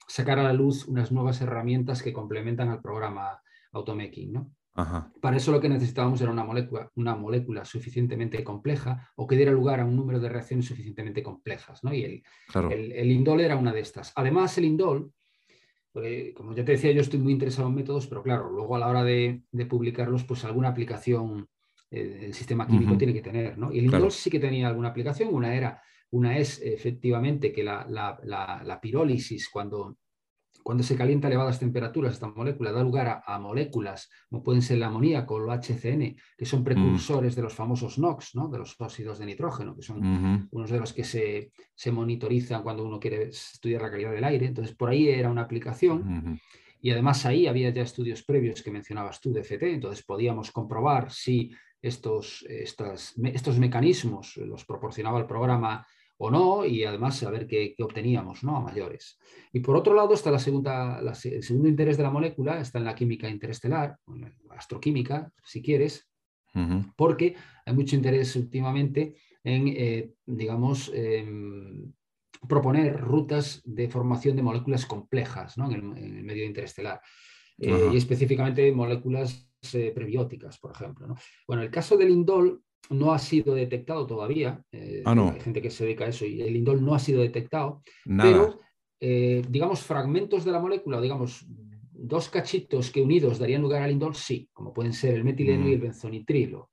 sacar 0.09 0.39
a 0.39 0.43
la 0.43 0.55
luz 0.55 0.87
unas 0.87 1.13
nuevas 1.13 1.41
herramientas 1.43 2.03
que 2.03 2.15
complementan 2.15 2.71
al 2.71 2.81
programa 2.81 3.43
automaking, 3.75 4.33
¿no? 4.33 4.51
Para 5.21 5.37
eso 5.37 5.53
lo 5.53 5.61
que 5.61 5.69
necesitábamos 5.69 6.21
era 6.21 6.33
una 6.33 6.43
molécula, 6.43 6.91
una 6.97 7.15
molécula 7.15 7.65
suficientemente 7.65 8.43
compleja 8.43 9.09
o 9.15 9.25
que 9.25 9.37
diera 9.37 9.53
lugar 9.53 9.79
a 9.79 9.85
un 9.85 9.95
número 9.95 10.19
de 10.19 10.29
reacciones 10.29 10.67
suficientemente 10.67 11.23
complejas. 11.23 11.85
¿no? 11.85 11.95
Y 11.95 12.03
el, 12.03 12.23
el, 12.93 13.13
indol 13.13 13.41
era 13.41 13.57
una 13.57 13.73
de 13.73 13.81
estas. 13.81 14.13
Además, 14.17 14.59
el 14.59 14.65
indol, 14.65 15.13
como 16.35 16.55
ya 16.55 16.65
te 16.65 16.73
decía, 16.73 16.91
yo 16.91 17.03
estoy 17.03 17.21
muy 17.21 17.33
interesado 17.33 17.69
en 17.69 17.77
métodos, 17.77 18.09
pero 18.09 18.25
claro, 18.25 18.51
luego 18.51 18.75
a 18.75 18.81
la 18.81 18.89
hora 18.89 19.05
de, 19.05 19.45
publicarlos, 19.69 20.25
pues 20.25 20.45
alguna 20.45 20.71
aplicación 20.71 21.47
eh, 21.93 22.23
el 22.25 22.35
sistema 22.35 22.67
químico 22.67 22.99
tiene 22.99 23.13
que 23.13 23.23
tener. 23.23 23.57
¿no? 23.57 23.73
Y 23.73 23.79
el 23.79 23.85
indol 23.85 24.11
sí 24.11 24.29
que 24.29 24.41
tenía 24.41 24.67
alguna 24.67 24.89
aplicación. 24.89 25.33
Una, 25.33 25.55
era, 25.55 25.81
una 26.11 26.37
es 26.37 26.61
efectivamente 26.61 27.53
que 27.53 27.63
la, 27.63 27.87
la 27.89 28.81
pirólisis, 28.81 29.49
cuando 29.49 29.99
cuando 30.65 30.83
se 30.83 30.97
calienta 30.97 31.29
a 31.29 31.31
elevadas 31.31 31.61
temperaturas, 31.61 32.15
esta 32.15 32.27
molécula 32.27 32.73
da 32.73 32.83
lugar 32.83 33.23
a, 33.27 33.39
moléculas, 33.39 34.09
como 34.31 34.43
pueden 34.43 34.63
ser 34.63 34.79
el 34.79 34.85
amoníaco 34.85 35.35
o 35.35 35.45
el 35.45 35.61
HCN, 35.61 36.17
que 36.39 36.47
son 36.47 36.63
mm. 36.63 36.65
precursores 36.65 37.37
de 37.37 37.43
los 37.43 37.53
famosos 37.53 37.99
NOx, 37.99 38.35
¿no? 38.35 38.49
de 38.49 38.59
los 38.59 38.75
óxidos 38.81 39.19
de 39.19 39.27
nitrógeno, 39.27 39.77
que 39.77 39.83
son 39.83 40.49
unos 40.51 40.71
de 40.71 40.81
los 40.81 40.95
que 40.95 41.05
se, 41.05 41.53
monitorizan 41.93 42.63
cuando 42.63 42.83
uno 42.83 42.99
quiere 42.99 43.25
estudiar 43.25 43.83
la 43.83 43.91
calidad 43.91 44.13
del 44.13 44.25
aire. 44.25 44.47
Entonces, 44.47 44.75
por 44.75 44.89
ahí 44.89 45.07
era 45.07 45.31
una 45.31 45.43
aplicación. 45.43 46.41
Y 46.81 46.91
además 46.91 47.27
ahí 47.27 47.47
había 47.47 47.69
ya 47.69 47.83
estudios 47.83 48.23
previos 48.23 48.63
que 48.63 48.71
mencionabas 48.71 49.21
tú 49.21 49.35
de 49.35 49.41
FT, 49.41 49.75
entonces 49.75 50.03
podíamos 50.03 50.51
comprobar 50.51 51.13
si 51.13 51.55
estos, 51.83 52.45
estos 52.49 53.59
mecanismos 53.59 54.39
los 54.39 54.65
proporcionaba 54.65 55.19
el 55.19 55.27
programa 55.27 55.87
o 56.25 56.31
no, 56.31 56.65
y 56.65 56.85
además 56.85 57.19
saber 57.19 57.47
qué, 57.47 57.75
obteníamos 57.79 58.43
¿no? 58.45 58.57
a 58.57 58.61
mayores. 58.61 59.19
Y 59.53 59.61
por 59.61 59.77
otro 59.77 59.95
lado 59.95 60.15
está 60.15 60.31
la 60.31 60.39
segunda, 60.39 61.01
el 61.01 61.43
segundo 61.43 61.69
interés 61.69 61.99
de 61.99 62.03
la 62.03 62.11
molécula, 62.11 62.61
está 62.61 62.79
en 62.79 62.87
la 62.87 62.95
química 62.95 63.29
interestelar, 63.29 63.99
en 64.09 64.23
la 64.23 64.55
astroquímica, 64.57 65.31
si 65.45 65.61
quieres, 65.61 66.09
porque 66.97 67.35
hay 67.67 67.75
mucho 67.75 67.97
interés 67.97 68.37
últimamente 68.37 69.17
en, 69.43 69.69
eh, 69.69 70.13
digamos, 70.25 70.91
em, 70.95 71.93
proponer 72.49 73.01
rutas 73.01 73.61
de 73.65 73.89
formación 73.89 74.37
de 74.37 74.43
moléculas 74.43 74.87
complejas 74.87 75.59
en, 75.59 75.73
el, 75.73 76.23
medio 76.23 76.45
interestelar. 76.45 77.01
Eh, 77.59 77.91
y 77.93 77.97
específicamente 77.97 78.73
moléculas 78.73 79.51
eh, 79.73 79.93
prebióticas, 79.95 80.59
por 80.59 80.71
ejemplo. 80.73 81.15
Bueno, 81.47 81.63
el 81.63 81.71
caso 81.71 81.97
del 81.97 82.11
indol 82.11 82.63
no 82.91 83.13
ha 83.13 83.19
sido 83.19 83.55
detectado 83.55 84.07
todavía. 84.07 84.63
Eh, 84.73 85.03
ah, 85.05 85.15
no. 85.15 85.31
Hay 85.31 85.41
gente 85.41 85.63
que 85.63 85.71
se 85.71 85.85
dedica 85.85 86.05
a 86.05 86.09
eso 86.09 86.27
y 86.27 86.41
el 86.43 86.57
indol 86.57 86.85
no 86.85 86.95
ha 86.95 86.99
sido 86.99 87.23
detectado. 87.23 87.83
Pero, 88.05 88.61
eh, 89.01 89.43
digamos, 89.49 89.81
fragmentos 89.81 90.45
de 90.45 90.53
la 90.53 90.61
molécula, 90.61 91.01
digamos, 91.01 91.47
dos 91.93 92.29
cachitos 92.29 92.91
que 92.91 93.03
unidos 93.03 93.39
darían 93.39 93.63
lugar 93.63 93.83
al 93.83 93.93
indol, 93.93 94.15
sí, 94.15 94.49
como 94.53 94.73
pueden 94.73 94.93
ser 94.93 95.15
el 95.15 95.25
metileno 95.25 95.69
y 95.69 95.73
el 95.73 95.79
mm. 95.79 95.83
benzonitrilo. 95.83 96.71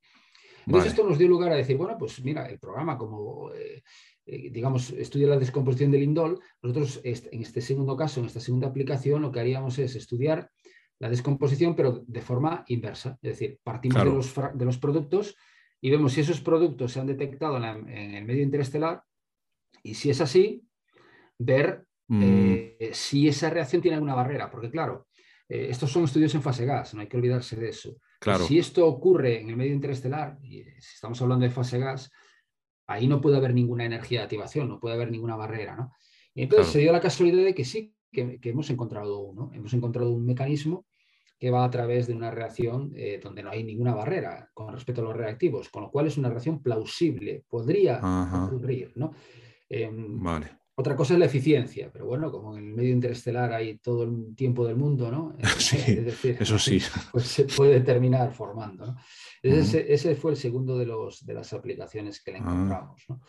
Entonces 0.66 0.92
esto 0.92 1.08
nos 1.08 1.18
dio 1.18 1.28
lugar 1.28 1.52
a 1.52 1.56
decir, 1.56 1.78
bueno, 1.78 1.98
pues 1.98 2.24
mira, 2.24 2.46
el 2.46 2.60
programa 2.60 2.98
como... 2.98 3.52
Eh, 3.54 3.82
eh, 4.26 4.52
digamos, 4.52 4.92
estudia 4.92 5.28
la 5.28 5.40
descomposición 5.40 5.90
del 5.90 6.04
indol, 6.04 6.40
nosotros 6.62 7.02
en 7.04 7.42
este 7.42 7.60
segundo 7.60 7.98
caso, 7.98 8.20
en 8.20 8.28
esta 8.28 8.40
segunda 8.40 8.68
aplicación, 8.68 9.24
lo 9.24 9.32
que 9.32 9.40
haríamos 9.40 9.80
es 9.80 9.96
estudiar 9.96 10.50
la 11.00 11.10
descomposición, 11.10 11.76
pero 11.76 12.04
de 12.06 12.22
forma 12.22 12.64
inversa. 12.68 13.18
Es 13.22 13.32
decir, 13.32 13.60
partimos 13.64 14.04
de, 14.04 14.06
los, 14.06 14.34
de, 14.54 14.66
los, 14.66 14.78
productos 14.78 15.36
y 15.82 15.90
vemos 15.90 16.14
si 16.14 16.22
esos 16.22 16.42
productos 16.42 16.92
se 16.92 17.00
han 17.00 17.08
detectado 17.08 17.58
en, 17.58 17.90
el 17.90 18.24
medio 18.24 18.44
interestelar 18.44 19.04
y 19.84 19.96
si 19.96 20.12
es 20.12 20.22
así, 20.22 20.64
ver 21.38 21.86
mm. 22.08 22.22
eh, 22.24 22.92
si 22.94 23.28
esa 23.28 23.50
reacción 23.50 23.82
tiene 23.82 23.96
alguna 23.96 24.14
barrera, 24.14 24.50
porque 24.50 24.70
claro, 24.70 25.08
eh, 25.50 25.68
estos 25.70 25.92
son 25.92 26.04
estudios 26.04 26.34
en 26.36 26.42
fase 26.42 26.66
gas, 26.66 26.94
no 26.94 27.02
hay 27.02 27.08
que 27.08 27.18
olvidarse 27.18 27.56
de 27.56 27.70
eso. 27.70 27.98
Claro. 28.20 28.46
Si 28.46 28.60
esto 28.60 28.88
ocurre 28.88 29.42
en 29.42 29.50
el 29.50 29.58
medio 29.58 29.74
interestelar, 29.74 30.38
y 30.44 30.64
si 30.64 30.96
estamos 30.96 31.22
hablando 31.22 31.44
de 31.44 31.52
fase 31.52 31.80
gas, 31.80 32.12
ahí 32.88 33.08
no 33.08 33.20
puede 33.20 33.38
haber 33.38 33.54
ninguna 33.54 33.86
energía 33.86 34.20
de 34.20 34.24
activación, 34.26 34.70
no 34.70 34.80
puede 34.80 34.96
haber 34.96 35.12
ninguna 35.12 35.36
barrera. 35.36 35.76
¿no? 35.76 35.94
Y 36.36 36.44
entonces 36.44 36.72
se 36.72 36.80
dio 36.80 36.92
la 36.92 37.02
casualidad 37.02 37.44
de 37.44 37.56
que 37.56 37.66
sí, 37.66 37.96
que, 38.12 38.40
hemos 38.44 38.70
encontrado 38.70 39.20
uno, 39.20 39.52
hemos 39.54 39.74
encontrado 39.74 40.12
un 40.12 40.26
mecanismo 40.26 40.86
que 41.42 41.50
va 41.50 41.66
a 41.66 41.72
través 41.72 42.06
de 42.06 42.14
una 42.14 42.30
reacción 42.30 42.94
eh, 42.96 43.20
donde 43.22 43.42
no 43.42 43.50
hay 43.50 43.64
ninguna 43.64 43.96
barrera 43.96 44.48
con 44.54 44.72
respecto 44.72 45.02
a 45.02 45.06
los 45.06 45.18
reactivos, 45.18 45.70
con 45.70 45.82
lo 45.82 45.90
cual 45.90 46.06
es 46.06 46.16
una 46.16 46.30
reacción 46.30 46.62
plausible, 46.62 47.44
podría 47.50 48.00
ocurrir. 48.46 48.92
¿no? 48.94 49.12
Em, 49.68 50.22
vale. 50.22 50.60
Otra 50.76 50.96
cosa 50.96 51.14
es 51.14 51.20
la 51.20 51.26
eficiencia, 51.26 51.90
pero 51.92 52.06
bueno, 52.06 52.32
como 52.32 52.56
en 52.56 52.68
el 52.68 52.74
medio 52.76 52.92
interestelar 52.92 53.54
hay 53.54 53.80
todo 53.80 54.04
el 54.04 54.36
tiempo 54.36 54.68
del 54.68 54.76
mundo, 54.76 55.10
¿no? 55.10 55.36
Sí, 55.58 55.80
eso 56.40 56.60
sí. 56.60 56.80
Pues 57.12 57.26
se 57.26 57.46
puede 57.46 57.82
terminar 57.82 58.32
formando. 58.32 58.86
¿no? 58.86 58.98
ese, 59.42 60.16
fue 60.16 60.32
el 60.32 60.38
segundo 60.38 60.78
de, 60.78 60.86
los, 60.86 61.26
de 61.26 61.34
las 61.34 61.54
aplicaciones 61.54 62.24
que 62.24 62.34
le 62.34 62.38
ah. 62.38 62.42
encontramos. 62.42 63.02
¿no? 63.10 63.20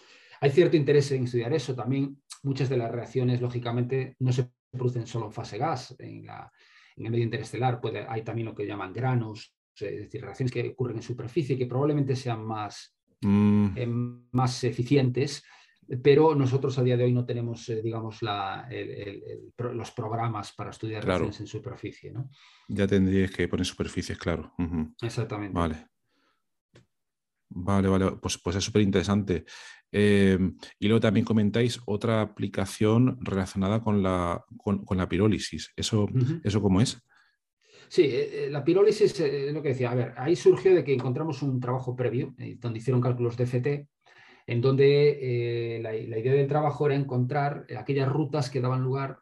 Hay 0.43 0.51
cierto 0.51 0.77
interés 0.77 1.11
en 1.13 1.25
estudiar 1.25 1.55
eso. 1.55 1.75
También 1.75 2.21
muchas 2.43 2.69
de 2.69 2.77
las 2.77 2.91
reacciones, 2.91 3.41
lógicamente, 3.41 4.17
no 4.19 4.35
se 4.35 4.51
producen 4.71 5.07
solo 5.07 5.27
en 5.27 5.33
fase 5.33 5.57
gas. 5.57 5.97
En 5.99 6.27
la, 6.27 6.53
en 6.97 7.07
el 7.07 7.13
medio 7.13 7.25
interestelar 7.25 7.81
puede, 7.81 8.07
hay 8.09 8.23
también 8.23 8.47
lo 8.47 8.55
que 8.55 8.67
llaman 8.67 8.93
granos, 8.93 9.55
es 9.75 10.01
decir, 10.01 10.23
reacciones 10.23 10.53
que 10.53 10.69
ocurren 10.69 10.97
en 10.97 11.03
superficie 11.03 11.57
que 11.57 11.67
probablemente 11.67 12.15
sean 12.17 12.45
más, 12.45 12.97
mm. 13.21 13.69
eh, 13.77 13.87
más 14.33 14.65
eficientes, 14.65 15.43
pero 16.03 16.35
nosotros 16.35 16.79
a 16.79 16.83
día 16.83 16.97
de 16.97 17.05
hoy 17.05 17.13
no 17.13 17.25
tenemos, 17.25 17.69
eh, 17.69 17.83
digamos, 17.83 18.21
los 19.59 19.91
programas 19.91 20.53
para 20.53 20.71
estudiar 20.71 21.05
reacciones 21.05 21.41
en 21.41 21.47
superficie. 21.47 22.13
¿no? 22.13 22.31
Ya 22.69 22.87
tendríais 22.87 23.31
que 23.31 23.49
poner 23.49 23.67
superficies, 23.67 24.19
claro. 24.19 24.53
Exactamente. 25.03 25.59
Vale. 25.59 25.92
Vale, 27.55 27.89
vale, 27.89 28.13
pues, 28.21 28.39
pues 28.39 28.57
es 28.57 28.65
súper 28.65 28.83
interesante. 28.83 29.45
Em, 29.91 30.57
y 30.79 30.89
luego 30.89 31.01
también 31.01 31.27
comentáis 31.27 31.79
otra 31.85 32.23
aplicación 32.23 33.19
relacionada 33.21 33.81
con 33.81 34.03
la, 34.03 34.43
con, 34.57 34.97
la 34.97 35.09
pirólisis. 35.09 35.73
¿Eso, 35.77 36.09
¿Eso 36.43 36.63
cómo 36.63 36.81
es? 36.81 36.99
Sí, 37.93 38.05
eh, 38.05 38.47
eh, 38.47 38.51
la 38.51 38.65
pirólisis 38.65 39.21
es 39.21 39.53
lo 39.53 39.61
que 39.61 39.69
decía. 39.69 39.91
A 39.91 39.95
ver, 39.95 40.15
ahí 40.17 40.35
surgió 40.35 40.75
de 40.75 40.83
que 40.83 40.95
encontramos 40.95 41.43
un 41.43 41.61
trabajo 41.61 41.95
previo, 41.95 42.35
eh, 42.39 42.57
donde 42.59 42.79
hicieron 42.79 43.03
cálculos 43.03 43.37
de 43.37 43.45
FT, 43.45 43.89
en 44.47 44.61
donde 44.63 45.79
la, 45.83 45.95
idea 45.95 46.33
del 46.33 46.49
trabajo 46.49 46.87
era 46.87 46.95
encontrar 46.95 47.67
aquellas 47.79 48.09
rutas 48.09 48.49
que 48.49 48.63
daban 48.63 48.83
lugar. 48.83 49.19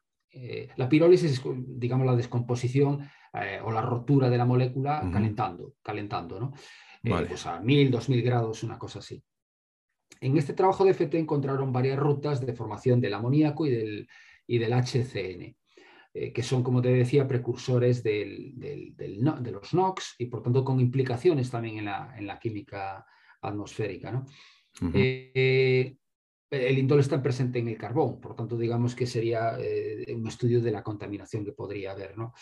la 0.76 0.88
pirólisis 0.88 1.32
es, 1.32 1.42
digamos, 1.66 2.06
la 2.06 2.14
descomposición 2.14 3.10
o 3.64 3.72
la 3.72 3.82
rotura 3.82 4.30
de 4.30 4.38
la 4.38 4.44
molécula 4.44 5.08
calentando, 5.12 5.74
calentando, 5.82 6.40
¿no? 6.40 6.52
Pues 7.02 7.46
a 7.46 7.60
1000, 7.60 7.90
2000 7.90 8.22
grados, 8.22 8.62
una 8.62 8.78
cosa 8.78 8.98
así. 8.98 9.22
En 10.20 10.36
este 10.36 10.52
trabajo 10.52 10.84
de 10.84 10.90
FT 10.92 11.18
encontraron 11.18 11.72
varias 11.72 11.98
rutas 11.98 12.44
de 12.44 12.52
formación 12.52 13.00
del 13.00 13.14
amoníaco 13.14 13.66
y 13.66 13.70
del, 13.70 14.08
y 14.46 14.58
del 14.58 14.72
HCN, 14.72 15.56
eh, 16.12 16.32
que 16.32 16.42
son, 16.42 16.62
como 16.62 16.82
te 16.82 16.92
decía, 16.92 17.26
precursores 17.26 18.02
del, 18.02 18.52
de 18.56 19.50
los 19.50 19.72
NOx 19.72 20.16
y 20.18 20.26
por 20.26 20.42
tanto 20.42 20.64
con 20.64 20.78
implicaciones 20.80 21.50
también 21.50 21.78
en 21.78 21.84
la, 21.86 22.14
en 22.18 22.26
la 22.26 22.38
química 22.38 23.06
atmosférica. 23.40 24.12
¿no? 24.12 24.26
Eh, 24.92 25.96
el 26.50 26.78
indol 26.78 27.00
está 27.00 27.22
presente 27.22 27.60
en 27.60 27.68
el 27.68 27.78
carbón, 27.78 28.20
por 28.20 28.34
tanto, 28.34 28.58
digamos 28.58 28.94
que 28.94 29.06
sería 29.06 29.56
eh, 29.58 30.12
un 30.14 30.26
estudio 30.26 30.60
de 30.60 30.72
la 30.72 30.82
contaminación 30.82 31.44
que 31.44 31.52
podría 31.52 31.92
haber, 31.92 32.18
¿no? 32.18 32.34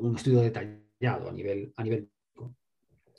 un 0.00 0.16
estudio 0.16 0.40
detallado 0.40 1.28
a 1.28 1.32
nivel, 1.32 1.70
a 1.76 1.84
nivel 1.84 2.08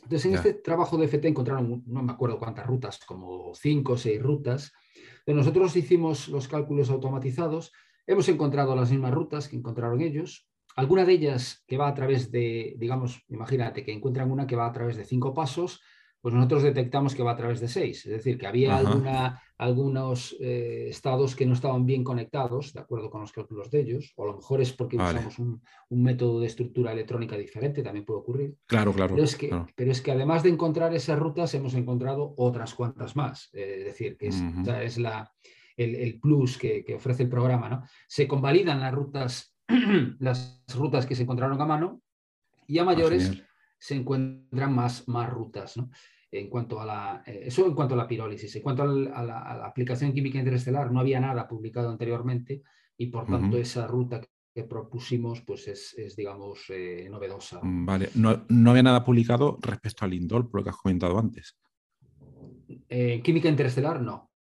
entonces, 0.04 0.26
en 0.26 0.36
este 0.36 0.54
trabajo 0.56 0.98
de 0.98 1.06
FT 1.06 1.28
encontraron, 1.28 1.84
no 1.86 2.04
me 2.04 2.12
acuerdo 2.12 2.40
cuántas 2.40 2.66
rutas, 2.66 3.00
como 3.06 3.54
cinco 3.54 3.94
o 3.94 3.98
seis 3.98 4.22
rutas. 4.22 4.72
Pero 5.26 5.38
nosotros 5.38 5.76
hicimos 5.76 6.28
los 6.28 6.48
cálculos 6.48 6.90
automatizados, 6.90 7.72
hemos 8.08 8.28
encontrado 8.30 8.76
las 8.76 8.92
mismas 8.92 9.14
rutas 9.14 9.48
que 9.48 9.56
encontraron 9.56 10.02
ellos, 10.02 10.50
alguna 10.76 11.06
de 11.06 11.14
ellas 11.14 11.64
que 11.68 11.78
va 11.78 11.88
a 11.88 11.94
través 11.94 12.32
de, 12.32 12.76
digamos, 12.78 13.24
imagínate 13.30 13.84
que 13.84 13.92
encuentran 13.92 14.32
una 14.32 14.48
que 14.48 14.56
va 14.56 14.68
a 14.68 14.72
través 14.72 14.98
de 14.98 15.06
cinco 15.06 15.34
pasos, 15.34 15.82
pues 16.22 16.36
nosotros 16.36 16.62
detectamos 16.62 17.16
que 17.16 17.24
va 17.24 17.32
a 17.32 17.36
través 17.36 17.60
de 17.60 17.68
seis. 17.68 18.06
Es 18.06 18.12
decir, 18.12 18.38
que 18.38 18.46
había 18.46 18.78
alguna, 18.78 19.42
algunos 19.58 20.36
eh, 20.40 20.88
estados 20.88 21.36
que 21.36 21.48
no 21.48 21.54
estaban 21.54 21.86
bien 21.86 22.04
conectados, 22.04 22.74
de 22.74 22.80
acuerdo 22.80 23.10
con 23.10 23.22
los 23.22 23.32
cálculos 23.32 23.72
de 23.72 23.80
ellos, 23.80 24.14
o 24.16 24.24
a 24.24 24.28
lo 24.28 24.36
mejor 24.36 24.62
es 24.62 24.72
porque 24.72 24.98
usamos 24.98 25.40
un, 25.40 25.62
método 25.90 26.40
de 26.40 26.48
estructura 26.48 26.92
electrónica 26.92 27.36
diferente, 27.36 27.82
también 27.82 28.06
puede 28.06 28.20
ocurrir. 28.20 28.56
Claro, 28.68 28.94
claro. 28.94 29.16
Pero 29.16 29.26
es 29.26 29.36
que, 29.36 29.50
Pero 29.76 29.92
es 29.92 30.02
que 30.02 30.12
además 30.12 30.44
de 30.44 30.50
encontrar 30.50 30.94
esas 30.94 31.18
rutas, 31.18 31.54
hemos 31.56 31.74
encontrado 31.74 32.36
otras 32.38 32.76
cuantas 32.76 33.16
más. 33.16 33.50
Eh, 33.54 33.78
es 33.80 33.86
decir, 33.86 34.16
que 34.16 34.28
es, 34.28 34.98
la, 35.00 35.32
el, 35.76 36.20
plus 36.20 36.60
que, 36.60 36.86
ofrece 36.96 37.24
el 37.24 37.30
programa. 37.30 37.68
¿no? 37.68 37.84
Se 38.08 38.28
convalidan 38.28 38.80
las 38.80 38.94
rutas, 38.94 39.56
las 40.20 40.64
rutas 40.76 41.08
que 41.08 41.16
se 41.16 41.24
encontraron 41.24 41.60
a 41.60 41.66
mano 41.66 42.02
y 42.68 42.78
a 42.78 42.84
ah, 42.84 42.86
mayores 42.86 43.44
se 43.82 43.96
encuentran 43.96 44.74
más, 44.76 45.08
más 45.08 45.30
rutas. 45.30 45.76
¿no? 45.76 45.90
En 46.32 46.50
cuanto 46.50 46.80
a 46.80 46.86
la, 46.86 47.24
eh, 47.26 47.42
eso 47.46 47.66
en 47.66 47.74
cuanto 47.74 47.96
a 47.96 47.98
la 47.98 48.08
pirólisis. 48.08 48.56
En 48.56 48.62
cuanto 48.62 48.84
a 48.84 48.86
la, 48.86 49.66
aplicación 49.66 50.14
química 50.14 50.38
interestelar, 50.38 50.92
no 50.92 51.00
había 51.00 51.20
nada 51.20 51.48
publicado 51.48 51.90
anteriormente 51.90 52.62
y 52.96 53.08
por 53.08 53.26
tanto 53.26 53.58
esa 53.58 53.88
ruta 53.88 54.22
que 54.54 54.64
propusimos 54.64 55.42
pues 55.42 55.68
es, 55.68 56.16
digamos, 56.16 56.66
eh, 56.70 57.08
novedosa. 57.10 57.60
Mm, 57.64 57.86
vale, 57.86 58.10
no, 58.16 58.46
no, 58.50 58.70
había 58.70 58.84
nada 58.84 59.04
publicado 59.04 59.58
respecto 59.62 60.06
al 60.06 60.14
Indol, 60.14 60.48
por 60.50 60.60
lo 60.60 60.64
que 60.64 60.70
has 60.70 60.78
comentado 60.78 61.18
antes. 61.18 61.58
Eh, 62.88 63.22
química 63.24 63.50
interestelar, 63.50 64.02
no. 64.02 64.31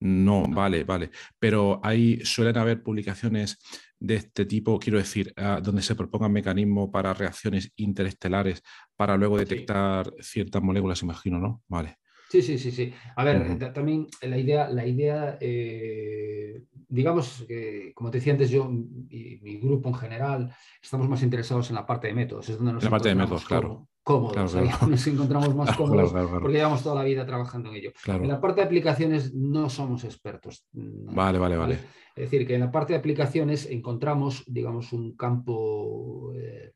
No, 0.00 0.44
vale, 0.48 0.84
vale. 0.84 1.10
Pero 1.38 1.80
hay, 1.82 2.20
suelen 2.24 2.58
haber 2.58 2.82
publicaciones 2.82 3.58
de 3.98 4.16
este 4.16 4.44
tipo, 4.44 4.78
quiero 4.78 4.98
decir, 4.98 5.32
ah, 5.36 5.60
donde 5.62 5.82
se 5.82 5.94
propongan 5.94 6.32
mecanismos 6.32 6.90
para 6.90 7.14
reacciones 7.14 7.72
interestelares 7.76 8.62
para 8.94 9.16
luego 9.16 9.38
detectar 9.38 10.12
ciertas 10.20 10.62
moléculas, 10.62 11.02
imagino, 11.02 11.38
¿no? 11.38 11.62
Vale. 11.68 11.98
Sí, 12.28 12.42
sí, 12.42 12.58
sí, 12.58 12.70
sí. 12.72 12.92
A 13.14 13.24
ver, 13.24 13.72
también 13.72 14.08
la 14.20 14.36
idea, 14.36 14.68
la 14.68 14.84
idea 14.84 15.38
eh, 15.40 16.64
digamos 16.88 17.44
que, 17.46 17.92
como 17.94 18.10
te 18.10 18.18
decía 18.18 18.32
antes, 18.32 18.50
yo 18.50 18.70
y 19.10 19.38
mi 19.42 19.58
grupo 19.58 19.88
en 19.88 19.94
general 19.94 20.54
estamos 20.82 21.08
más 21.08 21.22
interesados 21.22 21.68
en 21.70 21.76
la 21.76 21.86
parte 21.86 22.08
de 22.08 22.14
métodos. 22.14 22.48
Es 22.48 22.56
donde 22.56 22.72
nos 22.72 22.84
la 22.84 22.90
parte 22.90 23.08
de 23.08 23.14
métodos, 23.14 23.44
claro. 23.44 23.88
Cómodos, 24.06 24.54
nos 24.54 25.06
encontramos 25.08 25.52
más 25.56 25.76
cómodos 25.76 26.12
porque 26.12 26.58
llevamos 26.58 26.80
toda 26.80 26.94
la 26.94 27.02
vida 27.02 27.26
trabajando 27.26 27.70
en 27.70 27.74
ello. 27.74 27.92
En 28.06 28.28
la 28.28 28.40
parte 28.40 28.60
de 28.60 28.66
aplicaciones 28.68 29.34
no 29.34 29.68
somos 29.68 30.04
expertos. 30.04 30.64
Vale, 30.70 31.40
vale, 31.40 31.56
vale. 31.56 31.74
Es 32.14 32.30
decir, 32.30 32.46
que 32.46 32.54
en 32.54 32.60
la 32.60 32.70
parte 32.70 32.92
de 32.92 33.00
aplicaciones 33.00 33.66
encontramos, 33.68 34.44
digamos, 34.46 34.92
un 34.92 35.16
campo 35.16 36.32
eh, 36.36 36.70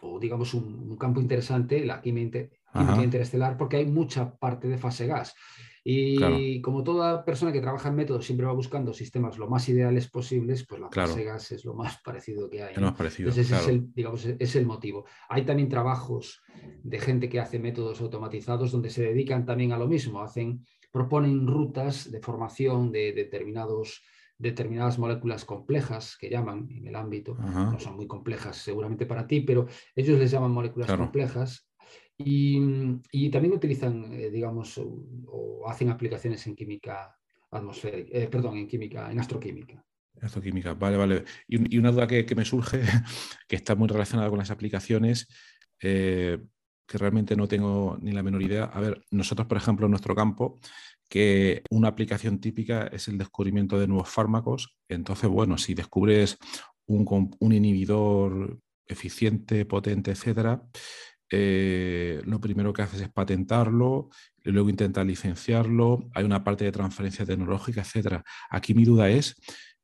o 0.00 0.18
digamos 0.18 0.54
un, 0.54 0.96
campo 0.96 1.20
interesante, 1.20 1.84
la 1.84 2.00
química, 2.00 2.48
interestelar, 3.02 3.58
porque 3.58 3.76
hay 3.76 3.84
mucha 3.84 4.34
parte 4.34 4.66
de 4.66 4.78
fase 4.78 5.06
gas. 5.06 5.34
Y 5.84 6.60
como 6.60 6.84
toda 6.84 7.24
persona 7.24 7.52
que 7.52 7.60
trabaja 7.60 7.88
en 7.88 7.96
métodos 7.96 8.24
siempre 8.24 8.46
va 8.46 8.52
buscando 8.52 8.92
sistemas 8.92 9.38
lo 9.38 9.48
más 9.48 9.68
ideales 9.68 10.08
posibles, 10.08 10.64
pues 10.66 10.80
la 10.80 10.90
fase 10.90 11.24
gas 11.24 11.50
es 11.52 11.64
lo 11.64 11.74
más 11.74 12.00
parecido 12.02 12.48
que 12.48 12.62
hay. 12.62 12.74
Entonces 12.76 13.50
ese 13.50 13.56
es, 13.56 13.68
el, 13.68 13.92
digamos, 13.92 14.24
es 14.24 14.56
el 14.56 14.66
motivo. 14.66 15.04
Hay 15.28 15.44
también 15.44 15.68
trabajos 15.68 16.40
de 16.82 17.00
gente 17.00 17.28
que 17.28 17.40
hace 17.40 17.58
métodos 17.58 18.00
automatizados 18.00 18.70
donde 18.70 18.90
se 18.90 19.02
dedican 19.02 19.44
también 19.44 19.72
a 19.72 19.78
lo 19.78 19.88
mismo, 19.88 20.22
hacen, 20.22 20.64
proponen 20.92 21.46
rutas 21.46 22.10
de 22.10 22.20
formación 22.20 22.92
de 22.92 23.12
determinados 23.12 24.02
determinadas 24.38 24.98
moléculas 24.98 25.44
complejas 25.44 26.16
que 26.18 26.28
llaman 26.28 26.66
en 26.68 26.88
el 26.88 26.96
ámbito, 26.96 27.36
no 27.36 27.78
son 27.78 27.94
muy 27.94 28.08
complejas 28.08 28.56
seguramente 28.56 29.06
para 29.06 29.24
ti, 29.24 29.42
pero 29.42 29.68
ellos 29.94 30.18
les 30.18 30.32
llaman 30.32 30.50
moléculas 30.50 30.92
complejas 30.96 31.71
y, 32.24 33.30
también 33.30 33.54
utilizan, 33.54 34.12
eh, 34.12 34.30
digamos, 34.30 34.78
o, 34.78 35.68
hacen 35.68 35.90
aplicaciones 35.90 36.46
en 36.46 36.56
química 36.56 37.16
atmosférica, 37.50 38.18
eh, 38.18 38.28
perdón, 38.28 38.56
en 38.56 38.66
química, 38.66 39.10
en 39.10 39.20
astroquímica. 39.20 39.84
Astroquímica, 40.20 40.74
vale, 40.74 40.96
vale. 40.96 41.24
Y, 41.46 41.78
una 41.78 41.90
duda 41.90 42.06
que, 42.06 42.34
me 42.34 42.44
surge, 42.44 42.80
que 43.48 43.56
está 43.56 43.74
muy 43.74 43.88
relacionada 43.88 44.28
con 44.28 44.38
las 44.38 44.50
aplicaciones, 44.50 45.28
eh, 45.80 46.38
que 46.86 46.98
realmente 46.98 47.36
no 47.36 47.48
tengo 47.48 47.98
ni 48.00 48.12
la 48.12 48.22
menor 48.22 48.42
idea. 48.42 48.64
A 48.64 48.80
ver, 48.80 49.02
nosotros, 49.10 49.46
por 49.46 49.56
ejemplo, 49.56 49.86
en 49.86 49.90
nuestro 49.90 50.14
campo, 50.14 50.58
que 51.08 51.62
una 51.70 51.88
aplicación 51.88 52.40
típica 52.40 52.86
es 52.86 53.08
el 53.08 53.18
descubrimiento 53.18 53.78
de 53.78 53.86
nuevos 53.86 54.08
fármacos. 54.08 54.76
Entonces, 54.88 55.28
bueno, 55.28 55.58
si 55.58 55.74
descubres 55.74 56.38
un, 56.86 57.30
un 57.38 57.52
inhibidor 57.52 58.58
eficiente, 58.86 59.64
potente, 59.64 60.10
etcétera, 60.10 60.62
eh, 61.34 62.20
lo 62.26 62.38
primero 62.42 62.74
que 62.74 62.82
haces 62.82 63.00
es 63.00 63.10
patentarlo, 63.10 64.10
y 64.44 64.50
luego 64.50 64.68
intentar 64.68 65.06
licenciarlo, 65.06 66.10
hay 66.14 66.24
una 66.24 66.44
parte 66.44 66.66
de 66.66 66.72
transferencia 66.72 67.24
tecnológica, 67.24 67.80
etcétera. 67.80 68.22
Aquí 68.50 68.74
mi 68.74 68.84
duda 68.84 69.08
es 69.08 69.34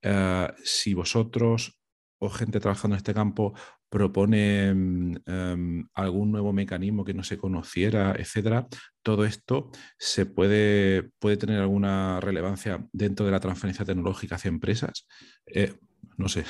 eh, 0.03 0.49
si 0.63 0.93
vosotros 0.93 1.81
o 2.19 2.29
gente 2.29 2.61
trabajando 2.61 2.97
en 2.97 2.99
este 2.99 3.15
campo 3.15 3.55
propone 3.89 4.75
mm, 4.75 5.17
em, 5.25 5.89
algún 5.95 6.33
nuevo 6.33 6.53
mecanismo 6.53 7.03
que 7.03 7.15
no 7.15 7.25
se 7.25 7.39
conociera, 7.39 8.15
etcétera, 8.19 8.67
todo 9.03 9.25
esto 9.25 9.71
se 9.99 10.27
puede, 10.27 11.11
puede 11.19 11.39
tener 11.39 11.61
alguna 11.61 12.21
relevancia 12.21 12.87
dentro 12.93 13.25
de 13.25 13.33
la 13.33 13.41
transferencia 13.41 13.87
tecnológica 13.87 14.35
hacia 14.35 14.51
empresas. 14.51 15.07
Eh, 15.47 15.73
no 16.19 16.29
sé. 16.29 16.45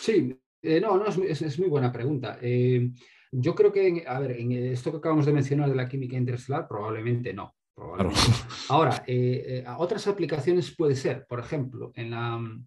Sí, 0.00 0.36
no, 0.82 0.96
no, 0.98 1.06
es, 1.06 1.58
muy 1.58 1.68
buena 1.68 1.92
pregunta. 1.92 2.38
Yo 3.32 3.54
creo 3.54 3.72
que, 3.72 4.04
a 4.06 4.18
ver, 4.18 4.32
en 4.32 4.52
esto 4.52 4.90
que 4.90 4.98
acabamos 4.98 5.26
de 5.26 5.32
mencionar 5.32 5.68
de 5.68 5.76
la 5.76 5.88
química 5.88 6.16
interestelar, 6.16 6.66
probablemente 6.66 7.32
no. 7.32 7.54
Ahora, 8.68 9.04
eh, 9.06 9.42
eh, 9.46 9.64
otras 9.78 10.06
aplicaciones 10.06 10.74
puede 10.76 10.94
ser, 10.94 11.26
por 11.26 11.40
ejemplo, 11.40 11.92
en 11.94 12.10
la 12.10 12.38
mm, 12.38 12.66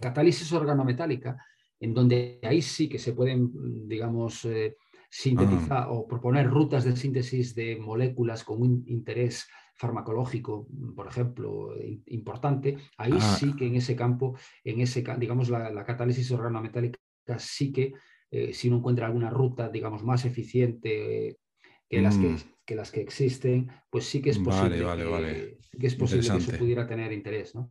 catálisis 0.00 0.52
organometálica, 0.52 1.36
en 1.80 1.94
donde 1.94 2.38
ahí 2.42 2.62
sí 2.62 2.88
que 2.88 2.98
se 2.98 3.12
pueden, 3.12 3.44
mm, 3.44 3.88
digamos, 3.88 4.44
eh, 4.44 4.76
sintetizar 5.10 5.84
ah. 5.84 5.90
o 5.90 6.06
proponer 6.06 6.48
rutas 6.48 6.84
de 6.84 6.96
síntesis 6.96 7.54
de 7.54 7.76
moléculas 7.76 8.44
con 8.44 8.62
un 8.62 8.84
interés 8.86 9.46
farmacológico, 9.74 10.66
mm, 10.70 10.94
por 10.94 11.08
ejemplo, 11.08 11.74
importante, 12.06 12.78
ahí 12.96 13.12
ah. 13.14 13.36
sí 13.38 13.54
que 13.54 13.66
en 13.66 13.76
ese 13.76 13.94
campo, 13.94 14.36
en 14.64 14.80
ese, 14.80 15.04
digamos, 15.18 15.50
la, 15.50 15.70
la 15.70 15.84
catálisis 15.84 16.30
organometálica 16.30 16.98
sí 17.38 17.72
que 17.72 17.92
eh, 18.34 18.54
si 18.54 18.68
uno 18.68 18.78
encuentra 18.78 19.06
alguna 19.06 19.28
ruta, 19.28 19.68
digamos, 19.68 20.02
más 20.02 20.24
eficiente 20.24 21.38
que, 21.86 22.00
las 22.00 22.16
que, 22.16 22.28
mm. 22.28 22.76
las 22.76 22.90
que 22.90 23.02
existen, 23.02 23.70
pues 23.90 24.06
sí 24.06 24.22
que 24.22 24.30
es 24.30 24.38
posible, 24.38 24.78
que, 25.78 25.86
es 25.86 25.94
posible 25.94 26.26
que 26.30 26.36
eso 26.38 26.52
pudiera 26.58 26.86
tener 26.86 27.12
interés, 27.12 27.54
¿no? 27.54 27.70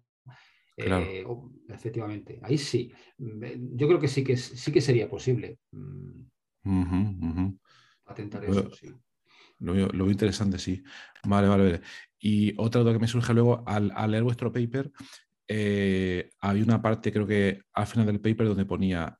Eh, 0.77 1.25
efectivamente, 1.67 2.39
ahí 2.43 2.59
sí. 2.59 2.93
Mm, 3.17 3.75
yo 3.75 3.87
creo 3.87 3.99
que 3.99 4.07
sí 4.07 4.23
que, 4.23 4.37
sí 4.37 4.71
que 4.71 4.81
sería 4.81 5.09
posible 5.09 5.57
uh 5.73 7.57
patentar 8.03 8.45
eso, 8.45 8.69
sí. 8.71 8.87
Lo 9.59 9.73
veo, 9.73 10.11
interesante, 10.11 10.59
sí. 10.59 10.83
Vale, 11.23 11.47
vale, 11.47 11.63
vale. 11.63 11.81
Y 12.19 12.53
otra 12.57 12.81
duda 12.81 12.93
que 12.93 12.99
me 12.99 13.07
surge 13.07 13.33
luego, 13.33 13.63
al, 13.65 13.91
leer 14.11 14.23
vuestro 14.23 14.51
paper, 14.51 14.91
eh, 15.47 16.29
había 16.39 16.63
una 16.63 16.81
parte, 16.81 17.11
creo 17.11 17.25
que 17.25 17.61
al 17.73 17.87
final 17.87 18.05
del 18.05 18.19
paper, 18.19 18.47
donde 18.47 18.65
ponía 18.65 19.17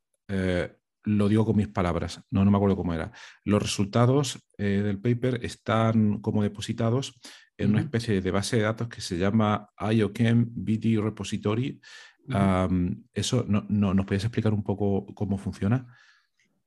lo 1.04 1.28
digo 1.30 1.46
con 1.46 1.58
mis 1.58 1.68
palabras, 1.68 2.22
no, 2.30 2.46
no 2.46 2.52
me 2.52 2.58
acuerdo 2.58 2.76
cómo 2.76 2.94
era. 2.94 3.12
Los 3.44 3.62
resultados 3.62 4.48
eh, 4.58 4.82
del 4.84 5.00
paper 5.00 5.44
están 5.44 6.20
como 6.22 6.44
depositados 6.44 7.20
en 7.58 7.72
una 7.72 7.82
especie 7.82 8.22
de 8.22 8.32
base 8.32 8.58
de 8.58 8.64
datos 8.64 8.88
que 8.88 9.02
se 9.02 9.18
llama 9.18 9.70
IOChem 9.80 10.48
BD 10.50 11.00
Repository. 11.02 11.80
¿Eso 13.14 13.46
no, 13.48 13.94
nos 13.94 14.06
podías 14.06 14.24
explicar 14.24 14.54
un 14.54 14.64
poco 14.64 15.06
cómo 15.14 15.38
funciona? 15.38 15.86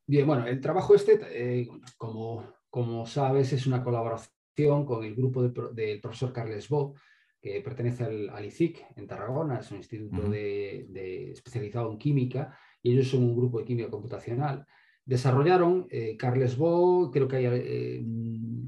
Bien, 0.06 0.26
bueno, 0.26 0.46
el 0.46 0.60
trabajo 0.60 0.94
este, 0.94 1.18
eh, 1.32 1.68
como, 1.96 2.44
como 2.68 3.06
sabes, 3.06 3.52
es 3.52 3.66
una 3.66 3.82
colaboración 3.82 4.84
con 4.84 5.04
el 5.04 5.14
grupo 5.14 5.42
del 5.42 6.00
profesor 6.00 6.32
Carles 6.32 6.68
Bo, 6.68 6.94
que 7.40 7.60
pertenece 7.60 8.04
al, 8.04 8.44
ICIC 8.44 8.86
en 8.96 9.06
Tarragona, 9.06 9.58
es 9.58 9.70
un 9.70 9.78
instituto 9.78 10.28
de, 10.30 11.30
especializado 11.30 11.90
en 11.90 11.98
química, 11.98 12.58
y 12.84 12.92
ellos 12.92 13.08
son 13.08 13.24
un 13.24 13.34
grupo 13.34 13.58
de 13.58 13.64
química 13.64 13.90
computacional. 13.90 14.64
Desarrollaron, 15.06 15.86
eh, 15.90 16.16
Carles 16.18 16.56
Bo, 16.56 17.10
creo 17.10 17.26
que 17.26 17.36
hay 17.36 17.46
eh, 17.46 18.04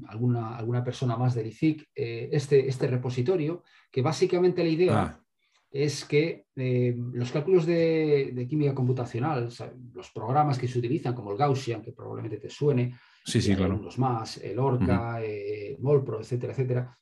alguna, 0.07 0.57
alguna 0.57 0.83
persona 0.83 1.15
más 1.15 1.35
del 1.35 1.47
ICIC, 1.47 1.87
eh, 1.95 2.29
este, 2.31 2.67
este 2.67 2.87
repositorio, 2.87 3.63
que 3.91 4.01
básicamente 4.01 4.63
la 4.63 4.69
idea 4.69 5.01
ah. 5.01 5.23
es 5.69 6.03
que 6.03 6.47
los 6.55 7.31
cálculos 7.31 7.67
de, 7.67 8.45
química 8.49 8.73
computacional, 8.73 9.49
los 9.93 10.11
programas 10.11 10.57
que 10.57 10.67
se 10.67 10.79
utilizan, 10.79 11.13
como 11.13 11.31
el 11.31 11.37
Gaussian, 11.37 11.83
que 11.83 11.91
probablemente 11.91 12.37
te 12.37 12.49
suene, 12.49 12.95
sí, 13.23 13.39
sí, 13.39 13.55
claro. 13.55 13.77
los 13.77 13.99
más, 13.99 14.37
el 14.37 14.57
Orca, 14.57 15.21
Molpro, 15.79 16.19
etcétera, 16.19 16.53
etcétera, 16.53 16.97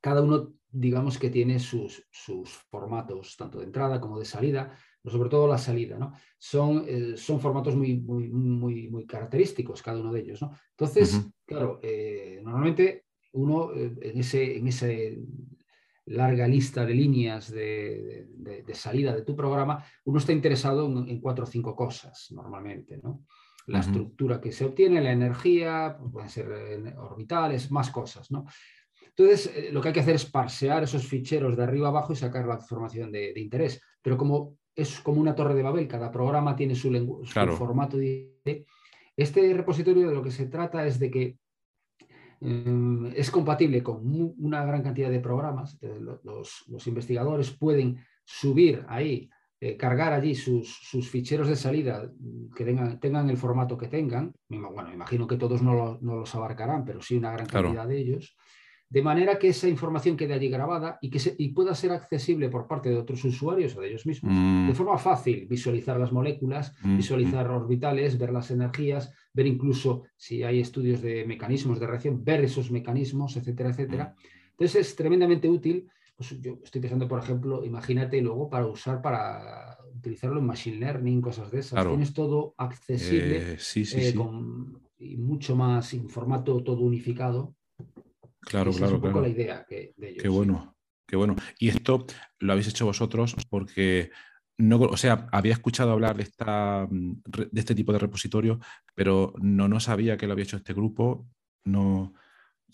cada 0.00 0.22
uno 0.22 0.54
digamos 0.72 1.18
que 1.18 1.30
tiene 1.30 1.58
sus, 1.58 2.06
sus, 2.10 2.50
formatos, 2.70 3.36
tanto 3.36 3.58
de 3.58 3.64
entrada 3.64 4.00
como 4.00 4.18
de 4.18 4.24
salida, 4.24 4.76
sobre 5.08 5.30
todo 5.30 5.48
la 5.48 5.58
salida, 5.58 5.98
¿no? 5.98 6.12
Son, 6.38 6.84
eh, 6.86 7.16
son 7.16 7.40
formatos 7.40 7.74
muy, 7.74 7.96
muy, 8.00 8.28
muy, 8.28 8.88
muy, 8.88 9.06
característicos 9.06 9.82
cada 9.82 10.00
uno 10.00 10.12
de 10.12 10.20
ellos, 10.20 10.42
¿no? 10.42 10.52
Entonces, 10.70 11.20
claro, 11.46 11.80
eh, 11.82 12.40
normalmente 12.42 13.06
uno 13.32 13.72
eh, 13.72 13.94
en, 14.02 14.18
ese, 14.18 14.58
en 14.58 14.68
ese 14.68 15.18
larga 16.06 16.46
lista 16.46 16.84
de 16.84 16.94
líneas 16.94 17.50
de, 17.50 18.26
de, 18.36 18.74
salida 18.74 19.14
de 19.14 19.22
tu 19.22 19.36
programa, 19.36 19.84
uno 20.04 20.18
está 20.18 20.32
interesado 20.32 20.86
en, 20.86 21.20
cuatro 21.20 21.44
o 21.44 21.46
cinco 21.46 21.74
cosas 21.74 22.28
normalmente, 22.32 22.98
¿no? 23.02 23.24
La 23.66 23.80
estructura 23.80 24.40
que 24.40 24.50
se 24.50 24.64
obtiene, 24.64 25.00
la 25.00 25.12
energía, 25.12 25.96
pues 25.96 26.10
pueden 26.12 26.28
ser 26.28 26.96
orbitales, 26.96 27.70
más 27.70 27.90
cosas, 27.90 28.28
¿no? 28.32 28.46
Entonces, 29.06 29.72
lo 29.72 29.80
que 29.80 29.88
hay 29.88 29.94
que 29.94 30.00
hacer 30.00 30.16
es 30.16 30.24
parsear 30.24 30.82
esos 30.82 31.06
ficheros 31.06 31.56
de 31.56 31.62
arriba 31.62 31.88
abajo 31.88 32.12
y 32.12 32.16
sacar 32.16 32.46
la 32.46 32.54
información 32.54 33.12
de, 33.12 33.32
interés. 33.36 33.80
Pero 34.02 34.16
como 34.16 34.56
es 34.74 35.00
como 35.00 35.20
una 35.20 35.34
torre 35.34 35.54
de 35.54 35.62
Babel, 35.62 35.88
cada 35.88 36.10
programa 36.10 36.56
tiene 36.56 36.74
su, 36.74 36.90
formato. 37.56 37.96
De, 37.96 38.66
este 39.16 39.52
repositorio 39.52 40.08
de 40.08 40.14
lo 40.14 40.22
que 40.22 40.30
se 40.30 40.46
trata 40.46 40.86
es 40.86 40.98
de 40.98 41.10
que 41.10 41.38
mm, 42.40 43.08
es 43.14 43.30
compatible 43.30 43.82
con 43.82 44.00
una 44.38 44.64
gran 44.64 44.82
cantidad 44.82 45.10
de 45.10 45.20
programas. 45.20 45.78
Los, 46.22 46.86
investigadores 46.86 47.50
pueden 47.50 47.98
subir 48.24 48.84
ahí, 48.88 49.28
eh, 49.60 49.76
cargar 49.76 50.12
allí 50.12 50.34
sus, 50.34 50.78
ficheros 51.10 51.48
de 51.48 51.56
salida 51.56 52.10
que 52.56 52.64
tengan, 52.64 53.28
el 53.28 53.36
formato 53.36 53.76
que 53.76 53.88
tengan. 53.88 54.32
Bueno, 54.48 54.92
imagino 54.92 55.26
que 55.26 55.36
todos 55.36 55.62
no, 55.62 55.98
los 56.00 56.34
abarcarán, 56.34 56.84
pero 56.84 57.02
sí 57.02 57.16
una 57.16 57.32
gran 57.32 57.46
cantidad 57.46 57.86
de 57.86 57.98
ellos 57.98 58.36
de 58.90 59.02
manera 59.02 59.38
que 59.38 59.48
esa 59.48 59.68
información 59.68 60.16
quede 60.16 60.34
allí 60.34 60.48
grabada 60.48 60.98
y 61.00 61.10
que 61.10 61.20
pueda 61.54 61.76
ser 61.76 61.92
accesible 61.92 62.48
por 62.48 62.66
parte 62.66 62.90
de 62.90 62.98
otros 62.98 63.24
usuarios 63.24 63.76
o 63.76 63.80
de 63.80 63.88
ellos 63.88 64.04
mismos 64.04 64.32
mm. 64.34 64.66
de 64.66 64.74
forma 64.74 64.98
fácil, 64.98 65.46
visualizar 65.46 65.98
las 65.98 66.10
moléculas, 66.10 66.74
mm, 66.82 66.96
visualizar 66.96 67.48
mm. 67.48 67.54
orbitales, 67.54 68.18
ver 68.18 68.32
las 68.32 68.50
energías, 68.50 69.12
ver 69.32 69.46
incluso 69.46 70.02
si 70.16 70.42
hay 70.42 70.58
estudios 70.58 71.00
de 71.02 71.24
mecanismos 71.24 71.78
de 71.78 71.86
reacción, 71.86 72.24
ver 72.24 72.42
esos 72.42 72.72
mecanismos, 72.72 73.36
etcétera, 73.36 73.70
etcétera. 73.70 74.14
Entonces 74.50 74.88
es 74.88 74.96
tremendamente 74.96 75.48
útil. 75.48 75.88
Pues 76.16 76.38
yo 76.40 76.58
estoy 76.62 76.80
pensando, 76.80 77.06
por 77.06 77.20
ejemplo, 77.20 77.64
imagínate 77.64 78.20
luego 78.20 78.50
para 78.50 78.66
usar, 78.66 79.00
para 79.00 79.78
utilizarlo 79.96 80.40
en 80.40 80.46
Machine 80.46 80.78
Learning, 80.78 81.20
cosas 81.20 81.52
de 81.52 81.60
esas. 81.60 81.86
Tienes 81.86 82.12
todo 82.12 82.54
accesible 82.58 83.52
eh, 83.52 83.58
eh, 83.94 84.14
y 84.98 85.16
mucho 85.16 85.54
más 85.54 85.94
en 85.94 86.08
formato 86.08 86.62
todo 86.64 86.80
unificado 86.80 87.54
Claro, 88.40 88.72
claro, 88.72 88.86
es 88.86 88.92
un 88.92 89.00
poco 89.00 89.20
la 89.20 89.28
idea 89.28 89.66
de 89.68 89.94
Qué 90.18 90.28
bueno, 90.28 90.76
qué 91.06 91.16
bueno. 91.16 91.36
Y 91.58 91.68
esto 91.68 92.06
lo 92.38 92.52
habéis 92.52 92.68
hecho 92.68 92.86
vosotros 92.86 93.36
porque 93.48 94.10
no, 94.58 94.78
o 94.78 94.96
sea, 94.96 95.26
había 95.32 95.52
escuchado 95.52 95.92
hablar 95.92 96.16
de, 96.16 96.24
esta, 96.24 96.86
de 96.90 97.60
este 97.60 97.74
tipo 97.74 97.92
de 97.92 97.98
repositorio, 97.98 98.60
pero 98.94 99.32
no, 99.40 99.68
no 99.68 99.80
sabía 99.80 100.16
que 100.16 100.26
lo 100.26 100.32
había 100.32 100.44
hecho 100.44 100.56
este 100.56 100.74
grupo, 100.74 101.26
no 101.64 102.14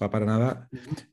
va 0.01 0.11
para 0.11 0.27
nada. 0.27 0.69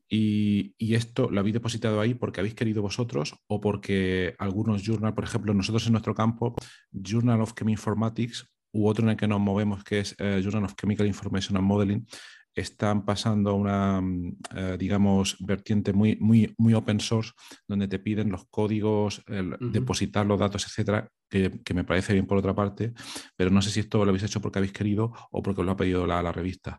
Y, 0.07 0.75
esto 0.93 1.29
lo 1.29 1.39
habéis 1.39 1.53
depositado 1.53 1.99
ahí 1.99 2.13
porque 2.13 2.39
habéis 2.39 2.55
querido 2.55 2.81
vosotros 2.81 3.35
o 3.47 3.59
porque 3.61 4.35
algunos 4.37 4.83
journals, 4.83 5.15
por 5.15 5.23
ejemplo, 5.23 5.53
nosotros 5.53 5.85
en 5.87 5.93
nuestro 5.93 6.13
campo, 6.13 6.55
Journal 6.91 7.41
of 7.41 7.53
Cheminformatics 7.53 8.47
u 8.71 8.87
otro 8.87 9.05
en 9.05 9.11
el 9.11 9.17
que 9.17 9.27
nos 9.27 9.39
movemos, 9.39 9.83
que 9.83 9.99
es 9.99 10.15
eh, 10.19 10.41
Journal 10.43 10.65
of 10.65 10.75
Chemical 10.75 11.07
Information 11.07 11.57
and 11.57 11.65
Modeling, 11.65 12.07
están 12.55 13.05
pasando 13.05 13.51
a 13.51 13.53
una, 13.53 14.01
mm, 14.01 14.37
eh, 14.55 14.77
digamos, 14.77 15.37
vertiente 15.39 15.93
muy, 15.93 16.15
muy, 16.17 16.53
muy 16.57 16.73
open 16.73 16.99
source, 16.99 17.31
donde 17.67 17.87
te 17.87 17.99
piden 17.99 18.31
los 18.31 18.45
códigos, 18.49 19.23
depositar 19.59 20.25
los 20.25 20.39
datos, 20.39 20.65
etcétera, 20.65 21.09
que, 21.29 21.73
me 21.73 21.83
parece 21.83 22.13
bien 22.13 22.27
por 22.27 22.37
otra 22.37 22.53
parte, 22.53 22.93
pero 23.35 23.49
no 23.49 23.61
sé 23.61 23.71
si 23.71 23.79
esto 23.79 24.03
lo 24.03 24.09
habéis 24.09 24.23
hecho 24.23 24.41
porque 24.41 24.59
habéis 24.59 24.73
querido 24.73 25.11
o 25.31 25.41
porque 25.41 25.61
os 25.61 25.65
lo 25.65 25.71
ha 25.71 25.77
pedido 25.77 26.05
la, 26.05 26.31
revista. 26.31 26.77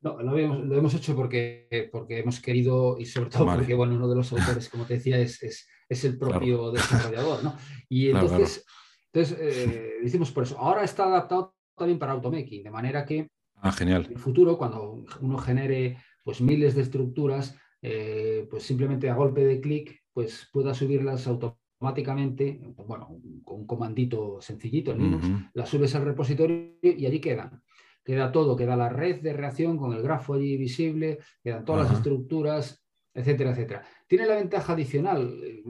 No, 0.00 0.20
lo 0.20 0.36
hemos, 0.38 0.94
hecho 0.94 1.14
porque, 1.14 1.88
porque 1.92 2.20
hemos 2.20 2.40
querido 2.40 2.98
y 2.98 3.04
sobre 3.04 3.30
todo 3.30 3.46
porque 3.46 3.74
bueno, 3.74 3.94
uno 3.94 4.08
de 4.08 4.16
los 4.16 4.32
autores, 4.32 4.68
como 4.68 4.86
te 4.86 4.94
decía, 4.94 5.18
es, 5.18 5.42
es, 5.88 6.04
el 6.04 6.18
propio 6.18 6.72
desarrollador. 6.72 7.44
¿no? 7.44 7.56
Y 7.88 8.08
entonces, 8.08 8.64
entonces 9.12 9.38
eh, 9.38 9.94
decimos 10.02 10.32
por 10.32 10.44
eso. 10.44 10.58
Ahora 10.58 10.84
está 10.84 11.04
adaptado 11.04 11.54
también 11.76 11.98
para 11.98 12.12
AutoMaking, 12.12 12.62
de 12.62 12.70
manera 12.70 13.04
que 13.04 13.28
Ah, 13.62 13.70
genial. 13.70 14.06
En 14.06 14.12
el 14.12 14.18
futuro, 14.18 14.58
cuando 14.58 15.04
uno 15.20 15.38
genere 15.38 15.96
pues, 16.24 16.40
miles 16.40 16.74
de 16.74 16.82
estructuras, 16.82 17.56
eh, 17.80 18.46
pues 18.50 18.64
simplemente 18.64 19.08
a 19.08 19.14
golpe 19.14 19.44
de 19.44 19.60
clic, 19.60 20.02
pues 20.12 20.48
pueda 20.52 20.74
subirlas 20.74 21.28
automáticamente, 21.28 22.60
bueno, 22.76 23.20
con 23.44 23.60
un 23.60 23.66
comandito 23.66 24.40
sencillito 24.40 24.90
en 24.90 24.98
Linux, 24.98 25.26
las 25.54 25.68
subes 25.68 25.94
al 25.94 26.04
repositorio 26.04 26.74
y 26.82 27.06
allí 27.06 27.20
quedan. 27.20 27.62
Queda 28.04 28.32
todo, 28.32 28.56
queda 28.56 28.74
la 28.74 28.88
red 28.88 29.22
de 29.22 29.32
reacción 29.32 29.78
con 29.78 29.92
el 29.92 30.02
grafo 30.02 30.34
allí 30.34 30.56
visible, 30.56 31.20
quedan 31.40 31.64
todas 31.64 31.84
las 31.84 31.98
estructuras, 31.98 32.84
etcétera, 33.14 33.52
etcétera. 33.52 33.84
Tiene 34.08 34.26
la 34.26 34.34
ventaja 34.34 34.72
adicional, 34.72 35.40
eh, 35.40 35.62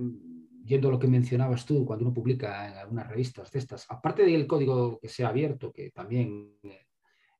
yendo 0.65 0.89
a 0.89 0.93
lo 0.93 0.99
que 0.99 1.09
mencionabas 1.09 1.67
tú, 1.67 1.85
cuando 1.85 2.07
uno 2.07 2.15
publica 2.15 2.69
en 2.69 2.79
algunas 2.79 3.07
revistas 3.07 3.51
de 3.51 3.59
estas, 3.59 3.85
aparte 3.91 4.25
del 4.25 4.47
código 4.47 4.99
que 4.99 5.09
sea 5.09 5.29
abierto, 5.29 5.73
que 5.73 5.91
también 5.91 6.57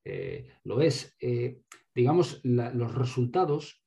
eh, 0.05 0.49
lo 0.65 0.81
es, 0.81 1.17
eh, 1.21 1.61
digamos, 1.95 2.41
los 2.45 2.95
resultados, 2.95 3.83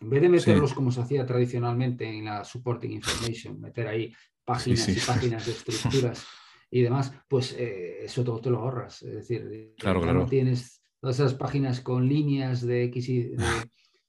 en 0.00 0.10
vez 0.10 0.22
de 0.22 0.28
meterlos 0.28 0.72
como 0.72 0.90
se 0.90 1.00
hacía 1.00 1.26
tradicionalmente 1.26 2.06
en 2.06 2.24
la 2.24 2.44
supporting 2.44 2.92
information, 2.92 3.60
meter 3.60 3.88
ahí 3.88 4.12
páginas 4.44 4.88
y 4.88 5.00
páginas 5.06 5.46
de 5.46 5.52
estructuras 5.52 6.26
y 6.70 6.82
demás, 6.82 7.12
pues 7.28 7.52
eso 7.58 8.24
todo 8.24 8.40
te 8.40 8.50
lo 8.50 8.60
ahorras. 8.60 9.02
Es 9.02 9.14
decir, 9.14 9.74
claro, 9.76 10.00
claro. 10.00 10.26
tienes 10.26 10.82
todas 11.00 11.16
esas 11.16 11.34
páginas 11.34 11.80
con 11.80 12.08
líneas 12.08 12.62
de 12.62 12.84
X 12.84 13.08
y 13.08 13.22
de, 13.24 13.36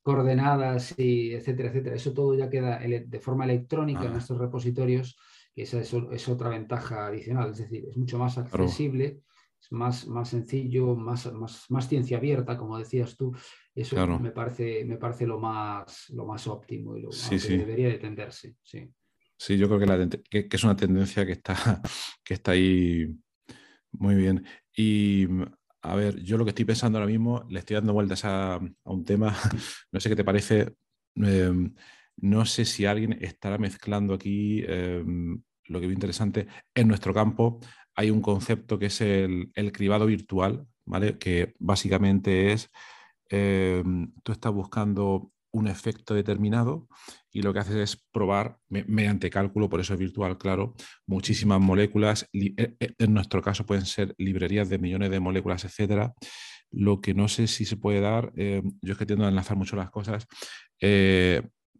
coordenadas 0.01 0.97
y 0.97 1.33
etcétera, 1.33 1.69
etcétera. 1.69 1.95
Eso 1.95 2.13
todo 2.13 2.35
ya 2.35 2.49
queda 2.49 2.79
de 2.79 3.19
forma 3.19 3.45
electrónica 3.45 4.05
en 4.05 4.13
nuestros 4.13 4.39
repositorios, 4.39 5.17
y 5.53 5.63
esa 5.63 5.79
es, 5.79 6.29
otra 6.29 6.49
ventaja 6.49 7.07
adicional. 7.07 7.51
Es 7.51 7.59
decir, 7.59 7.85
es 7.89 7.97
mucho 7.97 8.17
más 8.17 8.37
accesible, 8.37 9.21
es 9.61 9.71
más, 9.71 10.07
más 10.07 10.29
sencillo, 10.29 10.95
más, 10.95 11.31
más, 11.33 11.65
más 11.69 11.87
ciencia 11.87 12.17
abierta, 12.17 12.57
como 12.57 12.77
decías 12.77 13.15
tú. 13.15 13.31
Eso 13.75 14.07
me, 14.19 14.31
parece, 14.31 14.83
me 14.85 14.97
parece 14.97 15.27
lo 15.27 15.39
más, 15.39 16.09
lo 16.09 16.25
más 16.25 16.47
óptimo 16.47 16.97
y 16.97 17.01
lo 17.01 17.09
que 17.09 17.37
debería 17.37 17.89
de 17.89 17.99
tenderse. 17.99 18.55
Sí. 18.63 18.89
sí, 19.37 19.57
yo 19.57 19.67
creo 19.67 19.79
que, 19.79 19.85
la, 19.85 20.09
que, 20.29 20.47
es 20.51 20.63
una 20.63 20.75
tendencia 20.75 21.25
que 21.25 21.33
está, 21.33 21.53
que 22.23 22.33
está 22.33 22.51
ahí 22.51 23.15
muy 23.91 24.15
bien. 24.15 24.43
Y 24.75 25.27
a 25.83 25.95
ver, 25.95 26.19
yo 26.21 26.37
lo 26.37 26.43
que 26.43 26.49
estoy 26.49 26.65
pensando 26.65 26.97
ahora 26.97 27.11
mismo, 27.11 27.45
le 27.49 27.59
estoy 27.59 27.75
dando 27.75 27.93
vueltas 27.93 28.25
a, 28.25 28.59
un 28.83 29.05
tema, 29.05 29.35
no 29.91 29.99
sé 29.99 30.09
qué 30.09 30.15
te 30.15 30.23
parece, 30.23 30.75
em, 31.15 31.73
no 32.17 32.45
sé 32.45 32.65
si 32.65 32.85
alguien 32.85 33.17
estará 33.21 33.59
mezclando 33.59 34.15
aquí 34.15 34.63
em, 34.67 35.41
lo 35.65 35.79
que 35.79 35.85
veo 35.87 35.93
interesante. 35.93 36.47
En 36.73 36.87
nuestro 36.87 37.13
campo 37.13 37.59
hay 37.95 38.11
un 38.11 38.21
concepto 38.21 38.79
que 38.79 38.87
es 38.87 39.01
el, 39.01 39.51
el 39.55 39.71
cribado 39.71 40.05
virtual, 40.05 40.67
¿vale? 40.85 41.17
Que 41.17 41.53
básicamente 41.59 42.53
es, 42.53 42.69
em, 43.29 44.13
tú 44.23 44.31
estás 44.31 44.51
buscando 44.51 45.31
un 45.51 45.67
efecto 45.67 46.13
determinado 46.13 46.87
y 47.31 47.41
lo 47.41 47.53
que 47.53 47.59
haces 47.59 47.75
es 47.75 48.03
probar 48.11 48.57
mediante 48.69 49.29
cálculo, 49.29 49.69
por 49.69 49.79
eso 49.79 49.93
es 49.93 49.99
virtual, 49.99 50.37
claro, 50.37 50.73
muchísimas 51.05 51.59
moléculas. 51.59 52.27
Eh, 52.33 52.53
eh, 52.57 52.93
en 52.97 53.13
nuestro 53.13 53.41
caso 53.41 53.65
pueden 53.65 53.85
ser 53.85 54.15
librerías 54.17 54.69
de 54.69 54.79
millones 54.79 55.11
de 55.11 55.19
moléculas, 55.19 55.65
etcétera. 55.65 56.13
Lo 56.71 57.01
que 57.01 57.13
no 57.13 57.27
sé 57.27 57.47
si 57.47 57.65
se 57.65 57.77
puede 57.77 57.99
dar, 57.99 58.31
eh, 58.37 58.61
yo 58.81 58.93
es 58.93 58.97
que 58.97 59.05
tiendo 59.05 59.25
a 59.25 59.29
enlazar 59.29 59.57
mucho 59.57 59.75
las 59.75 59.91
cosas, 59.91 60.25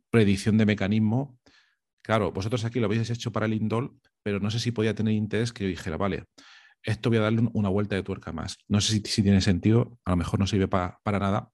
predicción 0.10 0.58
de 0.58 0.66
mecanismo. 0.66 1.40
Claro, 2.04 2.32
vosotros 2.32 2.66
aquí 2.66 2.80
lo 2.80 2.86
habéis 2.88 3.10
hecho 3.10 3.32
para 3.32 3.46
el 3.46 3.54
indol, 3.54 3.98
pero 4.24 4.40
no 4.40 4.52
sé 4.52 4.60
si 4.60 4.72
podía 4.72 4.96
tener 4.96 5.14
interés 5.14 5.54
que 5.54 5.64
yo 5.64 5.70
dijera, 5.70 5.98
vale, 5.98 6.26
esto 6.84 7.10
voy 7.10 7.20
a 7.20 7.22
darle 7.22 7.50
una 7.54 7.70
vuelta 7.70 7.96
de 7.96 8.04
tuerca 8.04 8.32
más. 8.32 8.58
No 8.68 8.82
sé 8.82 9.02
si, 9.04 9.24
tiene 9.24 9.42
sentido, 9.42 10.00
a 10.06 10.12
lo 10.12 10.18
mejor 10.18 10.40
no 10.40 10.48
sirve 10.48 10.68
para 10.68 11.20
nada, 11.20 11.52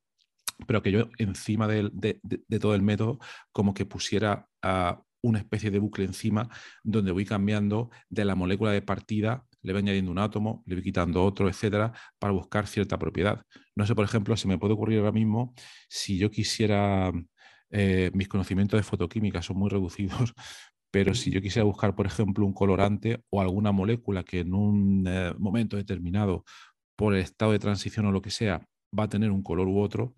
pero 0.65 0.81
que 0.81 0.91
yo 0.91 1.09
encima 1.17 1.67
de, 1.67 2.19
todo 2.59 2.73
el 2.73 2.81
método 2.81 3.19
como 3.51 3.73
que 3.73 3.85
pusiera 3.85 4.47
a 4.61 5.01
una 5.21 5.39
especie 5.39 5.71
de 5.71 5.79
bucle 5.79 6.05
encima 6.05 6.49
donde 6.83 7.11
voy 7.11 7.25
cambiando 7.25 7.89
de 8.09 8.25
la 8.25 8.35
molécula 8.35 8.71
de 8.71 8.81
partida, 8.81 9.45
le 9.61 9.73
voy 9.73 9.81
añadiendo 9.81 10.11
un 10.11 10.19
átomo, 10.19 10.63
le 10.65 10.75
voy 10.75 10.83
quitando 10.83 11.23
otro, 11.23 11.49
etcétera, 11.49 11.91
para 12.17 12.33
buscar 12.33 12.67
cierta 12.67 12.97
propiedad. 12.97 13.43
No 13.75 13.85
sé, 13.85 13.93
por 13.93 14.05
ejemplo, 14.05 14.37
si 14.37 14.47
me 14.47 14.57
puede 14.57 14.73
ocurrir 14.73 14.99
ahora 14.99 15.11
mismo, 15.11 15.53
si 15.89 16.17
yo 16.17 16.31
quisiera, 16.31 17.11
eh, 17.71 18.11
mis 18.13 18.27
conocimientos 18.27 18.79
de 18.79 18.83
fotoquímica 18.83 19.41
son 19.41 19.57
muy 19.57 19.69
reducidos, 19.69 20.33
pero 20.91 21.13
si 21.13 21.31
yo 21.31 21.41
quisiera 21.41 21.65
buscar, 21.65 21.95
por 21.95 22.05
ejemplo, 22.05 22.45
un 22.45 22.53
colorante 22.53 23.23
o 23.29 23.41
alguna 23.41 23.71
molécula 23.71 24.23
que 24.23 24.39
en 24.41 24.53
un 24.53 25.05
eh, 25.07 25.33
momento 25.37 25.77
determinado, 25.77 26.43
por 26.95 27.13
el 27.13 27.21
estado 27.21 27.51
de 27.51 27.59
transición 27.59 28.05
o 28.07 28.11
lo 28.11 28.21
que 28.21 28.31
sea, 28.31 28.67
va 28.97 29.03
a 29.03 29.09
tener 29.09 29.31
un 29.31 29.43
color 29.43 29.67
u 29.67 29.79
otro, 29.79 30.15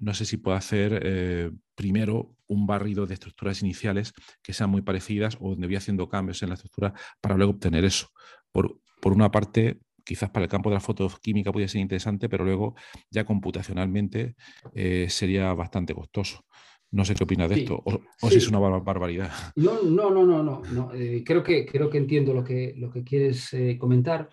no 0.00 0.14
sé 0.14 0.24
si 0.24 0.38
puedo 0.38 0.56
hacer 0.56 1.00
eh, 1.02 1.50
primero 1.74 2.34
un 2.48 2.66
barrido 2.66 3.06
de 3.06 3.14
estructuras 3.14 3.62
iniciales 3.62 4.12
que 4.42 4.52
sean 4.52 4.70
muy 4.70 4.82
parecidas 4.82 5.36
o 5.40 5.50
donde 5.50 5.66
voy 5.66 5.76
haciendo 5.76 6.08
cambios 6.08 6.42
en 6.42 6.48
la 6.48 6.54
estructura 6.54 6.94
para 7.20 7.36
luego 7.36 7.52
obtener 7.52 7.84
eso. 7.84 8.08
Por, 8.52 8.80
por 9.00 9.12
una 9.12 9.30
parte, 9.30 9.80
quizás 10.04 10.30
para 10.30 10.44
el 10.44 10.50
campo 10.50 10.70
de 10.70 10.74
la 10.74 10.80
fotoquímica 10.80 11.52
podría 11.52 11.68
ser 11.68 11.80
interesante, 11.80 12.28
pero 12.28 12.44
luego 12.44 12.74
ya 13.10 13.24
computacionalmente 13.24 14.36
eh, 14.74 15.08
sería 15.10 15.52
bastante 15.52 15.94
costoso. 15.94 16.44
No 16.92 17.04
sé 17.04 17.14
qué 17.14 17.24
opinas 17.24 17.50
de 17.50 17.60
esto, 17.60 17.82
o, 17.84 18.30
si 18.30 18.36
es 18.36 18.48
una 18.48 18.58
barbaridad. 18.58 19.30
No, 19.56 19.82
no, 19.82 20.10
no, 20.10 20.24
no, 20.24 20.62
no. 20.62 20.94
Eh, 20.94 21.22
creo, 21.26 21.42
que, 21.42 21.66
creo 21.66 21.90
que 21.90 21.98
entiendo 21.98 22.32
lo 22.32 22.44
que, 22.44 22.74
lo 22.76 22.90
que 22.90 23.02
quieres 23.02 23.54
comentar. 23.78 24.28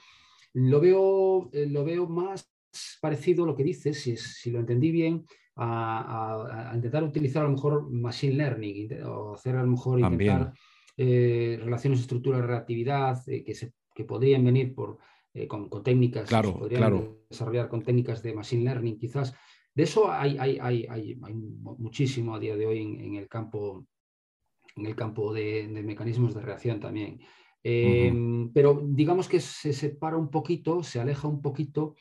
Lo 0.54 0.80
veo, 0.80 1.50
lo 1.52 1.84
veo 1.84 2.08
más 2.08 2.54
parecido 3.02 3.46
lo 3.46 3.56
que 3.56 3.64
dices, 3.64 4.02
si, 4.02 4.18
si 4.18 4.52
lo 4.52 4.60
entendí 4.60 4.92
bien, 4.92 5.26
a, 5.56 6.72
intentar 6.74 7.04
utilizar 7.04 7.44
a 7.44 7.48
lo 7.48 7.54
mejor 7.54 7.90
machine 7.92 8.36
learning 8.36 9.04
o 9.04 9.34
hacer 9.36 9.56
a 9.56 9.62
lo 9.64 9.70
mejor 9.70 10.00
intentar 10.00 10.54
eh, 10.98 11.60
relaciones 11.62 12.00
estructura-reactividad 12.00 13.28
eh, 13.28 13.44
que, 13.44 13.54
se, 13.54 13.74
que 13.94 14.04
podrían 14.04 14.44
venir 14.44 14.74
por, 14.74 14.98
eh, 15.34 15.48
con, 15.48 15.70
técnicas, 15.84 16.30
claro, 16.30 16.58
podrían 16.58 17.18
desarrollar 17.30 17.70
con 17.70 17.84
técnicas 17.84 18.24
de 18.24 18.34
machine 18.34 18.64
learning 18.64 18.98
quizás. 18.98 19.34
De 19.76 19.84
eso 19.84 20.12
hay, 20.12 20.38
hay, 20.38 20.60
hay, 20.60 20.86
hay 20.90 21.16
muchísimo 21.18 22.36
a 22.36 22.40
día 22.40 22.56
de 22.56 22.66
hoy 22.66 22.82
en, 22.82 23.16
el 23.16 23.28
campo, 23.28 23.86
en 24.76 24.86
el 24.86 24.96
campo 24.96 25.34
de, 25.34 25.68
mecanismos 25.84 26.36
de 26.36 26.42
reacción 26.42 26.80
también. 26.80 27.20
Em, 27.64 28.52
pero 28.52 28.84
digamos 28.86 29.28
que 29.28 29.40
se 29.40 29.74
separa 29.74 30.18
un 30.18 30.30
poquito, 30.30 30.84
se 30.84 31.00
aleja 31.00 31.28
un 31.28 31.42
poquito 31.42 31.96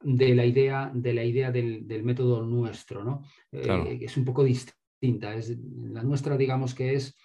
de 0.00 0.34
la 0.34 0.46
idea, 0.46 0.90
de 0.94 1.12
la 1.12 1.24
idea 1.24 1.50
del, 1.50 2.02
método 2.02 2.42
nuestro, 2.44 3.04
¿no? 3.04 3.22
Eh, 3.50 3.98
es 4.00 4.16
un 4.16 4.24
poco 4.24 4.42
distinta. 4.44 5.34
Es, 5.34 5.56
la 5.58 6.02
nuestra, 6.02 6.36
digamos 6.36 6.74
que 6.74 6.94
es, 6.94 7.16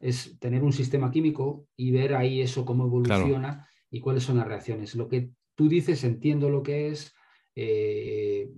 es 0.00 0.38
tener 0.38 0.62
un 0.62 0.72
sistema 0.72 1.10
químico 1.10 1.66
y 1.76 1.90
ver 1.90 2.14
ahí 2.14 2.40
eso 2.40 2.64
cómo 2.64 2.84
evoluciona 2.84 3.66
y 3.90 4.00
cuáles 4.00 4.24
son 4.24 4.36
las 4.36 4.46
reacciones. 4.46 4.94
Lo 4.94 5.08
que 5.08 5.30
tú 5.54 5.68
dices, 5.68 6.04
entiendo 6.04 6.48
lo 6.48 6.62
que 6.62 6.88
es, 6.88 7.14
eh, 7.54 8.50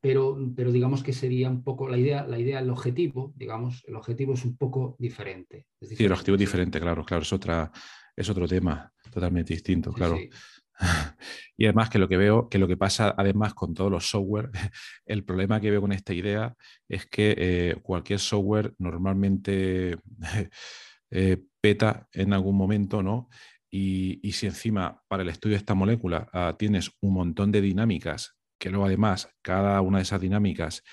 pero, 0.00 0.36
pero 0.56 0.72
digamos 0.72 1.02
que 1.02 1.12
sería 1.12 1.48
un 1.48 1.62
poco 1.62 1.88
la 1.88 1.98
idea, 1.98 2.26
la 2.26 2.38
idea, 2.38 2.60
el 2.60 2.70
objetivo, 2.70 3.32
digamos, 3.36 3.84
el 3.86 3.96
objetivo 3.96 4.34
es 4.34 4.44
un 4.44 4.56
poco 4.56 4.96
diferente. 4.98 5.66
sí, 5.80 6.04
el 6.04 6.12
objetivo 6.12 6.34
es 6.34 6.40
diferente, 6.40 6.80
claro, 6.80 7.04
claro, 7.04 7.22
es, 7.22 7.32
otra, 7.32 7.70
es 8.16 8.28
otro 8.28 8.48
tema 8.48 8.92
totalmente 9.10 9.54
distinto, 9.54 9.92
claro. 9.92 10.16
Y 11.56 11.66
además 11.66 11.90
que 11.90 11.98
lo 11.98 12.08
que 12.08 12.16
veo, 12.16 12.48
que 12.48 12.58
lo 12.58 12.66
que 12.66 12.78
pasa 12.78 13.14
además 13.16 13.52
con 13.52 13.74
todos 13.74 13.90
los 13.90 14.08
software, 14.08 14.50
el 15.04 15.24
problema 15.24 15.60
que 15.60 15.70
veo 15.70 15.82
con 15.82 15.92
esta 15.92 16.14
idea 16.14 16.56
es 16.88 17.04
que 17.04 17.34
eh, 17.36 17.76
cualquier 17.82 18.18
software 18.18 18.74
normalmente 18.78 19.98
eh, 21.10 21.36
peta 21.60 22.08
en 22.12 22.32
algún 22.32 22.56
momento, 22.56 23.02
¿no? 23.02 23.28
Y, 23.70 24.32
si 24.32 24.46
encima 24.46 25.02
para 25.06 25.22
el 25.22 25.28
estudio 25.28 25.54
de 25.54 25.58
esta 25.58 25.74
molécula 25.74 26.28
ah, 26.32 26.56
tienes 26.58 26.90
un 27.00 27.12
montón 27.14 27.52
de 27.52 27.60
dinámicas, 27.60 28.39
que 28.60 28.70
luego 28.70 28.86
además 28.86 29.28
cada 29.42 29.80
una 29.80 29.98
de 29.98 30.02
esas 30.02 30.20
dinámicas 30.20 30.84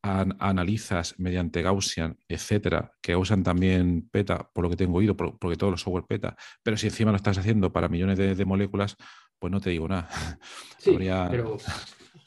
analizas 0.00 1.16
mediante 1.18 1.60
Gaussian, 1.60 2.16
etcétera, 2.28 2.92
que 3.02 3.16
usan 3.16 3.42
también 3.42 4.08
PETA, 4.10 4.48
por 4.54 4.64
lo 4.64 4.70
que 4.70 4.76
tengo 4.76 4.96
oído, 4.96 5.16
porque 5.16 5.56
todos 5.56 5.72
los 5.72 5.82
software 5.82 6.06
PETA, 6.06 6.36
pero 6.62 6.78
si 6.78 6.86
encima 6.86 7.10
lo 7.10 7.16
estás 7.16 7.36
haciendo 7.36 7.72
para 7.72 7.88
millones 7.88 8.16
de 8.16 8.44
moléculas, 8.46 8.96
pues 9.38 9.50
no 9.50 9.60
te 9.60 9.70
digo 9.70 9.88
nada. 9.88 10.08
Sí, 10.78 10.96
pero 10.96 11.58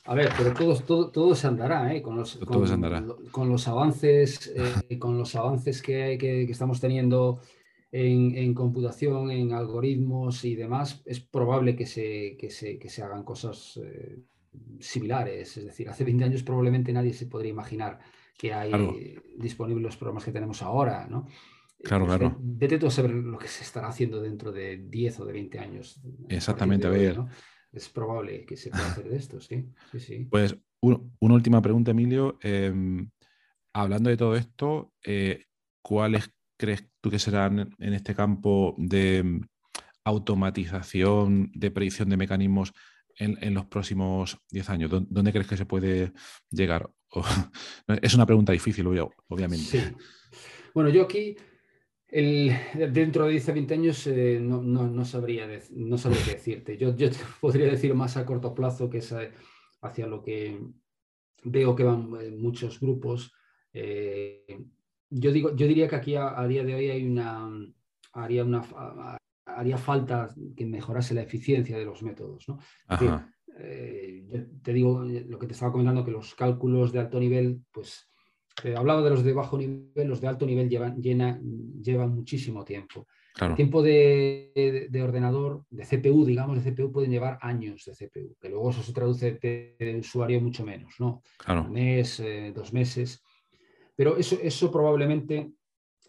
a 0.06 0.14
ver, 0.14 0.30
pero 0.38 0.54
todo, 0.54 1.10
todo, 1.10 1.36
se 1.36 1.48
andará, 1.48 1.94
¿eh? 1.94 2.02
Con 2.02 2.18
los, 2.18 2.38
con, 2.38 3.50
los 3.50 3.68
avances, 3.68 4.52
eh, 4.56 4.98
con 5.00 5.18
los 5.18 5.36
avances 5.36 5.82
que, 5.82 6.18
que, 6.20 6.44
estamos 6.44 6.82
teniendo 6.82 7.40
en, 7.92 8.54
computación, 8.54 9.32
en 9.32 9.54
algoritmos 9.54 10.44
y 10.44 10.56
demás, 10.56 11.02
es 11.06 11.22
probable 11.22 11.76
que 11.76 11.86
se, 11.86 12.36
que 12.38 12.50
se, 12.50 12.78
que 12.78 12.90
se 12.90 13.04
hagan 13.04 13.24
cosas 13.24 13.80
eh, 13.84 14.20
similares. 14.80 15.58
Es 15.58 15.66
decir, 15.66 15.90
hace 15.90 16.04
20 16.04 16.24
años 16.24 16.44
probablemente 16.44 16.94
nadie 16.94 17.14
se 17.14 17.28
podría 17.28 17.52
imaginar 17.52 18.00
que 18.38 18.54
hay 18.54 19.20
disponibles 19.38 19.84
los 19.84 19.98
programas 19.98 20.26
que 20.26 20.32
tenemos 20.32 20.62
ahora, 20.62 21.08
¿no? 21.08 21.28
Claro, 21.84 22.06
pues 22.06 22.18
claro. 22.18 22.38
Vete 22.40 22.78
tú 22.78 22.88
a 22.88 22.92
saber 22.92 23.12
lo 23.12 23.38
que 23.38 23.48
se 23.48 23.64
estará 23.64 23.88
haciendo 23.88 24.22
dentro 24.22 24.52
de 24.52 24.78
10 24.78 25.20
o 25.20 25.26
de 25.26 25.34
20 25.34 25.60
años. 25.60 26.02
Exactamente, 26.30 26.88
a 26.88 26.90
ver. 26.92 27.20
es 27.72 27.90
probable 27.90 28.46
que 28.46 28.58
se 28.58 28.70
pueda 28.70 28.88
hacer 28.88 29.10
de 29.10 29.18
esto, 29.18 29.40
sí. 29.40 29.68
sí, 29.92 30.00
sí. 30.00 30.28
Pues 30.30 30.56
una 30.82 31.34
última 31.34 31.62
pregunta, 31.62 31.92
Emilio. 31.92 32.38
Em, 32.42 33.10
hablando 33.74 34.10
de 34.10 34.18
todo 34.18 34.36
esto, 34.36 34.94
eh, 35.04 35.46
¿cuáles 35.82 36.32
crees 36.58 36.88
tú 37.00 37.10
que 37.10 37.20
serán 37.20 37.76
en 37.80 37.94
este 37.94 38.14
campo 38.14 38.76
de 38.78 39.18
em, 39.20 39.42
automatización, 40.04 41.52
de 41.54 41.72
predicción 41.72 42.10
de 42.10 42.18
mecanismos 42.18 42.74
en, 43.22 43.54
los 43.54 43.66
próximos 43.66 44.38
10 44.50 44.70
años? 44.70 44.92
¿Dónde, 44.92 45.32
crees 45.32 45.48
que 45.48 45.58
se 45.58 45.66
puede 45.66 46.14
llegar? 46.50 46.90
es 48.02 48.14
una 48.14 48.26
pregunta 48.26 48.52
difícil, 48.52 48.88
obviamente. 48.88 49.66
Sí. 49.66 49.80
Bueno, 50.74 50.90
yo 50.90 51.04
aquí 51.04 51.36
dentro 52.12 53.26
de 53.26 53.32
10 53.32 53.50
a 53.50 53.54
20 53.54 53.74
años 53.74 54.08
eh, 54.08 54.40
no, 54.42 55.06
sabría 55.06 55.48
no 55.72 55.98
sabría 55.98 56.24
qué 56.26 56.32
decirte. 56.32 56.78
Yo, 56.78 56.96
yo 56.96 57.10
podría 57.40 57.72
decir 57.72 57.94
más 57.94 58.18
a 58.18 58.26
corto 58.26 58.54
plazo 58.54 58.90
que 58.90 58.98
es 58.98 59.12
eh, 59.14 59.32
hacia 59.82 60.08
lo 60.08 60.22
que 60.22 60.60
veo 61.44 61.76
que 61.76 61.84
van 61.84 62.10
eh, 62.22 62.32
muchos 62.32 62.80
grupos. 62.80 63.32
yo, 65.10 65.32
digo, 65.32 65.56
yo 65.56 65.68
diría 65.68 65.88
que 65.88 65.96
aquí 65.96 66.16
a, 66.16 66.46
día 66.48 66.64
de 66.64 66.76
hoy 66.76 66.90
hay 66.90 67.06
una, 67.06 67.50
haría, 68.14 68.44
una, 68.44 68.62
haría 69.56 69.78
falta 69.78 70.30
que 70.56 70.66
mejorase 70.66 71.14
la 71.14 71.22
eficiencia 71.22 71.78
de 71.78 71.86
los 71.86 72.04
métodos. 72.04 72.48
¿no? 72.48 72.60
te 74.64 74.74
digo 74.74 75.04
lo 75.04 75.38
que 75.38 75.48
te 75.48 75.54
estaba 75.54 75.72
comentando, 75.72 76.06
que 76.06 76.12
los 76.12 76.36
cálculos 76.36 76.92
de 76.92 77.00
alto 77.00 77.20
nivel, 77.20 77.62
pues 77.72 78.10
eh, 78.64 78.76
hablaba 78.76 79.02
de 79.02 79.10
los 79.10 79.24
de 79.24 79.34
bajo 79.34 79.58
nivel, 79.58 80.08
los 80.08 80.22
de 80.22 80.28
alto 80.28 80.46
nivel 80.46 80.70
llevan, 80.70 81.02
llevan 81.02 82.16
muchísimo 82.16 82.64
tiempo. 82.64 83.08
El 83.40 83.56
tiempo 83.56 83.82
de, 83.82 84.90
ordenador, 85.02 85.64
de 85.70 85.86
CPU, 85.86 86.26
digamos, 86.26 86.62
de 86.62 86.72
CPU 86.72 86.92
pueden 86.92 87.12
llevar 87.12 87.40
años 87.42 87.86
de 87.86 87.94
CPU, 87.94 88.36
que 88.40 88.50
luego 88.50 88.72
eso 88.72 88.84
se 88.84 88.94
traduce 88.94 89.40
de, 89.42 89.98
usuario 90.00 90.42
mucho 90.42 90.66
menos, 90.66 90.96
¿no? 91.00 91.24
Un 91.48 91.72
mes, 91.72 92.20
eh, 92.20 92.52
dos 92.54 92.74
meses. 92.74 93.24
Pero 93.96 94.18
eso, 94.18 94.38
eso 94.42 94.70
probablemente 94.72 95.54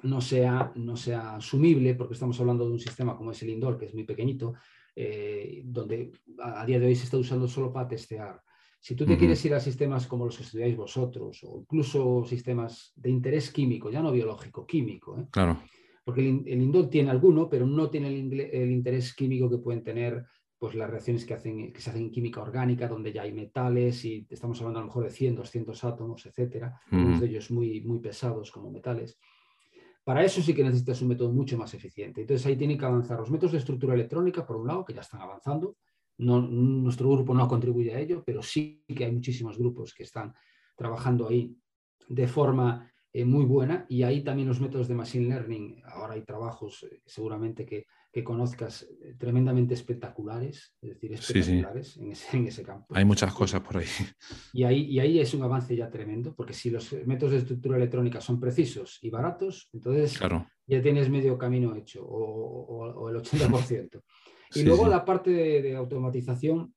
no 0.03 0.21
sea, 0.21 0.73
no 0.75 0.97
sea 0.97 1.37
asumible, 1.37 1.95
porque 1.95 2.15
estamos 2.15 2.39
hablando 2.41 2.67
de 2.67 2.73
un 2.73 2.79
sistema 2.79 3.17
como 3.17 3.33
es 3.33 3.43
el 3.43 3.51
Indol, 3.51 3.79
que 3.79 3.87
es 3.87 3.95
muy 3.95 4.05
pequeñito, 4.05 4.55
eh, 4.95 5.63
donde 5.65 6.13
a, 6.39 6.67
día 6.67 6.79
de 6.79 6.87
hoy 6.87 6.95
se 6.95 7.05
está 7.05 7.17
usando 7.17 7.49
solo 7.49 7.73
para 7.73 7.89
testear. 7.89 8.43
Si 8.79 8.97
tú 8.97 9.07
te 9.07 9.17
quieres 9.17 9.45
ir 9.45 9.55
a 9.55 9.61
sistemas 9.61 10.09
como 10.09 10.25
los 10.25 10.37
que 10.37 10.43
estudiáis 10.43 10.77
vosotros, 10.77 11.39
o 11.45 11.61
incluso 11.61 12.25
sistemas 12.25 12.93
de 12.97 13.11
interés 13.11 13.53
químico, 13.53 13.91
ya 13.91 14.03
no 14.03 14.11
biológico, 14.11 14.67
químico, 14.67 15.21
¿eh? 15.21 15.27
claro. 15.31 15.61
porque 16.05 16.29
el, 16.29 16.61
Indol 16.61 16.91
tiene 16.91 17.11
alguno, 17.11 17.49
pero 17.49 17.65
no 17.65 17.89
tiene 17.91 18.09
el, 18.09 18.71
interés 18.73 19.15
químico 19.15 19.49
que 19.49 19.59
pueden 19.59 19.85
tener 19.85 20.25
pues, 20.59 20.75
las 20.75 20.91
reacciones 20.91 21.25
que, 21.25 21.35
hacen, 21.35 21.73
que 21.73 21.81
se 21.81 21.91
hacen 21.91 22.03
en 22.03 22.11
química 22.11 22.43
orgánica, 22.43 22.89
donde 22.89 23.13
ya 23.13 23.23
hay 23.23 23.33
metales 23.33 24.05
y 24.05 24.27
estamos 24.29 24.61
hablando 24.61 24.81
a 24.81 24.83
lo 24.83 24.89
mejor 24.89 25.05
de 25.05 25.11
100, 25.11 25.37
200 25.37 25.85
átomos, 25.85 26.27
etcétera, 26.27 26.81
algunos 26.91 27.21
de 27.21 27.29
ellos 27.29 27.53
muy, 27.53 27.83
muy 27.83 28.01
pesados 28.01 28.51
como 28.51 28.69
metales. 28.69 29.17
Para 30.05 30.25
eso 30.25 30.43
sí 30.43 30.53
que 30.53 30.65
necesitas 30.65 31.01
un 31.03 31.09
método 31.09 31.31
mucho 31.31 31.57
más 31.57 31.73
eficiente. 31.75 32.23
Entonces 32.23 32.45
ahí 32.47 32.57
tienen 32.57 32.77
que 32.77 32.85
avanzar 32.85 33.19
los 33.19 33.31
métodos 33.31 33.53
de 33.53 33.59
estructura 33.59 33.95
electrónica, 33.95 34.45
por 34.45 34.57
un 34.57 34.67
lado, 34.67 34.85
que 34.85 34.95
ya 34.95 35.03
están 35.03 35.21
avanzando, 35.21 35.77
nuestro 36.19 37.11
grupo 37.11 37.35
no 37.35 37.49
contribuye 37.49 37.95
a 37.95 38.01
ello, 38.01 38.23
pero 38.25 38.43
sí 38.43 38.85
que 38.87 39.05
hay 39.05 39.13
muchísimos 39.13 39.59
grupos 39.59 39.95
que 39.95 40.03
están 40.03 40.35
trabajando 40.77 41.29
ahí 41.29 41.57
de 42.09 42.29
forma 42.29 42.93
eh, 43.13 43.25
muy 43.25 43.45
buena 43.45 43.87
y 43.89 44.03
ahí 44.03 44.23
también 44.23 44.49
los 44.49 44.61
métodos 44.61 44.89
de 44.89 44.95
Machine 44.95 45.29
Learning, 45.29 45.83
ahora 45.85 46.15
hay 46.15 46.23
trabajos 46.23 46.87
eh, 46.91 47.03
seguramente 47.07 47.65
que, 47.65 47.87
conozcas 48.23 48.83
eh, 48.83 49.15
tremendamente 49.19 49.75
espectaculares, 49.75 50.75
es 50.83 50.91
decir, 50.91 51.13
espectaculares 51.15 51.97
En, 51.97 52.47
ese, 52.47 52.63
campo. 52.63 52.95
Hay 52.95 53.05
muchas 53.05 53.33
cosas 53.33 53.63
por 53.63 53.79
ahí. 53.79 53.87
Y, 54.53 54.65
ahí. 54.65 54.85
y 54.85 55.01
ahí 55.01 55.19
es 55.19 55.33
un 55.33 55.43
avance 55.43 55.75
ya 55.75 55.91
tremendo, 55.91 56.35
porque 56.35 56.53
si 56.53 56.71
los 56.71 56.93
métodos 57.07 57.33
de 57.33 57.39
estructura 57.39 57.77
electrónica 57.77 58.21
son 58.21 58.39
precisos 58.39 58.99
y 59.03 59.09
baratos, 59.11 59.71
entonces 59.73 60.21
ya 60.67 60.83
tienes 60.83 61.09
medio 61.09 61.39
camino 61.39 61.75
hecho 61.75 62.05
o, 62.05 62.93
o 62.93 63.09
el 63.09 63.17
80%. 63.17 64.03
Y 64.55 64.63
luego 64.65 64.87
la 64.87 65.05
parte 65.05 65.31
de, 65.31 65.77
automatización 65.77 66.75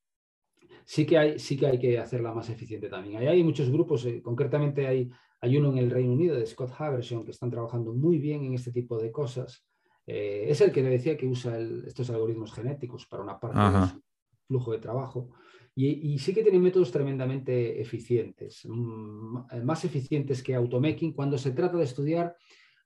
sí 0.86 1.06
que, 1.06 1.18
hay, 1.18 1.40
sí 1.40 1.58
que 1.58 1.68
hay 1.68 1.80
que 1.80 2.00
hacerla 2.00 2.34
más 2.34 2.50
eficiente 2.50 2.90
también. 2.90 3.18
Ahí 3.18 3.28
hay 3.28 3.44
muchos 3.44 3.70
grupos, 3.70 4.06
eh, 4.06 4.22
concretamente 4.22 4.88
hay, 4.88 5.10
hay 5.42 5.58
uno 5.58 5.72
en 5.72 5.80
el 5.80 5.92
Reino 5.92 6.14
Unido 6.14 6.36
de 6.36 6.46
Scott 6.46 6.72
Haversham 6.78 7.26
que 7.26 7.32
están 7.32 7.50
trabajando 7.50 7.94
muy 7.94 8.18
bien 8.18 8.46
en 8.46 8.54
este 8.54 8.72
tipo 8.72 8.98
de 8.98 9.12
cosas. 9.12 9.66
Eh, 10.08 10.46
es 10.50 10.62
el 10.62 10.72
que 10.72 10.84
le 10.84 10.90
decía 10.90 11.18
que 11.18 11.28
usa 11.28 11.58
estos 11.86 12.10
algoritmos 12.10 12.54
genéticos 12.54 13.06
para 13.06 13.24
una 13.24 13.40
parte 13.40 13.60
del 13.60 14.02
flujo 14.48 14.72
de 14.72 14.80
trabajo. 14.80 15.32
Y, 15.78 16.18
sí 16.20 16.34
que 16.34 16.42
tienen 16.42 16.62
métodos 16.62 16.90
tremendamente 16.90 17.82
eficientes, 17.82 18.62
mm, 18.66 19.62
más 19.66 19.84
eficientes 19.84 20.42
que 20.42 20.56
Automaking 20.56 21.12
cuando 21.12 21.38
se 21.38 21.52
trata 21.52 21.78
de 21.78 21.84
estudiar 21.84 22.34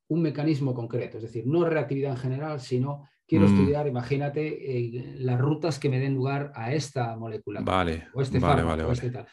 un 0.07 0.23
mecanismo 0.23 0.73
concreto, 0.73 1.17
es 1.17 1.23
decir, 1.23 1.45
no 1.45 1.63
reactividad 1.65 2.13
en 2.13 2.17
general, 2.17 2.59
sino 2.59 3.07
quiero 3.27 3.47
mm. 3.47 3.53
estudiar, 3.53 3.87
imagínate, 3.87 4.77
eh, 4.77 5.15
las 5.19 5.39
rutas 5.39 5.77
que 5.77 5.87
me 5.87 5.99
den 5.99 6.15
lugar 6.15 6.51
a 6.55 6.73
esta 6.73 7.15
molécula. 7.15 7.61
Vale, 7.61 8.07
o 8.15 8.23
este 8.23 8.39
vale, 8.39 8.63
vale, 8.63 8.91
este 8.91 9.11
tal. 9.11 9.27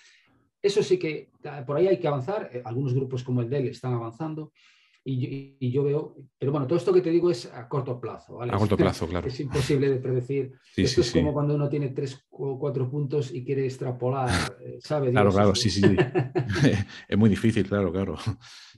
Eso 0.61 0.83
sí 0.83 0.99
que, 0.99 1.31
por 1.67 1.79
ahí 1.79 1.89
hay 1.89 1.99
que 1.99 2.09
avanzar, 2.09 2.51
eh, 2.53 2.63
algunos 2.63 2.93
grupos 2.93 3.25
como 3.25 3.41
el 3.41 3.49
DEL 3.49 3.69
están 3.69 3.95
avanzando, 3.95 4.53
y 5.09 5.71
yo, 5.71 5.85
veo, 5.85 6.17
pero 6.37 6.51
bueno, 6.51 6.67
todo 6.67 6.77
esto 6.77 6.93
que 6.93 7.01
te 7.01 7.11
digo 7.11 7.31
es 7.31 7.47
a 7.47 7.69
corto 7.69 8.01
plazo. 8.01 8.43
A 8.43 8.59
corto 8.59 8.77
plazo, 8.77 9.07
claro. 9.07 9.29
Es 9.29 9.39
imposible 9.39 9.89
de 9.89 9.99
predecir. 9.99 10.59
esto 10.77 11.01
es 11.01 11.13
como 11.13 11.33
cuando 11.33 11.55
uno 11.55 11.69
tiene 11.69 11.91
tres 11.91 12.27
o 12.31 12.59
cuatro 12.59 12.91
puntos 12.91 13.33
y 13.33 13.45
quiere 13.45 13.67
extrapolar, 13.67 14.57
eh, 14.61 14.79
¿sabe? 14.83 15.13
Claro, 15.13 15.31
claro, 15.31 15.55
sí, 15.55 15.71
sí. 15.71 15.81
es 17.09 17.17
muy 17.17 17.31
difícil, 17.31 17.69
claro, 17.69 17.93
claro. 17.93 18.17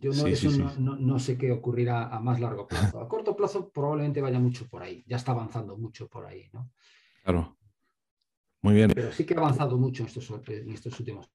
Yo 0.02 0.10
no, 0.12 0.96
no, 0.96 1.18
sé 1.18 1.38
qué 1.38 1.50
ocurrirá 1.50 2.08
a 2.14 2.20
más 2.20 2.40
largo 2.40 2.68
plazo. 2.68 3.00
A 3.00 3.08
corto 3.08 3.34
plazo 3.34 3.70
probablemente 3.70 4.20
vaya 4.20 4.38
mucho 4.38 4.68
por 4.68 4.82
ahí, 4.82 5.02
ya 5.06 5.16
está 5.16 5.32
avanzando 5.32 5.78
mucho 5.78 6.08
por 6.08 6.26
ahí, 6.26 6.50
¿no? 6.52 6.70
Claro. 7.24 7.56
Muy 8.60 8.74
bien. 8.74 8.92
Pero 8.94 9.12
sí 9.12 9.24
que 9.24 9.32
ha 9.32 9.38
avanzado 9.38 9.78
mucho 9.78 10.02
en 10.02 10.08
estos, 10.08 10.30
en 10.48 10.70
estos 10.70 11.00
últimos 11.00 11.30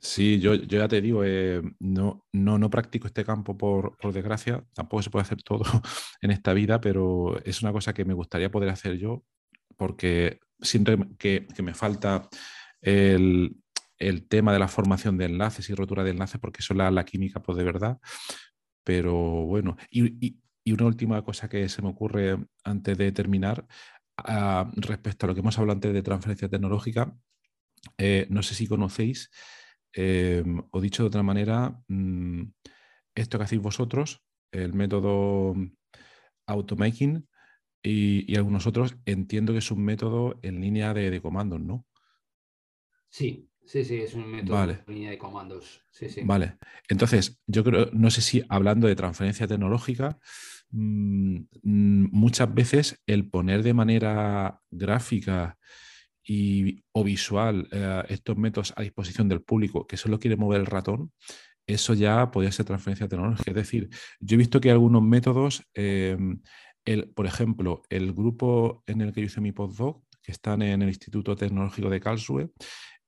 Sí, 0.00 0.40
yo, 0.40 0.54
ya 0.54 0.88
te 0.88 1.00
digo, 1.00 1.22
eh, 1.24 1.62
no, 1.78 2.24
no, 2.32 2.58
no, 2.58 2.70
practico 2.70 3.06
este 3.06 3.24
campo 3.24 3.56
por, 3.56 3.96
desgracia, 4.12 4.64
tampoco 4.74 5.02
se 5.02 5.10
puede 5.10 5.22
hacer 5.22 5.42
todo 5.42 5.64
en 6.20 6.30
esta 6.30 6.52
vida, 6.52 6.80
pero 6.80 7.38
es 7.44 7.62
una 7.62 7.72
cosa 7.72 7.94
que 7.94 8.04
me 8.04 8.14
gustaría 8.14 8.50
poder 8.50 8.70
hacer 8.70 8.96
yo 8.98 9.24
porque 9.76 10.40
siento 10.60 10.96
que, 11.18 11.46
me 11.62 11.74
falta 11.74 12.28
el, 12.80 13.56
tema 14.28 14.52
de 14.52 14.58
la 14.58 14.68
formación 14.68 15.16
de 15.18 15.26
enlaces 15.26 15.68
y 15.70 15.74
rotura 15.74 16.02
de 16.02 16.10
enlaces, 16.10 16.40
porque 16.40 16.60
eso 16.60 16.74
es 16.74 16.92
la, 16.92 17.04
química 17.04 17.40
pues 17.40 17.58
de 17.58 17.64
verdad. 17.64 17.98
Pero 18.84 19.14
bueno, 19.46 19.76
y, 19.90 20.38
una 20.72 20.86
última 20.86 21.22
cosa 21.22 21.48
que 21.48 21.68
se 21.68 21.82
me 21.82 21.88
ocurre 21.88 22.38
antes 22.64 22.98
de 22.98 23.12
terminar, 23.12 23.66
ah, 24.16 24.70
respecto 24.76 25.26
a 25.26 25.28
lo 25.28 25.34
que 25.34 25.40
hemos 25.40 25.58
hablado 25.58 25.76
antes 25.76 25.92
de 25.92 26.02
transferencia 26.02 26.48
tecnológica, 26.48 27.14
eh, 27.98 28.26
no 28.30 28.42
sé 28.42 28.54
si 28.54 28.66
conocéis, 28.66 29.30
eh, 29.94 30.44
o 30.70 30.80
dicho 30.80 31.02
de 31.02 31.08
otra 31.08 31.22
manera, 31.22 31.78
mm, 31.88 32.42
esto 33.14 33.38
que 33.38 33.44
hacéis 33.44 33.62
vosotros, 33.62 34.22
el 34.52 34.74
método 34.74 35.54
automaking 36.46 37.26
y, 37.82 38.30
y, 38.30 38.36
algunos 38.36 38.66
otros, 38.66 38.96
entiendo 39.06 39.52
que 39.52 39.60
es 39.60 39.70
un 39.70 39.84
método 39.84 40.38
en 40.42 40.60
línea 40.60 40.92
de, 40.92 41.20
comandos, 41.20 41.60
¿no? 41.60 41.86
Sí, 43.08 43.48
sí, 43.64 43.84
sí, 43.84 43.96
es 44.02 44.14
un 44.14 44.30
método 44.30 44.70
en 44.70 44.82
línea 44.86 45.10
de 45.10 45.18
comandos. 45.18 45.82
Vale, 46.24 46.58
entonces 46.88 47.40
yo 47.46 47.64
creo, 47.64 47.88
no 47.92 48.10
sé 48.10 48.20
si 48.20 48.44
hablando 48.48 48.86
de 48.86 48.96
transferencia 48.96 49.46
tecnológica, 49.46 50.18
mm, 50.70 51.36
mm, 51.62 52.08
muchas 52.12 52.52
veces 52.52 53.02
el 53.06 53.30
poner 53.30 53.62
de 53.62 53.74
manera 53.74 54.60
gráfica 54.70 55.58
y, 56.26 56.82
o 56.92 57.04
visual 57.04 57.68
eh, 57.70 58.02
estos 58.08 58.36
métodos 58.36 58.74
a 58.76 58.82
disposición 58.82 59.28
del 59.28 59.42
público 59.42 59.86
que 59.86 59.96
solo 59.96 60.18
quiere 60.18 60.36
mover 60.36 60.60
el 60.60 60.66
ratón, 60.66 61.12
eso 61.66 61.94
ya 61.94 62.30
podría 62.30 62.52
ser 62.52 62.66
transferencia 62.66 63.08
tecnológica. 63.08 63.50
Es 63.50 63.56
decir, 63.56 63.88
yo 64.20 64.34
he 64.34 64.38
visto 64.38 64.60
que 64.60 64.70
algunos 64.70 65.02
métodos, 65.02 65.62
em, 65.74 66.40
el, 66.84 67.08
por 67.10 67.26
ejemplo, 67.26 67.82
el 67.90 68.12
grupo 68.12 68.82
en 68.86 69.00
el 69.00 69.12
que 69.12 69.20
yo 69.20 69.26
hice 69.26 69.40
mi 69.40 69.52
postdoc, 69.52 70.04
que 70.22 70.32
están 70.32 70.62
en 70.62 70.82
el 70.82 70.88
Instituto 70.88 71.36
Tecnológico 71.36 71.90
de 71.90 72.00
Karlsruhe, 72.00 72.50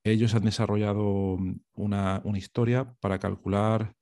ellos 0.03 0.33
han 0.33 0.43
desarrollado 0.43 1.37
una, 1.73 2.21
una 2.23 2.37
historia 2.37 2.93
para 3.01 3.19
calcular 3.19 3.93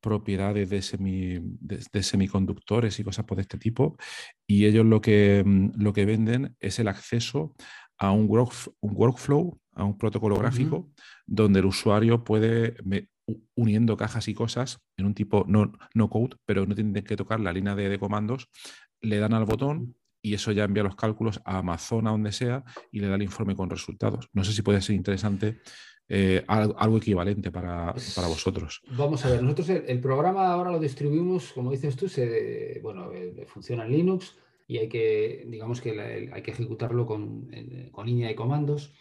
propiedades 0.00 0.68
de, 0.70 0.82
semi, 0.82 1.38
de, 1.40 2.02
semiconductores 2.02 2.98
y 2.98 3.04
cosas 3.04 3.24
por 3.26 3.38
este 3.38 3.58
tipo. 3.58 3.96
Y 4.46 4.66
ellos 4.66 4.86
lo 4.86 5.00
que, 5.00 5.44
lo 5.76 5.92
que 5.92 6.04
venden 6.04 6.56
es 6.58 6.78
el 6.78 6.88
acceso 6.88 7.54
a 8.00 8.10
un, 8.12 8.22
un 8.80 8.96
workflow, 8.96 9.60
a 9.74 9.84
un 9.84 9.96
protocolo 9.96 10.36
gráfico, 10.36 10.90
donde 11.26 11.60
el 11.60 11.66
usuario 11.66 12.24
puede, 12.24 12.74
uniendo 13.54 13.96
cajas 13.96 14.26
y 14.26 14.34
cosas 14.34 14.80
en 14.96 15.06
un 15.06 15.14
tipo 15.14 15.44
no, 15.46 15.72
no 15.94 16.08
code, 16.08 16.36
pero 16.46 16.66
no 16.66 16.74
tienen 16.74 17.04
que 17.04 17.16
tocar 17.16 17.40
la 17.40 17.52
línea 17.52 17.74
de, 17.74 17.98
comandos, 17.98 18.48
le 19.02 19.18
dan 19.18 19.34
al 19.34 19.44
botón 19.44 19.96
y 20.22 20.34
eso 20.34 20.50
ya 20.52 20.64
envía 20.64 20.82
los 20.82 20.96
cálculos 20.96 21.40
a 21.44 21.58
Amazon, 21.58 22.06
a 22.06 22.10
donde 22.10 22.32
sea, 22.32 22.64
y 22.90 23.00
le 23.00 23.08
da 23.08 23.16
el 23.16 23.22
informe 23.22 23.54
con 23.54 23.70
resultados. 23.70 24.28
No 24.32 24.44
sé 24.44 24.52
si 24.52 24.62
puede 24.62 24.80
ser 24.80 24.96
interesante 24.96 25.60
eh, 26.08 26.42
algo, 26.48 26.96
equivalente 26.96 27.50
para, 27.50 27.94
para, 28.14 28.28
vosotros. 28.28 28.82
Vamos 28.96 29.24
a 29.24 29.30
ver, 29.30 29.42
nosotros 29.42 29.68
el, 29.68 30.00
programa 30.00 30.52
ahora 30.52 30.70
lo 30.70 30.78
distribuimos, 30.78 31.52
como 31.52 31.70
dices 31.70 31.96
tú, 31.96 32.08
se, 32.08 32.80
bueno, 32.82 33.12
eh, 33.12 33.44
funciona 33.46 33.84
en 33.84 33.92
Linux 33.92 34.36
y 34.70 34.78
hay 34.78 34.88
que, 34.88 35.44
digamos 35.48 35.80
que 35.80 36.30
hay 36.32 36.42
que 36.42 36.50
ejecutarlo 36.50 37.06
con, 37.06 37.50
con 37.90 38.06
línea 38.06 38.28
de 38.28 38.34
comandos 38.34 38.92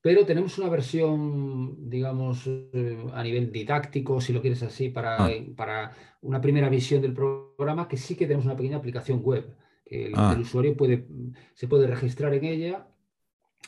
pero 0.00 0.24
tenemos 0.24 0.56
una 0.58 0.68
versión, 0.68 1.90
digamos, 1.90 2.46
eh, 2.46 3.06
a 3.12 3.22
nivel 3.22 3.50
didáctico, 3.50 4.20
si 4.20 4.32
lo 4.32 4.40
quieres 4.40 4.62
así, 4.62 4.90
para, 4.90 5.26
ah. 5.26 5.30
para, 5.56 5.92
una 6.20 6.40
primera 6.40 6.68
visión 6.68 7.02
del 7.02 7.12
programa, 7.12 7.88
que 7.88 7.96
sí 7.96 8.14
que 8.14 8.26
tenemos 8.26 8.46
una 8.46 8.56
pequeña 8.56 8.76
aplicación 8.76 9.20
web, 9.22 9.56
que 9.84 10.06
el, 10.06 10.12
ah. 10.16 10.36
usuario 10.40 10.76
puede, 10.76 11.06
se 11.54 11.66
puede 11.66 11.86
registrar 11.86 12.32
en 12.34 12.44
ella. 12.44 12.88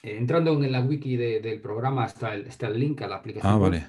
Eh, 0.03 0.17
entrando 0.19 0.53
en 0.53 0.71
la 0.71 0.81
wiki 0.81 1.17
del 1.17 1.61
programa 1.61 2.07
está 2.07 2.35
el, 2.35 2.47
está 2.47 2.69
el 2.69 2.79
link 2.79 3.03
a 3.03 3.09
la 3.09 3.17
aplicación. 3.17 3.53
Ah, 3.53 3.59
vale. 3.59 3.87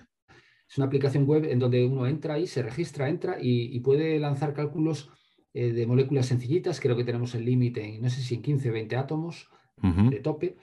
Es 0.68 0.78
una 0.78 0.88
aplicación 0.88 1.26
web 1.26 1.46
en 1.46 1.60
donde 1.60 1.86
uno 1.86 2.08
entra 2.08 2.40
y 2.40 2.48
se 2.48 2.64
registra, 2.64 3.08
entra 3.08 3.38
y, 3.40 3.80
puede 3.82 4.18
lanzar 4.20 4.54
cálculos 4.54 5.12
eh, 5.54 5.72
de 5.72 5.88
moléculas 5.88 6.28
sencillitas. 6.28 6.80
Creo 6.80 6.96
que 6.96 7.04
tenemos 7.04 7.36
el 7.36 7.46
límite, 7.46 8.00
no 8.02 8.10
sé 8.10 8.22
si 8.22 8.36
en 8.36 8.42
15 8.42 8.70
o 8.70 8.74
20 8.74 8.96
átomos 8.96 9.50
de 9.82 10.20
tope 10.20 10.58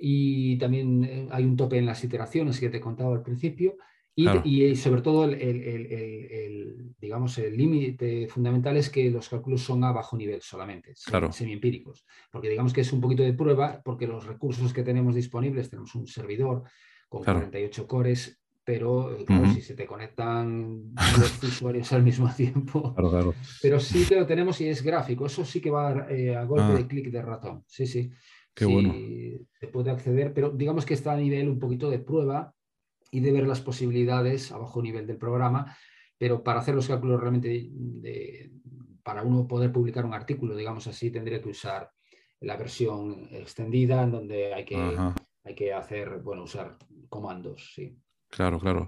y 0.00 0.56
también 0.56 1.04
eh, 1.04 1.28
hay 1.30 1.44
un 1.44 1.56
tope 1.56 1.76
en 1.76 1.86
las 1.86 2.02
iteraciones 2.02 2.58
que 2.58 2.70
te 2.70 2.80
contaba 2.80 3.14
al 3.14 3.22
principio. 3.22 3.76
Y, 4.14 4.26
y 4.44 4.76
sobre 4.76 5.00
todo, 5.00 5.24
el, 5.24 5.34
el, 5.34 5.86
el, 5.86 6.94
digamos, 7.00 7.38
el 7.38 7.56
límite 7.56 8.26
fundamental 8.28 8.76
es 8.76 8.90
que 8.90 9.10
los 9.10 9.28
cálculos 9.28 9.62
son 9.62 9.82
a 9.84 9.92
bajo 9.92 10.16
nivel 10.16 10.42
solamente, 10.42 10.94
claro. 11.06 11.32
semi-empíricos. 11.32 12.04
Porque 12.30 12.50
digamos 12.50 12.72
que 12.72 12.82
es 12.82 12.92
un 12.92 13.00
poquito 13.00 13.22
de 13.22 13.32
prueba, 13.32 13.80
porque 13.82 14.06
los 14.06 14.26
recursos 14.26 14.74
que 14.74 14.82
tenemos 14.82 15.14
disponibles, 15.14 15.70
tenemos 15.70 15.94
un 15.94 16.06
servidor 16.06 16.64
con 17.08 17.24
48 17.24 17.86
cores, 17.86 18.39
pero 18.70 19.18
eh, 19.18 19.24
si 19.52 19.62
se 19.62 19.74
te 19.74 19.84
conectan 19.84 20.92
los 21.18 21.42
usuarios 21.42 21.92
al 21.92 22.04
mismo 22.04 22.32
tiempo. 22.36 22.94
Claro, 22.94 23.34
Pero 23.60 23.80
sí 23.80 24.06
que 24.06 24.14
lo 24.14 24.24
tenemos 24.24 24.60
y 24.60 24.68
es 24.68 24.80
gráfico, 24.80 25.26
eso 25.26 25.44
sí 25.44 25.60
que 25.60 25.72
va 25.72 26.06
eh, 26.08 26.36
a 26.36 26.44
golpe 26.44 26.66
ah. 26.68 26.74
de 26.74 26.86
clic 26.86 27.10
de 27.10 27.20
ratón. 27.20 27.64
Sí, 27.66 27.84
sí. 27.84 28.12
Qué 28.54 28.66
bueno. 28.66 28.94
Se 29.58 29.66
puede 29.66 29.90
acceder, 29.90 30.32
pero 30.32 30.50
digamos 30.50 30.86
que 30.86 30.94
está 30.94 31.14
a 31.14 31.16
nivel 31.16 31.48
un 31.48 31.58
poquito 31.58 31.90
de 31.90 31.98
prueba 31.98 32.54
y 33.10 33.18
de 33.18 33.32
ver 33.32 33.48
las 33.48 33.60
posibilidades 33.60 34.52
a 34.52 34.58
bajo 34.58 34.80
nivel 34.80 35.04
del 35.04 35.16
programa, 35.16 35.76
pero 36.16 36.44
para 36.44 36.60
hacer 36.60 36.76
los 36.76 36.86
cálculos 36.86 37.20
realmente, 37.20 37.72
para 39.02 39.24
uno 39.24 39.48
poder 39.48 39.72
publicar 39.72 40.04
un 40.04 40.14
artículo, 40.14 40.54
digamos 40.54 40.86
así, 40.86 41.10
tendría 41.10 41.42
que 41.42 41.48
usar 41.48 41.90
la 42.38 42.56
versión 42.56 43.26
extendida 43.32 44.04
en 44.04 44.12
donde 44.12 44.54
hay 44.54 44.64
que, 44.64 44.76
hay 45.42 45.54
que 45.56 45.72
hacer, 45.72 46.20
bueno, 46.20 46.44
usar 46.44 46.76
comandos, 47.08 47.72
sí. 47.74 47.98
Claro, 48.30 48.58
claro. 48.58 48.86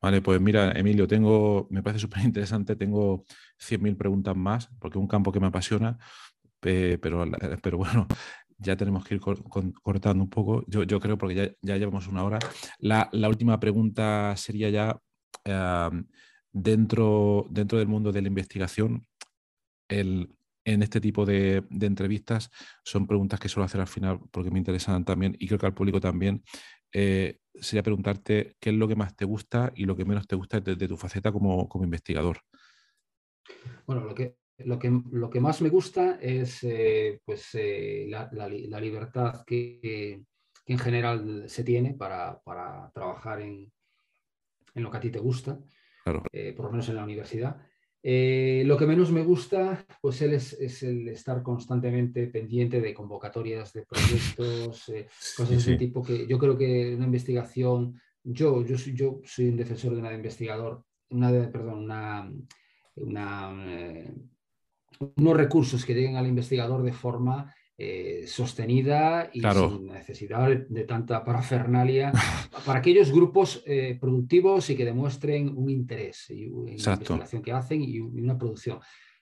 Vale, 0.00 0.22
pues 0.22 0.40
mira, 0.40 0.72
Emilio, 0.72 1.06
tengo, 1.06 1.66
me 1.70 1.82
parece 1.82 2.00
súper 2.00 2.24
interesante, 2.24 2.76
tengo 2.76 3.24
100.000 3.58 3.96
preguntas 3.96 4.36
más, 4.36 4.68
porque 4.78 4.98
es 4.98 5.02
un 5.02 5.08
campo 5.08 5.32
que 5.32 5.40
me 5.40 5.48
apasiona, 5.48 5.98
pero, 6.60 7.24
pero 7.62 7.78
bueno, 7.78 8.06
ya 8.58 8.76
tenemos 8.76 9.04
que 9.04 9.16
ir 9.16 9.20
cortando 9.20 10.22
un 10.22 10.30
poco. 10.30 10.64
Yo, 10.68 11.00
creo, 11.00 11.18
porque 11.18 11.34
ya, 11.34 11.50
ya, 11.62 11.76
llevamos 11.76 12.06
una 12.08 12.24
hora. 12.24 12.38
La, 12.78 13.08
última 13.28 13.58
pregunta 13.58 14.34
sería 14.36 14.70
ya, 14.70 15.00
dentro, 16.52 17.46
dentro 17.50 17.78
del 17.78 17.88
mundo 17.88 18.12
de 18.12 18.22
la 18.22 18.28
investigación, 18.28 19.06
el, 19.88 20.36
en 20.64 20.82
este 20.82 21.00
tipo 21.00 21.24
de, 21.24 21.64
entrevistas 21.80 22.50
son 22.84 23.06
preguntas 23.06 23.38
que 23.38 23.48
suelo 23.48 23.64
hacer 23.64 23.80
al 23.80 23.86
final 23.86 24.20
porque 24.30 24.50
me 24.50 24.58
interesan 24.58 25.04
también 25.04 25.36
y 25.38 25.46
creo 25.46 25.58
que 25.58 25.66
al 25.66 25.74
público 25.74 26.00
también. 26.00 26.42
Eh, 26.92 27.38
sería 27.54 27.82
preguntarte 27.82 28.56
qué 28.60 28.70
es 28.70 28.76
lo 28.76 28.88
que 28.88 28.96
más 28.96 29.16
te 29.16 29.24
gusta 29.24 29.72
y 29.74 29.84
lo 29.84 29.96
que 29.96 30.04
menos 30.04 30.26
te 30.26 30.36
gusta 30.36 30.60
de, 30.60 30.76
de 30.76 30.88
tu 30.88 30.96
faceta 30.96 31.32
como, 31.32 31.68
como 31.68 31.84
investigador. 31.84 32.38
Bueno, 33.86 34.04
lo 34.04 34.14
que, 34.14 34.36
lo 34.58 34.78
que, 34.78 35.00
lo 35.12 35.30
que 35.30 35.40
más 35.40 35.62
me 35.62 35.68
gusta 35.68 36.18
es 36.20 36.62
eh, 36.64 37.20
pues, 37.24 37.54
eh, 37.54 38.06
la, 38.08 38.28
la, 38.32 38.80
libertad 38.80 39.44
que, 39.46 40.22
en 40.66 40.78
general 40.78 41.48
se 41.48 41.62
tiene 41.62 41.94
para, 41.94 42.40
para 42.40 42.90
trabajar 42.92 43.40
en, 43.40 43.70
en, 44.74 44.82
lo 44.82 44.90
que 44.90 44.96
a 44.96 45.00
ti 45.00 45.10
te 45.10 45.20
gusta, 45.20 45.58
por 46.02 46.64
lo 46.64 46.70
menos 46.70 46.88
en 46.88 46.96
la 46.96 47.04
universidad. 47.04 47.56
Lo 48.64 48.76
que 48.76 48.86
menos 48.86 49.10
me 49.10 49.24
gusta 49.24 49.84
pues 50.00 50.22
es, 50.22 50.52
es, 50.52 50.82
el 50.84 51.08
estar 51.08 51.42
constantemente 51.42 52.28
pendiente 52.28 52.80
de 52.80 52.94
convocatorias 52.94 53.72
de 53.72 53.82
proyectos, 53.82 54.92
cosas 55.36 55.50
de 55.50 55.56
ese 55.56 55.76
tipo 55.76 56.02
que 56.02 56.26
yo 56.26 56.38
creo 56.38 56.56
que 56.56 56.94
una 56.94 57.06
investigación, 57.06 58.00
yo, 58.22 58.64
yo, 58.64 58.78
soy, 58.78 58.94
yo 58.94 59.20
soy 59.24 59.48
un 59.48 59.56
defensor 59.56 59.94
de 59.94 60.00
una 60.00 60.12
investigador, 60.12 60.84
una 61.10 61.32
de, 61.32 61.48
perdón, 61.48 61.84
una, 61.84 62.30
una 62.94 64.04
unos 65.16 65.36
recursos 65.36 65.84
que 65.84 65.94
lleguen 65.94 66.16
al 66.16 66.26
investigador 66.26 66.82
de 66.82 66.92
forma 66.92 67.54
eh, 67.78 68.24
sostenida 68.26 69.28
y 69.34 69.42
sin 69.42 69.88
necesidad 69.88 70.48
de, 70.48 70.84
tanta 70.84 71.22
parafernalia 71.22 72.10
para 72.64 72.78
aquellos 72.78 73.12
grupos 73.12 73.62
eh, 73.66 73.98
productivos 74.00 74.70
y 74.70 74.76
que 74.76 74.86
demuestren 74.86 75.54
un 75.54 75.68
interés 75.68 76.30
y, 76.30 76.44
en 76.44 76.64
la 76.64 76.94
investigación 76.94 77.42
que 77.42 77.52
hacen 77.52 77.82
y, 77.82 78.00
una 78.00 78.38
producción. 78.38 78.78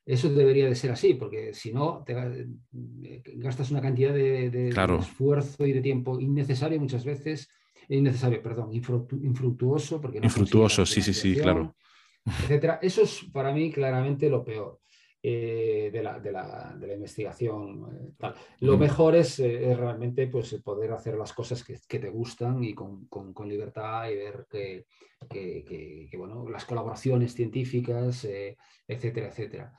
Eso 0.06 0.28
debería 0.28 0.68
de 0.68 0.76
ser 0.76 0.92
así, 0.92 1.14
porque 1.14 1.52
si 1.52 1.72
no, 1.72 2.04
te, 2.06 2.12
eh, 2.12 3.22
gastas 3.38 3.72
una 3.72 3.80
cantidad 3.80 4.14
de, 4.14 4.68
esfuerzo 5.00 5.66
y 5.66 5.72
de 5.72 5.80
tiempo 5.80 6.20
innecesario 6.20 6.78
muchas 6.78 7.04
veces, 7.04 7.48
innecesario, 7.88 8.40
perdón, 8.40 8.72
infructuoso. 8.72 10.00
Porque 10.00 10.20
infructuoso, 10.22 10.86
sí, 10.86 11.02
sí, 11.02 11.12
sí, 11.12 11.34
claro. 11.34 11.74
Etcétera. 12.24 12.78
Eso 12.80 13.02
es 13.02 13.24
para 13.32 13.52
mí 13.52 13.72
claramente 13.72 14.30
lo 14.30 14.44
peor. 14.44 14.78
Eh, 15.26 15.88
de, 15.90 16.02
la, 16.02 16.20
de, 16.20 16.30
la, 16.30 16.76
de, 16.78 16.86
la, 16.86 16.92
investigación. 16.92 18.14
Eh, 18.20 18.32
Lo 18.60 18.76
mejor 18.76 19.14
es, 19.14 19.38
eh, 19.38 19.74
realmente 19.74 20.26
pues, 20.26 20.52
poder 20.62 20.92
hacer 20.92 21.14
las 21.16 21.32
cosas 21.32 21.64
que, 21.64 21.78
que 21.88 21.98
te 21.98 22.10
gustan 22.10 22.62
y 22.62 22.74
con, 22.74 23.06
con, 23.06 23.32
con, 23.32 23.48
libertad 23.48 24.10
y 24.10 24.16
ver 24.16 24.46
que, 24.50 24.84
que, 25.26 25.64
que, 26.10 26.16
bueno, 26.18 26.46
las 26.50 26.66
colaboraciones 26.66 27.32
científicas, 27.32 28.28
etcétera, 28.86 29.28
etcétera. 29.28 29.72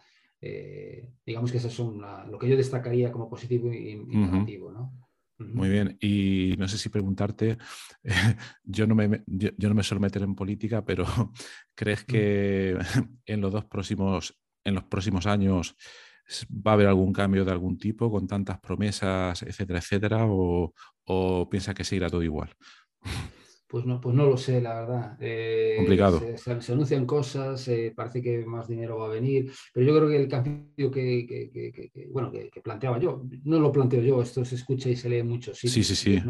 digamos 1.24 1.52
que 1.52 1.60
esas 1.60 1.74
son 1.74 2.02
lo 2.32 2.40
que 2.40 2.50
yo 2.50 2.58
destacaría 2.58 3.12
como 3.12 3.30
positivo 3.30 3.72
y, 3.72 3.98
negativo. 3.98 4.72
¿no? 4.72 4.94
Muy 5.38 5.70
bien, 5.70 5.96
y 6.02 6.56
no 6.58 6.68
sé 6.68 6.80
si 6.80 6.90
preguntarte, 6.90 7.60
yo, 8.64 8.88
no 8.88 8.96
me, 8.96 9.24
yo, 9.28 9.50
yo, 9.56 9.70
no 9.70 9.76
me 9.76 9.84
suelo 9.84 10.02
meter 10.02 10.24
en 10.24 10.34
política, 10.34 10.84
pero 10.84 11.06
¿crees 11.76 12.02
mm. 12.02 12.06
que 12.08 12.78
en 13.28 13.42
los 13.42 13.54
dos 13.54 13.66
próximos 13.66 14.36
en 14.66 14.76
los 14.76 14.84
próximos 14.84 15.26
años 15.26 15.78
va 16.52 16.72
a 16.72 16.74
haber 16.74 16.88
algún 16.88 17.14
cambio 17.14 17.46
de 17.46 17.52
algún 17.52 17.78
tipo 17.78 18.12
con 18.12 18.28
tantas 18.28 18.60
promesas, 18.60 19.42
etcétera, 19.44 19.80
etcétera, 19.80 20.26
o, 20.28 20.74
piensa 21.50 21.74
que 21.74 21.84
seguirá 21.84 22.10
todo 22.10 22.24
igual? 22.24 22.50
Pues 23.68 23.84
no, 23.86 24.00
pues 24.00 24.16
no 24.16 24.26
lo 24.26 24.38
sé, 24.38 24.62
la 24.62 24.76
verdad. 24.76 25.18
Eh, 25.20 25.74
Complicado. 25.78 26.22
Se, 26.38 26.72
anuncian 26.72 27.06
cosas, 27.06 27.68
eh, 27.68 27.94
parece 27.96 28.22
que 28.22 28.46
más 28.46 28.68
dinero 28.68 29.00
va 29.00 29.08
a 29.08 29.10
venir, 29.10 29.52
pero 29.74 29.86
yo 29.86 29.96
creo 29.96 30.08
que 30.08 30.16
el 30.18 30.28
cambio 30.28 30.92
que, 30.92 32.08
bueno, 32.12 32.32
que, 32.32 32.62
planteaba 32.62 33.00
yo, 33.00 33.24
no 33.44 33.60
lo 33.60 33.72
planteo 33.72 34.02
yo, 34.02 34.22
esto 34.22 34.46
se 34.46 34.56
escucha 34.56 34.90
y 34.90 34.96
se 34.96 35.10
lee 35.10 35.24
mucho. 35.24 35.54
Sí, 35.54 35.68
sí, 35.68 35.84
sí. 35.84 35.96
sí 35.96 36.22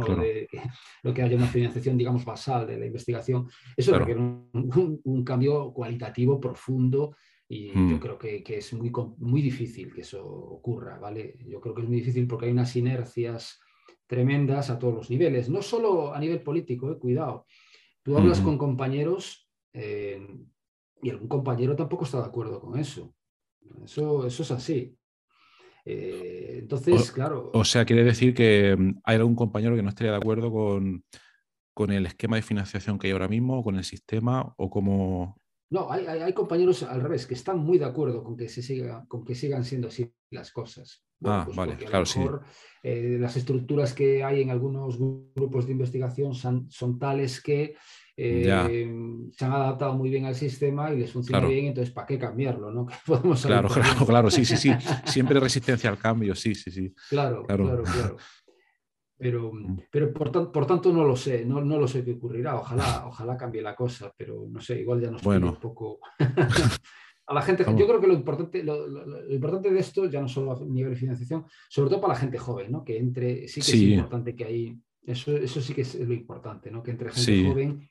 lo 1.04 1.14
que 1.14 1.22
haya 1.22 1.36
una 1.36 1.48
financiación, 1.48 1.98
digamos, 1.98 2.24
basal 2.24 2.66
de 2.68 2.80
la 2.80 2.86
investigación, 2.86 3.48
eso 3.76 3.98
requiere 3.98 4.22
un, 4.22 5.24
cambio 5.26 5.72
cualitativo 5.74 6.40
profundo 6.40 7.16
y 7.48 7.68
yo 7.68 7.76
mm. 7.76 8.00
creo 8.00 8.18
que, 8.18 8.44
que, 8.44 8.58
es 8.58 8.74
muy, 8.74 8.92
muy 9.18 9.42
difícil 9.42 9.94
que 9.94 10.02
eso 10.02 10.26
ocurra, 10.26 10.98
¿vale? 10.98 11.38
Yo 11.46 11.62
creo 11.62 11.76
que 11.76 11.82
es 11.82 11.88
muy 11.88 11.98
difícil 11.98 12.28
porque 12.28 12.48
hay 12.48 12.52
unas 12.52 12.76
inercias 12.76 13.60
tremendas 14.08 14.70
a 14.70 14.80
todos 14.80 14.94
los 14.94 15.10
niveles, 15.10 15.50
no 15.50 15.62
solo 15.62 16.14
a 16.14 16.20
nivel 16.20 16.42
político, 16.42 16.92
eh, 16.92 16.98
cuidado. 16.98 17.46
Tú 18.04 18.18
hablas 18.18 18.40
con 18.40 18.58
compañeros 18.58 19.50
eh, 19.74 20.28
y 21.02 21.10
algún 21.10 21.28
compañero 21.28 21.76
tampoco 21.76 22.06
está 22.06 22.20
de 22.20 22.28
acuerdo 22.28 22.60
con 22.60 22.80
eso. 22.80 23.16
Eso, 23.84 24.28
eso 24.28 24.44
es 24.44 24.52
así. 24.52 24.96
Eh, 25.86 26.58
entonces, 26.62 27.12
claro. 27.12 27.52
O 27.54 27.64
sea, 27.64 27.86
quiere 27.86 28.04
decir 28.04 28.34
que 28.34 28.76
mm, 28.78 29.02
hay 29.04 29.16
algún 29.18 29.36
compañero 29.36 29.76
que 29.76 29.84
no 29.84 29.90
estaría 29.90 30.12
de 30.12 30.18
acuerdo 30.18 30.52
con, 30.52 31.04
con 31.74 31.92
el 31.92 32.06
esquema 32.06 32.36
de 32.36 32.44
financiación 32.44 32.98
que 32.98 33.08
hay 33.08 33.14
ahora 33.14 33.28
mismo, 33.28 33.64
con 33.64 33.76
el 33.76 33.84
sistema, 33.84 34.54
o 34.58 34.70
como 34.70 35.40
no, 35.70 35.92
hay, 35.92 36.34
compañeros 36.34 36.84
al 36.84 37.02
revés 37.02 37.26
que 37.26 37.34
están 37.34 37.60
muy 37.60 37.78
de 37.78 37.86
acuerdo 37.86 38.24
con 38.24 38.38
que, 38.38 38.48
se 38.48 38.62
siga, 38.62 39.06
con 39.08 39.26
que 39.26 39.36
sigan 39.36 39.64
siendo 39.64 39.88
así 39.88 40.12
las 40.30 40.52
cosas. 40.52 41.04
ah, 41.24 41.44
pues 41.46 41.58
vale, 41.58 41.76
claro, 41.78 42.06
sí. 42.06 42.22
Eh, 42.84 43.18
las 43.20 43.36
estructuras 43.36 43.94
que 43.94 44.24
hay 44.24 44.42
en 44.42 44.52
algunos 44.52 44.98
grupos 45.00 45.66
de 45.66 45.72
investigación 45.72 46.36
son, 46.36 46.70
son 46.70 47.00
tales 47.00 47.42
que 47.42 47.76
eh, 48.18 48.88
se 49.32 49.46
han 49.46 49.52
adaptado 49.52 49.94
muy 49.94 50.10
bien 50.10 50.26
al 50.26 50.36
sistema 50.36 50.94
y 50.94 51.00
les 51.00 51.12
funciona 51.12 51.46
bien, 51.46 51.66
entonces 51.66 51.94
¿para 51.94 52.08
qué 52.08 52.18
cambiarlo? 52.18 52.72
¿no? 52.72 52.86
claro, 53.44 53.68
claro, 53.68 54.06
claro, 54.06 54.30
sí, 54.30 54.46
sí, 54.46 54.56
sí. 54.56 54.72
Siempre 55.06 55.40
resistencia 55.40 55.90
al 55.90 55.98
cambio, 55.98 56.36
sí, 56.36 56.56
sí, 56.56 56.72
sí. 56.72 56.94
Claro, 57.10 57.46
claro, 57.46 57.84
claro. 57.84 58.18
Pero, 59.18 59.54
mm. 59.54 59.84
pero 59.92 60.14
por, 60.14 60.52
por, 60.52 60.66
tanto 60.66 60.92
no 60.92 61.06
lo 61.06 61.16
sé, 61.16 61.46
no, 61.46 61.62
no, 61.62 61.80
lo 61.80 61.88
sé 61.88 62.04
qué 62.04 62.14
ocurrirá. 62.14 62.56
Ojalá, 62.56 63.06
ojalá 63.08 63.38
cambie 63.38 63.62
la 63.62 63.76
cosa, 63.76 64.14
pero 64.16 64.46
no 64.50 64.60
sé, 64.60 64.82
igual 64.82 65.02
ya 65.02 65.12
nos 65.12 65.24
bueno. 65.24 65.50
un 65.50 65.56
poco. 65.56 66.00
a 67.28 67.34
la 67.34 67.42
gente, 67.42 67.64
yo 67.64 67.88
creo 67.88 68.00
que 68.00 68.08
lo 68.08 68.14
importante, 68.14 68.64
lo, 68.64 69.32
importante 69.32 69.72
de 69.72 69.80
esto, 69.80 70.06
ya 70.06 70.22
no 70.22 70.28
solo 70.28 70.52
a 70.52 70.66
nivel 70.66 70.94
de 70.94 71.00
financiación, 71.00 71.46
sobre 71.70 71.90
todo 71.90 72.02
para 72.02 72.14
la 72.14 72.20
gente 72.20 72.38
joven, 72.38 72.72
¿no? 72.72 72.84
Que 72.84 72.98
entre, 72.98 73.48
sí 73.48 73.62
que 73.62 73.72
es 73.72 73.82
importante 73.82 74.36
que 74.36 74.46
hay, 74.46 74.80
eso, 75.04 75.36
eso 75.36 75.62
sí 75.62 75.74
que 75.74 75.82
es 75.82 75.96
lo 75.96 76.14
importante, 76.14 76.70
¿no? 76.70 76.84
Que 76.84 76.92
entre 76.92 77.12
gente 77.12 77.50
joven, 77.50 77.90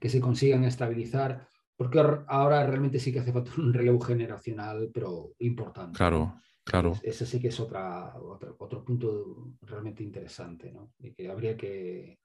que 0.00 0.08
se 0.08 0.20
consigan 0.20 0.64
estabilizar, 0.64 1.48
porque 1.76 2.00
ahora 2.00 2.66
realmente 2.66 2.98
sí 2.98 3.12
que 3.12 3.20
hace 3.20 3.32
falta 3.32 3.50
un 3.58 3.72
relevo 3.72 4.00
generacional, 4.00 4.90
pero 4.94 5.34
importante. 5.40 5.96
Claro, 5.96 6.40
claro. 6.68 6.94
Ese 7.02 7.26
sí 7.26 7.40
que 7.40 7.48
es 7.48 7.60
otra, 7.60 8.14
otro, 8.58 8.84
punto 8.84 9.52
realmente 9.62 10.02
interesante, 10.02 10.72
¿no? 10.72 10.92
Y 10.98 11.12
que 11.12 11.30
habría 11.30 11.56
que, 11.56 12.18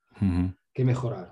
que 0.73 0.85
mejorar. 0.85 1.31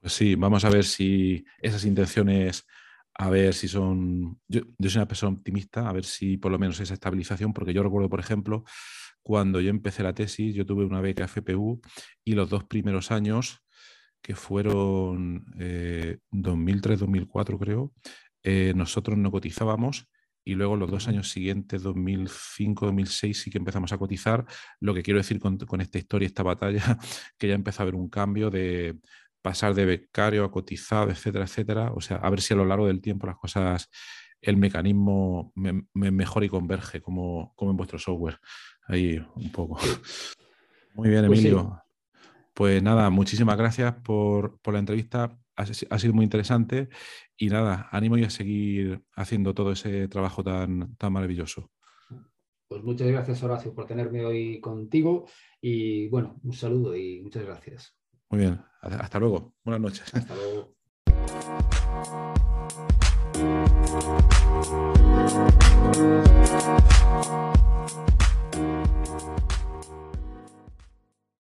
Pues 0.00 0.12
sí, 0.12 0.34
vamos 0.34 0.64
a 0.64 0.70
ver 0.70 0.84
si 0.84 1.44
esas 1.60 1.84
intenciones 1.84 2.66
a 3.14 3.28
ver 3.28 3.54
si 3.54 3.68
son... 3.68 4.40
Yo, 4.48 4.62
soy 4.80 4.96
una 4.96 5.08
persona 5.08 5.36
optimista, 5.36 5.88
a 5.88 5.92
ver 5.92 6.04
si 6.04 6.38
por 6.38 6.50
lo 6.50 6.58
menos 6.58 6.80
esa 6.80 6.94
estabilización, 6.94 7.52
porque 7.52 7.74
yo 7.74 7.82
recuerdo, 7.82 8.08
por 8.08 8.20
ejemplo, 8.20 8.64
cuando 9.22 9.60
yo 9.60 9.70
empecé 9.70 10.02
la 10.02 10.14
tesis, 10.14 10.54
yo 10.54 10.66
tuve 10.66 10.84
una 10.84 11.00
beca 11.00 11.28
FPU 11.28 11.80
y 12.24 12.32
los 12.32 12.48
dos 12.48 12.64
primeros 12.64 13.10
años, 13.10 13.62
que 14.22 14.34
fueron 14.34 15.44
2003-2004 16.30 17.54
eh, 17.54 17.58
creo, 17.58 17.92
eh, 18.44 18.72
nosotros 18.74 19.18
no 19.18 19.30
cotizábamos 19.30 20.08
y 20.44 20.54
luego 20.54 20.76
los 20.76 20.90
dos 20.90 21.08
años 21.08 21.30
siguientes, 21.30 21.84
2005-2006, 21.84 23.34
sí 23.34 23.50
que 23.50 23.58
empezamos 23.58 23.92
a 23.92 23.98
cotizar. 23.98 24.44
Lo 24.80 24.94
que 24.94 25.02
quiero 25.02 25.18
decir 25.18 25.38
con, 25.38 25.58
con, 25.58 25.80
esta 25.80 25.98
historia, 25.98 26.26
esta 26.26 26.42
batalla, 26.42 26.82
que 27.38 27.48
ya 27.48 27.54
empezó 27.54 27.82
a 27.82 27.84
haber 27.84 27.94
un 27.94 28.08
cambio 28.08 28.50
de, 28.50 28.98
pasar 29.42 29.74
de 29.74 29.84
becario 29.84 30.44
a 30.44 30.50
cotizado, 30.50 31.10
etcétera, 31.10 31.44
etcétera. 31.44 31.92
O 31.94 32.00
sea, 32.00 32.16
a 32.18 32.30
ver 32.30 32.40
si 32.40 32.54
a 32.54 32.56
lo 32.56 32.64
largo 32.64 32.86
del 32.86 33.02
tiempo 33.02 33.26
las 33.26 33.36
cosas, 33.36 33.90
el 34.40 34.56
mecanismo 34.56 35.52
me, 35.54 35.84
mejora 35.92 36.46
y 36.46 36.48
converge 36.48 37.00
como, 37.02 37.52
como 37.56 37.72
en 37.72 37.76
vuestro 37.76 37.98
software. 37.98 38.38
Ahí 38.86 39.24
un 39.34 39.52
poco. 39.52 39.78
Muy 40.94 41.10
bien, 41.10 41.26
pues 41.26 41.40
Emilio. 41.40 41.82
Pues, 42.54 42.82
nada, 42.82 43.10
muchísimas 43.10 43.56
gracias 43.56 43.94
por, 44.02 44.58
la 44.64 44.78
entrevista. 44.78 45.38
Ha, 45.56 45.98
sido 45.98 46.14
muy 46.14 46.24
interesante 46.24 46.88
y 47.36 47.48
nada, 47.48 47.88
ánimo 47.92 48.16
y 48.16 48.24
a 48.24 48.30
seguir 48.30 49.02
haciendo 49.14 49.54
todo 49.54 49.72
ese 49.72 50.08
trabajo 50.08 50.42
tan, 50.42 50.96
tan 50.96 51.12
maravilloso. 51.12 51.70
Pues 52.68 52.82
muchas 52.82 53.08
gracias, 53.08 53.42
Horacio, 53.42 53.74
por 53.74 53.86
tenerme 53.86 54.24
hoy 54.24 54.58
contigo 54.60 55.26
y 55.60 56.08
bueno, 56.08 56.40
un 56.42 56.54
saludo 56.54 56.96
y 56.96 57.20
muchas 57.20 57.44
gracias. 57.44 57.94
Muy 58.30 58.40
bien, 58.40 58.60
hasta 58.80 59.18
luego. 59.18 59.52
Buenas 59.62 59.82
noches. 59.82 60.14
Hasta 60.14 60.34
luego. 60.34 60.74